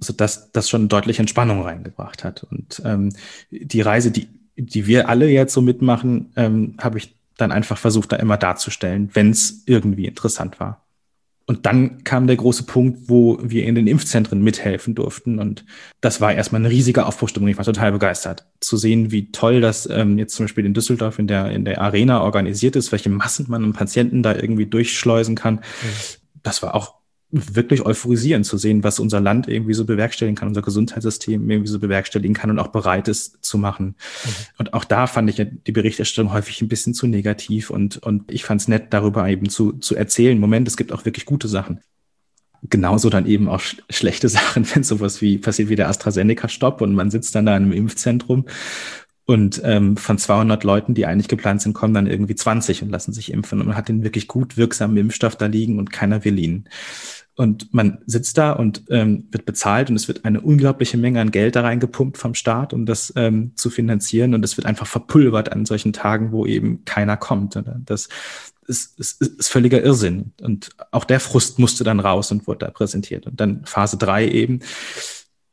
Also 0.00 0.12
dass 0.12 0.52
das 0.52 0.68
schon 0.68 0.88
deutlich 0.88 1.18
Entspannung 1.18 1.62
reingebracht 1.62 2.24
hat. 2.24 2.44
Und 2.44 2.82
ähm, 2.84 3.12
die 3.50 3.80
Reise, 3.80 4.10
die, 4.10 4.28
die 4.56 4.86
wir 4.86 5.08
alle 5.08 5.28
jetzt 5.28 5.52
so 5.52 5.62
mitmachen, 5.62 6.32
ähm, 6.36 6.76
habe 6.80 6.98
ich 6.98 7.16
dann 7.36 7.52
einfach 7.52 7.78
versucht, 7.78 8.12
da 8.12 8.16
immer 8.16 8.36
darzustellen, 8.36 9.10
wenn 9.12 9.30
es 9.30 9.62
irgendwie 9.66 10.06
interessant 10.06 10.58
war. 10.60 10.86
Und 11.48 11.64
dann 11.64 12.02
kam 12.02 12.26
der 12.26 12.36
große 12.36 12.64
Punkt, 12.64 13.08
wo 13.08 13.38
wir 13.40 13.64
in 13.64 13.76
den 13.76 13.86
Impfzentren 13.86 14.42
mithelfen 14.42 14.96
durften. 14.96 15.38
Und 15.38 15.64
das 16.00 16.20
war 16.20 16.32
erstmal 16.32 16.60
eine 16.60 16.70
riesige 16.70 17.06
Aufbruchstimmung. 17.06 17.48
Ich 17.48 17.56
war 17.56 17.64
total 17.64 17.92
begeistert 17.92 18.46
zu 18.60 18.76
sehen, 18.76 19.12
wie 19.12 19.30
toll 19.30 19.60
das 19.60 19.88
ähm, 19.88 20.18
jetzt 20.18 20.34
zum 20.34 20.46
Beispiel 20.46 20.66
in 20.66 20.74
Düsseldorf 20.74 21.20
in 21.20 21.28
der, 21.28 21.52
in 21.52 21.64
der 21.64 21.80
Arena 21.80 22.20
organisiert 22.22 22.74
ist, 22.74 22.90
welche 22.90 23.10
Massen 23.10 23.46
man 23.48 23.62
an 23.62 23.72
Patienten 23.74 24.24
da 24.24 24.34
irgendwie 24.34 24.66
durchschleusen 24.66 25.36
kann. 25.36 25.56
Mhm. 25.56 26.40
Das 26.42 26.64
war 26.64 26.74
auch 26.74 26.94
wirklich 27.30 27.84
euphorisierend 27.84 28.46
zu 28.46 28.56
sehen, 28.56 28.84
was 28.84 29.00
unser 29.00 29.20
Land 29.20 29.48
irgendwie 29.48 29.74
so 29.74 29.84
bewerkstelligen 29.84 30.36
kann, 30.36 30.48
unser 30.48 30.62
Gesundheitssystem 30.62 31.50
irgendwie 31.50 31.70
so 31.70 31.80
bewerkstelligen 31.80 32.34
kann 32.34 32.50
und 32.50 32.58
auch 32.58 32.68
bereit 32.68 33.08
ist 33.08 33.44
zu 33.44 33.58
machen. 33.58 33.96
Mhm. 34.24 34.30
Und 34.58 34.74
auch 34.74 34.84
da 34.84 35.06
fand 35.06 35.28
ich 35.28 35.44
die 35.66 35.72
Berichterstattung 35.72 36.32
häufig 36.32 36.62
ein 36.62 36.68
bisschen 36.68 36.94
zu 36.94 37.06
negativ 37.06 37.70
und, 37.70 37.96
und 37.98 38.30
ich 38.30 38.44
fand 38.44 38.60
es 38.60 38.68
nett, 38.68 38.92
darüber 38.92 39.28
eben 39.28 39.48
zu, 39.48 39.72
zu 39.72 39.96
erzählen. 39.96 40.38
Moment, 40.38 40.68
es 40.68 40.76
gibt 40.76 40.92
auch 40.92 41.04
wirklich 41.04 41.26
gute 41.26 41.48
Sachen. 41.48 41.80
Genauso 42.62 43.10
dann 43.10 43.26
eben 43.26 43.48
auch 43.48 43.60
sch 43.60 43.82
schlechte 43.90 44.28
Sachen, 44.30 44.66
wenn 44.74 44.84
sowas 44.84 45.20
wie 45.20 45.38
passiert 45.38 45.68
wie 45.68 45.76
der 45.76 45.88
AstraZeneca-Stopp 45.88 46.80
und 46.80 46.94
man 46.94 47.10
sitzt 47.10 47.34
dann 47.34 47.46
da 47.46 47.56
in 47.56 47.64
einem 47.64 47.72
Impfzentrum 47.72 48.46
und 49.26 49.60
ähm, 49.64 49.96
von 49.96 50.18
200 50.18 50.62
Leuten, 50.62 50.94
die 50.94 51.04
eigentlich 51.04 51.26
geplant 51.26 51.60
sind, 51.60 51.74
kommen 51.74 51.92
dann 51.92 52.06
irgendwie 52.06 52.36
20 52.36 52.82
und 52.82 52.90
lassen 52.90 53.12
sich 53.12 53.32
impfen. 53.32 53.60
Und 53.60 53.66
man 53.66 53.76
hat 53.76 53.88
den 53.88 54.04
wirklich 54.04 54.28
gut 54.28 54.56
wirksamen 54.56 54.96
Impfstoff 54.96 55.34
da 55.34 55.46
liegen 55.46 55.80
und 55.80 55.92
keiner 55.92 56.24
will 56.24 56.38
ihn. 56.38 56.68
Und 57.34 57.74
man 57.74 57.98
sitzt 58.06 58.38
da 58.38 58.52
und 58.52 58.84
ähm, 58.88 59.26
wird 59.32 59.44
bezahlt 59.44 59.90
und 59.90 59.96
es 59.96 60.06
wird 60.06 60.24
eine 60.24 60.40
unglaubliche 60.40 60.96
Menge 60.96 61.20
an 61.20 61.32
Geld 61.32 61.56
da 61.56 61.62
reingepumpt 61.62 62.16
vom 62.16 62.34
Staat, 62.34 62.72
um 62.72 62.86
das 62.86 63.12
ähm, 63.16 63.50
zu 63.56 63.68
finanzieren. 63.68 64.32
Und 64.32 64.44
es 64.44 64.56
wird 64.56 64.66
einfach 64.66 64.86
verpulvert 64.86 65.50
an 65.50 65.66
solchen 65.66 65.92
Tagen, 65.92 66.30
wo 66.30 66.46
eben 66.46 66.84
keiner 66.84 67.16
kommt. 67.16 67.60
Das 67.84 68.08
ist, 68.68 68.98
ist, 68.98 69.20
ist 69.20 69.48
völliger 69.48 69.82
Irrsinn. 69.82 70.32
Und 70.40 70.70
auch 70.92 71.04
der 71.04 71.18
Frust 71.18 71.58
musste 71.58 71.82
dann 71.82 71.98
raus 71.98 72.30
und 72.30 72.46
wurde 72.46 72.66
da 72.66 72.70
präsentiert. 72.70 73.26
Und 73.26 73.40
dann 73.40 73.64
Phase 73.66 73.96
drei 73.96 74.28
eben. 74.28 74.60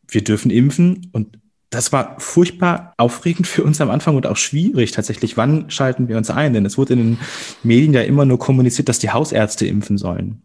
Wir 0.08 0.24
dürfen 0.24 0.52
impfen 0.52 1.10
und 1.12 1.40
das 1.74 1.92
war 1.92 2.16
furchtbar 2.20 2.94
aufregend 2.98 3.48
für 3.48 3.64
uns 3.64 3.82
am 3.82 3.90
Anfang 3.90 4.16
und 4.16 4.28
auch 4.28 4.38
schwierig 4.38 4.92
tatsächlich. 4.92 5.38
Wann 5.38 5.70
schalten 5.70 6.08
wir 6.08 6.18
uns 6.18 6.30
ein? 6.30 6.54
Denn 6.54 6.66
es 6.66 6.78
wurde 6.78 6.94
in 6.94 7.00
den 7.00 7.20
Medien 7.64 7.94
ja 7.94 8.02
immer 8.02 8.26
nur 8.26 8.40
kommuniziert, 8.40 8.90
dass 8.90 9.00
die 9.00 9.10
Hausärzte 9.10 9.66
impfen 9.66 9.98
sollen. 9.98 10.42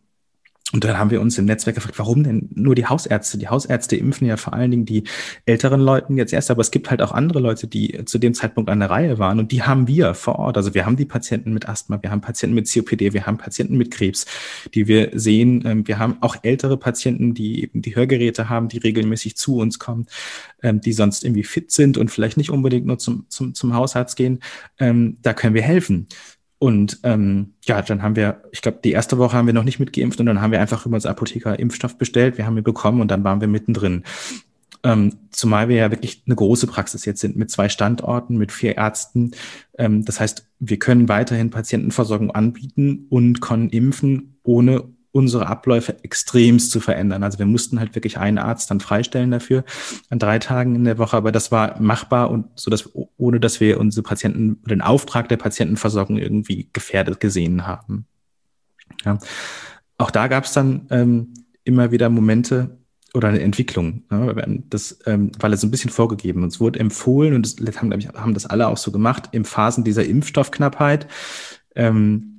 Und 0.75 0.85
dann 0.85 0.99
haben 0.99 1.11
wir 1.11 1.23
uns 1.23 1.39
im 1.39 1.47
Netzwerk 1.47 1.77
gefragt, 1.77 1.99
warum 1.99 2.25
denn 2.25 2.51
nur 2.55 2.75
die 2.75 2.85
Hausärzte? 2.85 3.39
Die 3.39 3.49
Hausärzte 3.49 3.97
impfen 3.97 4.27
ja 4.27 4.37
vor 4.37 4.53
allen 4.53 4.71
Dingen 4.71 4.85
die 4.85 5.05
älteren 5.47 5.81
Leuten 5.81 6.19
jetzt 6.19 6.35
erst, 6.35 6.51
aber 6.51 6.61
es 6.61 6.71
gibt 6.71 6.91
halt 6.91 7.01
auch 7.01 7.13
andere 7.13 7.41
Leute, 7.41 7.67
die 7.67 8.05
zu 8.05 8.19
dem 8.19 8.35
Zeitpunkt 8.35 8.69
an 8.69 8.81
der 8.81 8.91
Reihe 8.91 9.19
waren 9.19 9.39
und 9.39 9.51
die 9.51 9.63
haben 9.63 9.89
wir 9.89 10.13
vor 10.13 10.39
Ort. 10.39 10.59
Also 10.59 10.75
wir 10.75 10.85
haben 10.85 10.97
die 10.97 11.07
Patienten 11.07 11.55
mit 11.55 11.67
Asthma, 11.67 12.03
wir 12.03 12.11
haben 12.11 12.21
Patienten 12.21 12.55
mit 12.55 12.71
COPD, 12.71 13.15
wir 13.15 13.25
haben 13.25 13.39
Patienten 13.39 13.79
mit 13.79 13.91
Krebs, 13.91 14.27
die 14.75 14.87
wir 14.89 15.11
sehen. 15.15 15.65
Ähm, 15.65 15.89
wir 15.89 15.99
haben 15.99 16.19
auch 16.21 16.37
ältere 16.43 16.77
Patienten, 16.77 17.33
die 17.33 17.63
eben 17.63 17.81
die 17.81 17.97
Hörgeräte 17.97 18.51
haben, 18.51 18.69
die 18.69 18.79
regelmäßig 18.79 19.37
zu 19.37 19.57
uns 19.57 19.79
kommen, 19.79 20.07
ähm, 20.63 20.83
die 20.83 20.93
sonst 20.93 21.25
irgendwie 21.25 21.45
fit 21.45 21.71
sind 21.71 21.97
und 21.97 22.11
vielleicht 22.11 22.37
nicht 22.37 22.51
unbedingt 22.51 22.85
nur 22.85 22.99
zum, 22.99 23.25
zum, 23.31 23.55
zum 23.55 23.73
Hausarzt 23.73 24.17
gehen. 24.17 24.41
Ähm, 24.79 25.17
da 25.23 25.33
können 25.33 25.55
wir 25.55 25.63
helfen. 25.63 26.09
Und 26.59 26.99
ähm, 27.05 27.55
ja, 27.65 27.81
dann 27.83 28.03
haben 28.03 28.17
wir, 28.17 28.43
ich 28.51 28.63
glaube, 28.63 28.81
die 28.83 28.91
erste 28.91 29.19
Woche 29.19 29.37
haben 29.37 29.47
wir 29.47 29.55
noch 29.55 29.65
nicht 29.65 29.79
mitgeimpft 29.79 30.19
und 30.19 30.27
dann 30.27 30.41
haben 30.41 30.51
wir 30.51 30.61
einfach 30.61 30.87
über 30.87 30.97
unsere 30.97 31.13
Apotheker 31.13 31.59
Impfstoff 31.59 31.97
bestellt. 31.99 32.37
Wir 32.37 32.47
haben 32.47 32.57
ihn 32.59 32.65
bekommen 32.65 33.01
und 33.01 33.11
dann 33.11 33.23
waren 33.23 33.41
wir 33.41 33.49
mittendrin. 33.49 34.03
Ähm, 34.85 35.13
zumal 35.31 35.69
wir 35.69 35.77
ja 35.77 35.91
wirklich 35.91 36.23
eine 36.27 36.37
große 36.37 36.67
Praxis 36.67 37.05
jetzt 37.05 37.21
sind 37.21 37.37
mit 37.37 37.51
zwei 37.51 37.69
Standorten, 37.69 38.37
mit 38.37 38.53
vier 38.53 38.77
Ärzten. 38.77 39.33
Ähm, 39.77 40.05
das 40.05 40.21
heißt, 40.21 40.47
wir 40.59 40.79
können 40.79 41.09
weiterhin 41.09 41.51
Patientenversorgung 41.51 42.31
anbieten 42.31 43.07
und 43.09 43.41
können 43.41 43.71
impfen, 43.71 44.39
ohne 44.43 44.85
unsere 45.19 45.47
Abläufe 45.49 45.97
extremst 46.05 46.71
zu 46.71 46.81
verändern. 46.81 47.23
Also 47.23 47.39
wir 47.39 47.47
mussten 47.47 47.81
halt 47.81 47.95
wirklich 47.95 48.19
einen 48.19 48.39
Arzt 48.39 48.71
dann 48.71 48.81
freistellen 48.81 49.31
dafür 49.31 49.65
an 50.11 50.19
drei 50.19 50.39
Tagen 50.39 50.75
in 50.75 50.85
der 50.85 50.99
Woche, 50.99 51.17
aber 51.17 51.33
das 51.33 51.51
war 51.51 51.81
machbar 51.81 52.31
und 52.31 52.47
so, 52.55 52.71
dass 52.71 52.89
ohne 53.17 53.41
dass 53.41 53.61
wir 53.61 53.81
unsere 53.81 54.05
Patienten, 54.05 54.63
den 54.65 54.81
Auftrag 54.81 55.29
der 55.29 55.37
Patientenversorgung 55.37 56.19
irgendwie 56.19 56.71
gefährdet 56.73 57.21
gesehen 57.21 57.67
haben. 57.67 58.07
Ja. 59.05 59.19
Auch 59.99 60.11
da 60.11 60.29
gab 60.29 60.45
es 60.45 60.53
dann 60.53 60.87
ähm, 60.91 61.35
immer 61.65 61.91
wieder 61.91 62.09
Momente 62.09 62.79
oder 63.15 63.29
eine 63.29 63.41
Entwicklung. 63.41 64.05
Ne? 64.11 64.63
Das 64.71 64.99
ähm, 65.07 65.33
war 65.41 65.51
jetzt 65.51 65.65
ein 65.65 65.71
bisschen 65.71 65.91
vorgegeben. 65.91 66.45
Uns 66.45 66.61
wurde 66.61 66.79
empfohlen 66.79 67.35
und 67.35 67.67
das 67.67 67.81
haben, 67.81 67.93
ich, 67.93 68.09
haben 68.09 68.35
das 68.35 68.47
alle 68.47 68.69
auch 68.69 68.77
so 68.77 68.93
gemacht, 68.93 69.31
in 69.33 69.45
Phasen 69.45 69.83
dieser 69.83 70.05
Impfstoffknappheit. 70.05 71.09
Ähm, 71.75 72.38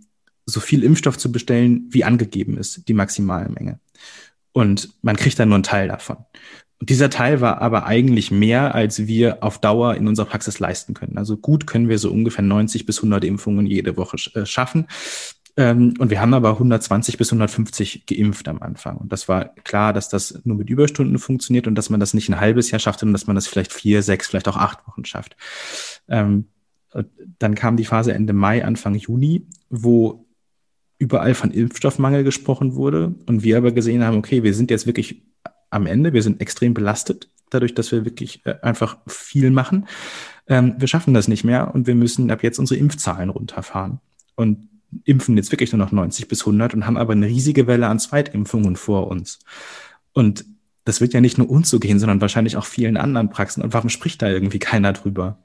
so 0.49 0.59
viel 0.59 0.83
Impfstoff 0.83 1.17
zu 1.17 1.31
bestellen, 1.31 1.87
wie 1.89 2.03
angegeben 2.03 2.57
ist, 2.57 2.87
die 2.87 2.93
maximale 2.93 3.49
Menge. 3.49 3.79
Und 4.51 4.89
man 5.01 5.15
kriegt 5.15 5.39
dann 5.39 5.49
nur 5.49 5.57
einen 5.57 5.63
Teil 5.63 5.87
davon. 5.87 6.17
Und 6.79 6.89
dieser 6.89 7.09
Teil 7.09 7.41
war 7.41 7.61
aber 7.61 7.85
eigentlich 7.85 8.31
mehr, 8.31 8.73
als 8.73 9.05
wir 9.05 9.43
auf 9.43 9.59
Dauer 9.59 9.95
in 9.95 10.07
unserer 10.07 10.27
Praxis 10.27 10.59
leisten 10.59 10.93
können. 10.93 11.17
Also 11.17 11.35
gut 11.35 11.67
können 11.67 11.89
wir 11.89 11.99
so 11.99 12.09
ungefähr 12.09 12.43
90 12.43 12.85
bis 12.85 12.99
100 12.99 13.25
Impfungen 13.25 13.65
jede 13.65 13.97
Woche 13.97 14.17
äh, 14.33 14.45
schaffen. 14.45 14.87
Ähm, 15.57 15.93
und 15.99 16.09
wir 16.09 16.21
haben 16.21 16.33
aber 16.33 16.51
120 16.51 17.17
bis 17.17 17.33
150 17.33 18.05
geimpft 18.05 18.47
am 18.47 18.61
Anfang. 18.61 18.95
Und 18.97 19.11
das 19.11 19.27
war 19.27 19.49
klar, 19.65 19.91
dass 19.91 20.07
das 20.07 20.39
nur 20.45 20.55
mit 20.55 20.69
Überstunden 20.69 21.19
funktioniert 21.19 21.67
und 21.67 21.75
dass 21.75 21.89
man 21.89 21.99
das 21.99 22.13
nicht 22.13 22.29
ein 22.29 22.39
halbes 22.39 22.71
Jahr 22.71 22.79
schafft, 22.79 23.01
sondern 23.01 23.13
dass 23.13 23.27
man 23.27 23.35
das 23.35 23.47
vielleicht 23.47 23.73
vier, 23.73 24.01
sechs, 24.01 24.27
vielleicht 24.27 24.47
auch 24.47 24.57
acht 24.57 24.87
Wochen 24.87 25.03
schafft. 25.03 25.35
Ähm, 26.07 26.45
dann 27.39 27.55
kam 27.55 27.75
die 27.75 27.85
Phase 27.85 28.13
Ende 28.13 28.33
Mai, 28.33 28.63
Anfang 28.63 28.95
Juni, 28.95 29.45
wo 29.69 30.25
überall 30.99 31.33
von 31.33 31.51
Impfstoffmangel 31.51 32.23
gesprochen 32.23 32.75
wurde 32.75 33.15
und 33.25 33.41
wir 33.41 33.57
aber 33.57 33.71
gesehen 33.71 34.03
haben, 34.03 34.17
okay, 34.17 34.43
wir 34.43 34.53
sind 34.53 34.69
jetzt 34.69 34.85
wirklich 34.85 35.23
am 35.71 35.87
Ende, 35.87 36.13
wir 36.13 36.21
sind 36.21 36.41
extrem 36.41 36.73
belastet, 36.73 37.29
dadurch, 37.49 37.73
dass 37.73 37.91
wir 37.91 38.05
wirklich 38.05 38.45
äh, 38.45 38.55
einfach 38.61 38.97
viel 39.07 39.49
machen. 39.49 39.87
Ähm, 40.47 40.75
wir 40.77 40.87
schaffen 40.87 41.13
das 41.13 41.27
nicht 41.27 41.43
mehr 41.43 41.73
und 41.73 41.87
wir 41.87 41.95
müssen 41.95 42.29
ab 42.29 42.43
jetzt 42.43 42.59
unsere 42.59 42.79
Impfzahlen 42.79 43.29
runterfahren 43.29 43.99
und 44.35 44.67
impfen 45.05 45.37
jetzt 45.37 45.51
wirklich 45.51 45.71
nur 45.71 45.79
noch 45.79 45.91
90 45.91 46.27
bis 46.27 46.41
100 46.41 46.73
und 46.73 46.85
haben 46.85 46.97
aber 46.97 47.13
eine 47.13 47.27
riesige 47.27 47.67
Welle 47.67 47.87
an 47.87 47.99
Zweitimpfungen 47.99 48.75
vor 48.75 49.07
uns. 49.07 49.39
Und 50.13 50.45
das 50.83 51.01
wird 51.01 51.13
ja 51.13 51.21
nicht 51.21 51.37
nur 51.37 51.49
uns 51.49 51.69
so 51.69 51.79
gehen, 51.79 51.99
sondern 51.99 52.21
wahrscheinlich 52.21 52.57
auch 52.57 52.65
vielen 52.65 52.97
anderen 52.97 53.29
Praxen. 53.29 53.61
Und 53.61 53.73
warum 53.73 53.89
spricht 53.89 54.21
da 54.21 54.27
irgendwie 54.27 54.59
keiner 54.59 54.91
drüber, 54.93 55.37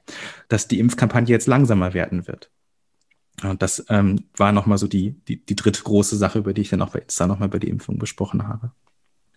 dass 0.47 0.67
die 0.67 0.79
Impfkampagne 0.79 1.29
jetzt 1.29 1.47
langsamer 1.47 1.93
werden 1.93 2.27
wird? 2.27 2.49
Und 3.43 3.61
das 3.61 3.85
ähm, 3.89 4.25
war 4.37 4.51
nochmal 4.51 4.77
so 4.77 4.87
die, 4.87 5.11
die, 5.27 5.43
die 5.45 5.55
dritte 5.55 5.83
große 5.83 6.15
Sache, 6.15 6.39
über 6.39 6.53
die 6.53 6.61
ich 6.61 6.69
dann 6.69 6.81
auch 6.81 6.91
bei 6.91 6.99
Insta 6.99 7.27
nochmal 7.27 7.49
über 7.49 7.59
die 7.59 7.69
Impfung 7.69 7.99
gesprochen 7.99 8.47
habe. 8.47 8.71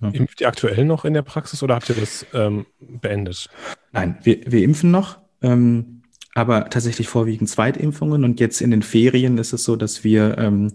Ja. 0.01 0.11
Impft 0.11 0.41
ihr 0.41 0.49
aktuell 0.49 0.85
noch 0.85 1.05
in 1.05 1.15
der 1.15 1.23
Praxis 1.23 1.63
oder 1.63 1.75
habt 1.75 1.89
ihr 1.89 1.97
das 1.97 2.25
ähm, 2.33 2.67
beendet? 2.79 3.51
Nein, 3.93 4.19
wir, 4.23 4.41
wir 4.47 4.63
impfen 4.63 4.91
noch, 4.91 5.19
ähm, 5.43 6.03
aber 6.35 6.71
tatsächlich 6.71 7.09
vorwiegend 7.09 7.49
Zweitimpfungen. 7.49 8.23
Und 8.23 8.39
jetzt 8.39 8.61
in 8.61 8.71
den 8.71 8.83
Ferien 8.83 9.39
ist 9.39 9.53
es 9.53 9.65
so, 9.65 9.75
dass 9.75 10.05
wir 10.05 10.39
ähm, 10.39 10.73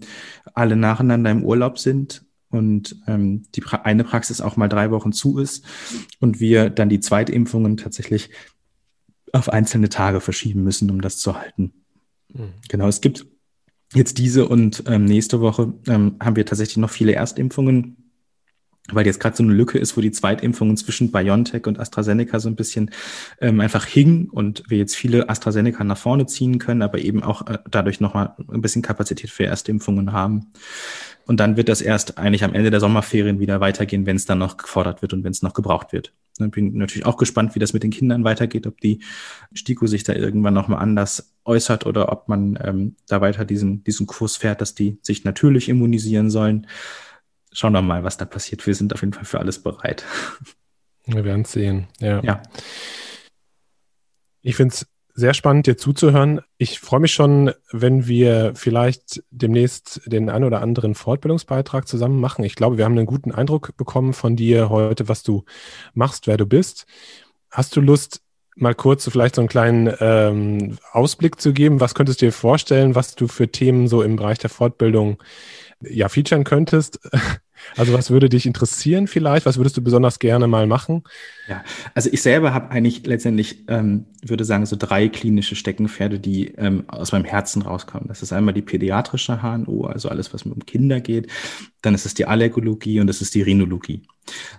alle 0.52 0.76
nacheinander 0.76 1.30
im 1.30 1.42
Urlaub 1.42 1.78
sind 1.78 2.26
und 2.50 2.96
ähm, 3.06 3.44
die 3.54 3.62
pra 3.62 3.78
eine 3.78 4.04
Praxis 4.04 4.42
auch 4.42 4.56
mal 4.56 4.68
drei 4.68 4.90
Wochen 4.90 5.12
zu 5.12 5.38
ist 5.38 5.64
und 6.20 6.40
wir 6.40 6.68
dann 6.68 6.90
die 6.90 7.00
Zweitimpfungen 7.00 7.78
tatsächlich 7.78 8.30
auf 9.32 9.48
einzelne 9.48 9.88
Tage 9.88 10.20
verschieben 10.20 10.62
müssen, 10.62 10.90
um 10.90 11.00
das 11.00 11.16
zu 11.16 11.36
halten. 11.36 11.83
Mhm. 12.34 12.52
Genau, 12.68 12.88
es 12.88 13.00
gibt 13.00 13.26
jetzt 13.94 14.18
diese 14.18 14.46
und 14.46 14.84
ähm, 14.86 15.04
nächste 15.04 15.40
Woche 15.40 15.72
ähm, 15.86 16.16
haben 16.20 16.36
wir 16.36 16.46
tatsächlich 16.46 16.76
noch 16.76 16.90
viele 16.90 17.14
Erstimpfungen 17.14 18.04
weil 18.92 19.06
jetzt 19.06 19.18
gerade 19.18 19.36
so 19.36 19.42
eine 19.42 19.52
Lücke 19.52 19.78
ist, 19.78 19.96
wo 19.96 20.00
die 20.00 20.10
Zweitimpfungen 20.10 20.76
zwischen 20.76 21.10
BioNTech 21.10 21.66
und 21.66 21.80
AstraZeneca 21.80 22.38
so 22.38 22.48
ein 22.48 22.56
bisschen 22.56 22.90
ähm, 23.40 23.60
einfach 23.60 23.86
hingen 23.86 24.28
und 24.28 24.62
wir 24.68 24.76
jetzt 24.76 24.94
viele 24.94 25.28
AstraZeneca 25.28 25.84
nach 25.84 25.96
vorne 25.96 26.26
ziehen 26.26 26.58
können, 26.58 26.82
aber 26.82 26.98
eben 26.98 27.22
auch 27.22 27.46
äh, 27.46 27.58
dadurch 27.70 28.00
nochmal 28.00 28.34
ein 28.52 28.60
bisschen 28.60 28.82
Kapazität 28.82 29.30
für 29.30 29.46
Erstimpfungen 29.46 30.12
haben. 30.12 30.52
Und 31.26 31.40
dann 31.40 31.56
wird 31.56 31.68
das 31.68 31.80
erst 31.80 32.18
eigentlich 32.18 32.44
am 32.44 32.52
Ende 32.52 32.70
der 32.70 32.80
Sommerferien 32.80 33.40
wieder 33.40 33.60
weitergehen, 33.60 34.04
wenn 34.06 34.16
es 34.16 34.26
dann 34.26 34.38
noch 34.38 34.56
gefordert 34.56 35.00
wird 35.00 35.12
und 35.14 35.24
wenn 35.24 35.32
es 35.32 35.42
noch 35.42 35.54
gebraucht 35.54 35.92
wird. 35.92 36.12
Ich 36.38 36.50
bin 36.50 36.76
natürlich 36.76 37.06
auch 37.06 37.16
gespannt, 37.16 37.54
wie 37.54 37.60
das 37.60 37.72
mit 37.72 37.82
den 37.82 37.90
Kindern 37.90 38.24
weitergeht, 38.24 38.66
ob 38.66 38.80
die 38.80 39.00
STIKO 39.54 39.86
sich 39.86 40.02
da 40.02 40.12
irgendwann 40.12 40.54
nochmal 40.54 40.80
anders 40.80 41.32
äußert 41.44 41.86
oder 41.86 42.10
ob 42.12 42.28
man 42.28 42.58
ähm, 42.62 42.96
da 43.08 43.20
weiter 43.20 43.44
diesen, 43.44 43.84
diesen 43.84 44.06
Kurs 44.06 44.36
fährt, 44.36 44.60
dass 44.60 44.74
die 44.74 44.98
sich 45.02 45.24
natürlich 45.24 45.68
immunisieren 45.68 46.30
sollen 46.30 46.66
schauen 47.54 47.72
wir 47.72 47.82
mal, 47.82 48.04
was 48.04 48.18
da 48.18 48.26
passiert. 48.26 48.66
Wir 48.66 48.74
sind 48.74 48.92
auf 48.92 49.00
jeden 49.00 49.14
Fall 49.14 49.24
für 49.24 49.38
alles 49.38 49.62
bereit. 49.62 50.04
Wir 51.06 51.24
werden 51.24 51.42
es 51.42 51.52
sehen. 51.52 51.86
Ja. 52.00 52.22
ja. 52.22 52.42
Ich 54.42 54.56
finde 54.56 54.74
es 54.74 54.86
sehr 55.14 55.32
spannend, 55.32 55.66
dir 55.66 55.76
zuzuhören. 55.76 56.40
Ich 56.58 56.80
freue 56.80 57.00
mich 57.00 57.12
schon, 57.12 57.52
wenn 57.70 58.08
wir 58.08 58.52
vielleicht 58.56 59.22
demnächst 59.30 60.02
den 60.06 60.28
ein 60.28 60.42
oder 60.42 60.60
anderen 60.60 60.96
Fortbildungsbeitrag 60.96 61.86
zusammen 61.86 62.20
machen. 62.20 62.44
Ich 62.44 62.56
glaube, 62.56 62.78
wir 62.78 62.84
haben 62.84 62.98
einen 62.98 63.06
guten 63.06 63.30
Eindruck 63.30 63.76
bekommen 63.76 64.12
von 64.12 64.34
dir 64.34 64.70
heute, 64.70 65.08
was 65.08 65.22
du 65.22 65.44
machst, 65.94 66.26
wer 66.26 66.36
du 66.36 66.46
bist. 66.46 66.86
Hast 67.50 67.76
du 67.76 67.80
Lust, 67.80 68.22
mal 68.56 68.74
kurz 68.74 69.04
so 69.04 69.10
vielleicht 69.10 69.36
so 69.36 69.40
einen 69.40 69.48
kleinen 69.48 69.94
ähm, 70.00 70.78
Ausblick 70.92 71.40
zu 71.40 71.52
geben? 71.52 71.80
Was 71.80 71.94
könntest 71.94 72.20
du 72.20 72.26
dir 72.26 72.32
vorstellen, 72.32 72.94
was 72.94 73.14
du 73.14 73.28
für 73.28 73.48
Themen 73.48 73.86
so 73.88 74.02
im 74.02 74.16
Bereich 74.16 74.38
der 74.38 74.50
Fortbildung 74.50 75.22
ja 75.80 76.08
featuren 76.08 76.44
könntest? 76.44 76.98
Also 77.76 77.92
was 77.92 78.10
würde 78.10 78.28
dich 78.28 78.46
interessieren 78.46 79.06
vielleicht? 79.06 79.46
Was 79.46 79.56
würdest 79.56 79.76
du 79.76 79.82
besonders 79.82 80.18
gerne 80.18 80.46
mal 80.46 80.66
machen? 80.66 81.02
Ja, 81.48 81.62
also 81.94 82.08
ich 82.12 82.22
selber 82.22 82.54
habe 82.54 82.70
eigentlich 82.70 83.06
letztendlich, 83.06 83.64
ähm, 83.68 84.06
würde 84.22 84.44
sagen, 84.44 84.64
so 84.66 84.76
drei 84.76 85.08
klinische 85.08 85.56
Steckenpferde, 85.56 86.18
die 86.18 86.48
ähm, 86.56 86.84
aus 86.88 87.12
meinem 87.12 87.24
Herzen 87.24 87.62
rauskommen. 87.62 88.08
Das 88.08 88.22
ist 88.22 88.32
einmal 88.32 88.54
die 88.54 88.62
pädiatrische 88.62 89.42
HNO, 89.42 89.86
also 89.86 90.08
alles, 90.08 90.32
was 90.32 90.44
um 90.44 90.64
Kinder 90.64 91.00
geht. 91.00 91.28
Dann 91.84 91.94
ist 91.94 92.06
es 92.06 92.14
die 92.14 92.26
Allergologie 92.26 93.00
und 93.00 93.06
das 93.06 93.20
ist 93.20 93.34
die 93.34 93.42
Rhinologie. 93.42 94.02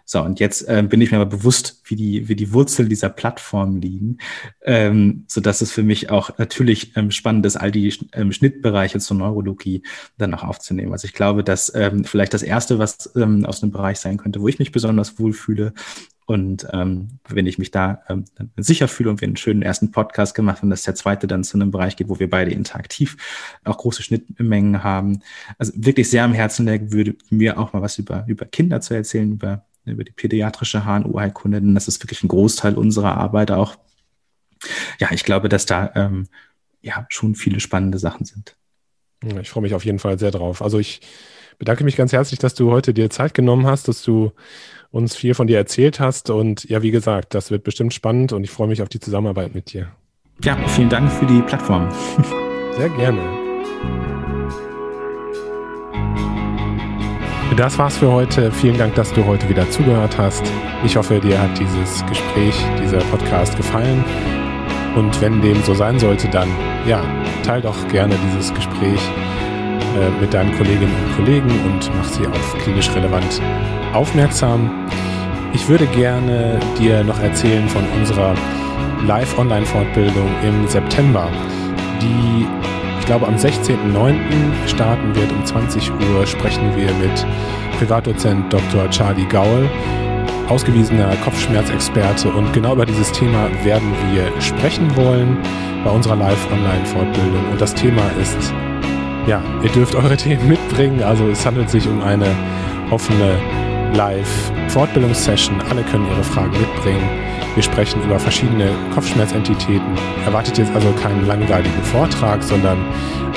So, 0.06 0.22
und 0.22 0.40
jetzt 0.40 0.68
äh, 0.68 0.84
bin 0.88 1.02
ich 1.02 1.12
mir 1.12 1.18
aber 1.18 1.38
bewusst, 1.38 1.82
wie 1.86 1.96
die, 1.96 2.28
wie 2.28 2.36
die 2.36 2.54
Wurzel 2.54 2.88
dieser 2.88 3.10
Plattform 3.10 3.78
liegen, 3.78 4.20
ähm, 4.64 5.26
so 5.28 5.42
dass 5.42 5.62
es 5.62 5.72
für 5.72 5.82
mich 5.82 6.12
auch 6.12 6.38
natürlich 6.38 6.96
ähm, 6.96 7.10
spannend 7.10 7.46
ist, 7.46 7.56
all 7.56 7.72
die 7.72 7.92
ähm, 8.14 8.32
Schnittbereiche 8.32 9.00
zur 9.00 9.18
Neurologie 9.18 9.82
dann 10.18 10.30
noch 10.30 10.44
aufzunehmen. 10.44 10.92
Also 10.92 11.06
ich 11.06 11.14
glaube, 11.14 11.44
dass 11.44 11.74
ähm, 11.74 12.04
vielleicht 12.04 12.34
das 12.34 12.44
erste, 12.44 12.78
was 12.78 13.12
ähm, 13.16 13.46
aus 13.46 13.62
dem 13.62 13.72
Bereich 13.72 14.00
sein 14.00 14.18
könnte, 14.18 14.42
wo 14.42 14.48
ich 14.48 14.60
mich 14.60 14.72
besonders 14.72 15.18
wohlfühle, 15.18 15.74
und 16.26 16.68
ähm, 16.74 17.20
wenn 17.28 17.46
ich 17.46 17.60
mich 17.60 17.70
da 17.70 18.02
ähm, 18.10 18.26
sicher 18.58 18.88
fühle 18.88 19.12
und 19.12 19.22
wir 19.22 19.28
einen 19.28 19.38
schönen 19.38 19.62
ersten 19.62 19.92
Podcast 19.92 20.34
gemacht 20.34 20.62
haben, 20.62 20.72
dass 20.72 20.82
der 20.82 20.96
zweite 20.96 21.28
dann 21.28 21.44
zu 21.44 21.58
einem 21.58 21.70
Bereich 21.70 21.96
geht, 21.96 22.10
wo 22.10 22.20
wir 22.20 22.30
beide 22.30 22.52
interaktiv 22.52 23.16
auch 23.64 23.78
große 23.78 24.02
Schnittmengen 24.02 24.84
haben. 24.84 25.22
Also 25.60 25.74
wirklich 25.76 26.10
sehr 26.10 26.24
am 26.24 26.34
Herzen 26.34 26.66
liegt, 26.66 26.92
würde 26.92 27.16
mir 27.30 27.60
auch 27.60 27.74
mal 27.74 27.84
was 27.84 28.00
über, 28.00 28.26
über 28.28 28.46
Kinder 28.46 28.82
zu 28.82 28.96
erzählen, 28.96 29.34
über, 29.34 29.66
über 29.86 30.04
die 30.04 30.12
pädiatrische 30.12 30.86
HNO-Heilkunde, 30.86 31.62
denn 31.62 31.76
das 31.76 31.88
ist 31.88 32.04
wirklich 32.04 32.24
ein 32.24 32.30
Großteil 32.30 32.74
unserer 32.74 33.18
Arbeit 33.18 33.52
auch. 33.52 33.76
Ja, 35.00 35.10
ich 35.12 35.24
glaube, 35.26 35.48
dass 35.48 35.68
da 35.68 35.92
ähm, 35.94 36.28
ja 36.82 37.06
schon 37.10 37.36
viele 37.36 37.60
spannende 37.60 38.00
Sachen 38.00 38.26
sind. 38.26 38.56
Ich 39.42 39.50
freue 39.50 39.62
mich 39.62 39.76
auf 39.76 39.86
jeden 39.86 40.00
Fall 40.00 40.18
sehr 40.18 40.32
drauf. 40.32 40.64
Also 40.64 40.80
ich 40.80 41.02
bedanke 41.60 41.84
mich 41.84 41.96
ganz 41.96 42.14
herzlich, 42.14 42.40
dass 42.40 42.56
du 42.56 42.72
heute 42.72 42.94
dir 42.94 43.10
Zeit 43.10 43.34
genommen 43.34 43.68
hast, 43.68 43.88
dass 43.88 44.02
du 44.04 44.32
uns 44.96 45.14
viel 45.14 45.34
von 45.34 45.46
dir 45.46 45.58
erzählt 45.58 46.00
hast. 46.00 46.30
Und 46.30 46.64
ja, 46.70 46.82
wie 46.82 46.92
gesagt, 46.92 47.34
das 47.34 47.52
wird 47.52 47.66
bestimmt 47.66 47.94
spannend 47.94 48.32
und 48.32 48.46
ich 48.46 48.50
freue 48.50 48.70
mich 48.70 48.82
auf 48.82 48.88
die 48.88 49.02
Zusammenarbeit 49.02 49.54
mit 49.54 49.74
dir. 49.74 49.90
Ja, 50.42 50.58
vielen 50.70 50.88
Dank 50.88 51.12
für 51.12 51.26
die 51.26 51.42
Plattform. 51.42 51.90
Sehr 52.78 52.90
gerne. 52.90 53.20
Das 57.58 57.78
war's 57.78 57.98
für 57.98 58.12
heute. 58.12 58.52
Vielen 58.52 58.78
Dank, 58.78 58.96
dass 58.96 59.12
du 59.14 59.26
heute 59.26 59.48
wieder 59.50 59.70
zugehört 59.70 60.18
hast. 60.18 60.44
Ich 60.86 60.96
hoffe, 60.96 61.20
dir 61.20 61.42
hat 61.42 61.60
dieses 61.60 62.06
Gespräch, 62.06 62.56
dieser 62.82 63.00
Podcast 63.00 63.56
gefallen. 63.58 64.04
Und 64.96 65.22
wenn 65.22 65.42
dem 65.42 65.62
so 65.64 65.74
sein 65.74 66.00
sollte, 66.00 66.30
dann 66.30 66.50
ja, 66.88 67.04
teil 67.44 67.62
doch 67.62 67.88
gerne 67.90 68.16
dieses 68.30 68.54
Gespräch 68.54 69.00
äh, 69.96 70.22
mit 70.22 70.34
deinen 70.34 70.56
Kolleginnen 70.58 70.94
und 71.06 71.16
Kollegen 71.16 71.50
und 71.66 71.92
mach 71.98 72.08
sie 72.08 72.28
auf 72.28 72.58
klinisch 72.64 72.90
relevant 72.96 73.42
aufmerksam. 73.94 74.70
Ich 75.54 75.68
würde 75.70 75.86
gerne 75.88 76.60
dir 76.78 77.04
noch 77.04 77.20
erzählen 77.22 77.68
von 77.70 77.84
unserer 77.98 78.36
Live-Online-Fortbildung 79.06 80.28
im 80.44 80.68
September, 80.68 81.30
die 82.02 82.46
ich 83.00 83.06
glaube 83.06 83.28
am 83.28 83.36
16.09. 83.36 84.18
starten 84.66 85.16
wird. 85.16 85.32
Um 85.32 85.46
20 85.46 85.92
Uhr 85.92 86.26
sprechen 86.26 86.76
wir 86.76 86.92
mit 86.94 87.26
Privatdozent 87.78 88.52
Dr. 88.52 88.90
Charlie 88.90 89.28
Gaul, 89.28 89.70
ausgewiesener 90.50 91.16
Kopfschmerzexperte. 91.24 92.30
Und 92.30 92.52
genau 92.52 92.74
über 92.74 92.88
dieses 92.88 93.12
Thema 93.12 93.48
werden 93.64 93.94
wir 94.12 94.42
sprechen 94.42 94.96
wollen 94.96 95.38
bei 95.84 95.92
unserer 95.92 96.16
Live-Online-Fortbildung. 96.16 97.52
Und 97.52 97.62
das 97.62 97.76
Thema 97.76 98.02
ist, 98.20 98.52
ja, 99.28 99.42
ihr 99.64 99.70
dürft 99.70 99.96
eure 99.96 100.18
Themen 100.18 100.48
mitbringen. 100.48 101.02
Also 101.04 101.28
es 101.28 101.46
handelt 101.46 101.70
sich 101.70 101.88
um 101.88 102.02
eine 102.02 102.28
offene 102.92 103.40
Live-Fortbildungssession. 103.94 105.62
Alle 105.70 105.84
können 105.84 106.08
ihre 106.08 106.24
Fragen 106.24 106.52
mitbringen. 106.52 107.10
Wir 107.56 107.64
sprechen 107.64 108.04
über 108.04 108.20
verschiedene 108.20 108.70
Kopfschmerzentitäten. 108.94 109.98
Erwartet 110.26 110.58
jetzt 110.58 110.74
also 110.76 110.92
keinen 110.94 111.26
langweiligen 111.26 111.84
Vortrag, 111.84 112.44
sondern 112.44 112.78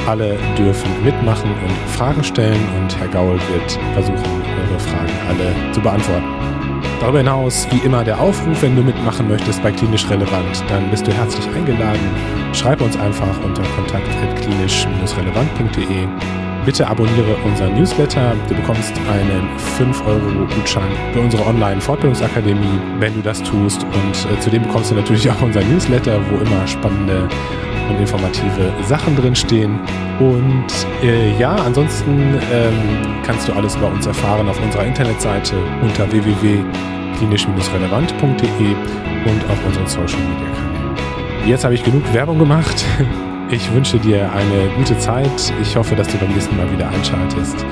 alle 0.06 0.36
dürfen 0.56 0.90
mitmachen 1.04 1.50
und 1.50 1.90
Fragen 1.90 2.24
stellen 2.24 2.60
und 2.80 2.98
Herr 2.98 3.08
Gaul 3.08 3.38
wird 3.52 3.78
versuchen, 3.94 4.16
eure 4.16 4.80
Fragen 4.80 5.12
alle 5.28 5.72
zu 5.72 5.80
beantworten. 5.80 6.24
Darüber 7.00 7.18
hinaus, 7.18 7.68
wie 7.70 7.78
immer, 7.86 8.02
der 8.04 8.20
Aufruf, 8.20 8.62
wenn 8.62 8.74
du 8.74 8.82
mitmachen 8.82 9.28
möchtest 9.28 9.62
bei 9.62 9.70
Klinisch 9.70 10.10
Relevant, 10.10 10.64
dann 10.68 10.90
bist 10.90 11.06
du 11.06 11.12
herzlich 11.12 11.46
eingeladen. 11.54 12.00
Schreib 12.52 12.80
uns 12.80 12.98
einfach 12.98 13.40
unter 13.44 13.62
kontakt.klinisch-relevant.de 13.76 16.08
Bitte 16.68 16.86
abonniere 16.86 17.34
unseren 17.44 17.76
Newsletter. 17.76 18.36
Du 18.46 18.54
bekommst 18.54 18.92
einen 19.10 19.48
5-Euro-Gutschein 19.78 20.92
für 21.14 21.20
unsere 21.20 21.46
Online-Fortbildungsakademie, 21.46 22.78
wenn 22.98 23.14
du 23.14 23.22
das 23.22 23.42
tust. 23.42 23.84
Und 23.84 24.30
äh, 24.30 24.38
zudem 24.40 24.64
bekommst 24.64 24.90
du 24.90 24.96
natürlich 24.96 25.30
auch 25.30 25.40
unseren 25.40 25.66
Newsletter, 25.72 26.20
wo 26.30 26.36
immer 26.36 26.66
spannende 26.66 27.26
und 27.88 28.00
informative 28.00 28.72
Sachen 28.86 29.16
drinstehen. 29.16 29.78
Und 30.18 30.66
äh, 31.02 31.38
ja, 31.38 31.54
ansonsten 31.54 32.38
ähm, 32.52 33.22
kannst 33.24 33.48
du 33.48 33.52
alles 33.52 33.76
über 33.76 33.86
uns 33.88 34.06
erfahren 34.06 34.48
auf 34.48 34.60
unserer 34.62 34.84
Internetseite 34.84 35.54
unter 35.82 36.10
www.klinisch-relevant.de 36.10 38.74
und 39.24 39.50
auf 39.50 39.66
unseren 39.66 39.86
Social 39.86 40.20
Media 40.20 40.48
Kanälen. 40.54 40.96
Jetzt 41.46 41.64
habe 41.64 41.74
ich 41.74 41.84
genug 41.84 42.02
Werbung 42.12 42.38
gemacht. 42.38 42.84
Ich 43.50 43.72
wünsche 43.72 43.98
dir 43.98 44.30
eine 44.30 44.68
gute 44.76 44.98
Zeit. 44.98 45.54
Ich 45.62 45.74
hoffe, 45.74 45.96
dass 45.96 46.06
du 46.08 46.18
beim 46.18 46.30
nächsten 46.34 46.54
Mal 46.54 46.70
wieder 46.70 46.86
einschaltest. 46.90 47.64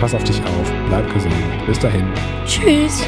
Pass 0.00 0.14
auf 0.14 0.24
dich 0.24 0.40
auf, 0.40 0.72
bleib 0.88 1.12
gesund. 1.12 1.34
Bis 1.66 1.78
dahin. 1.78 2.06
Tschüss. 2.46 3.06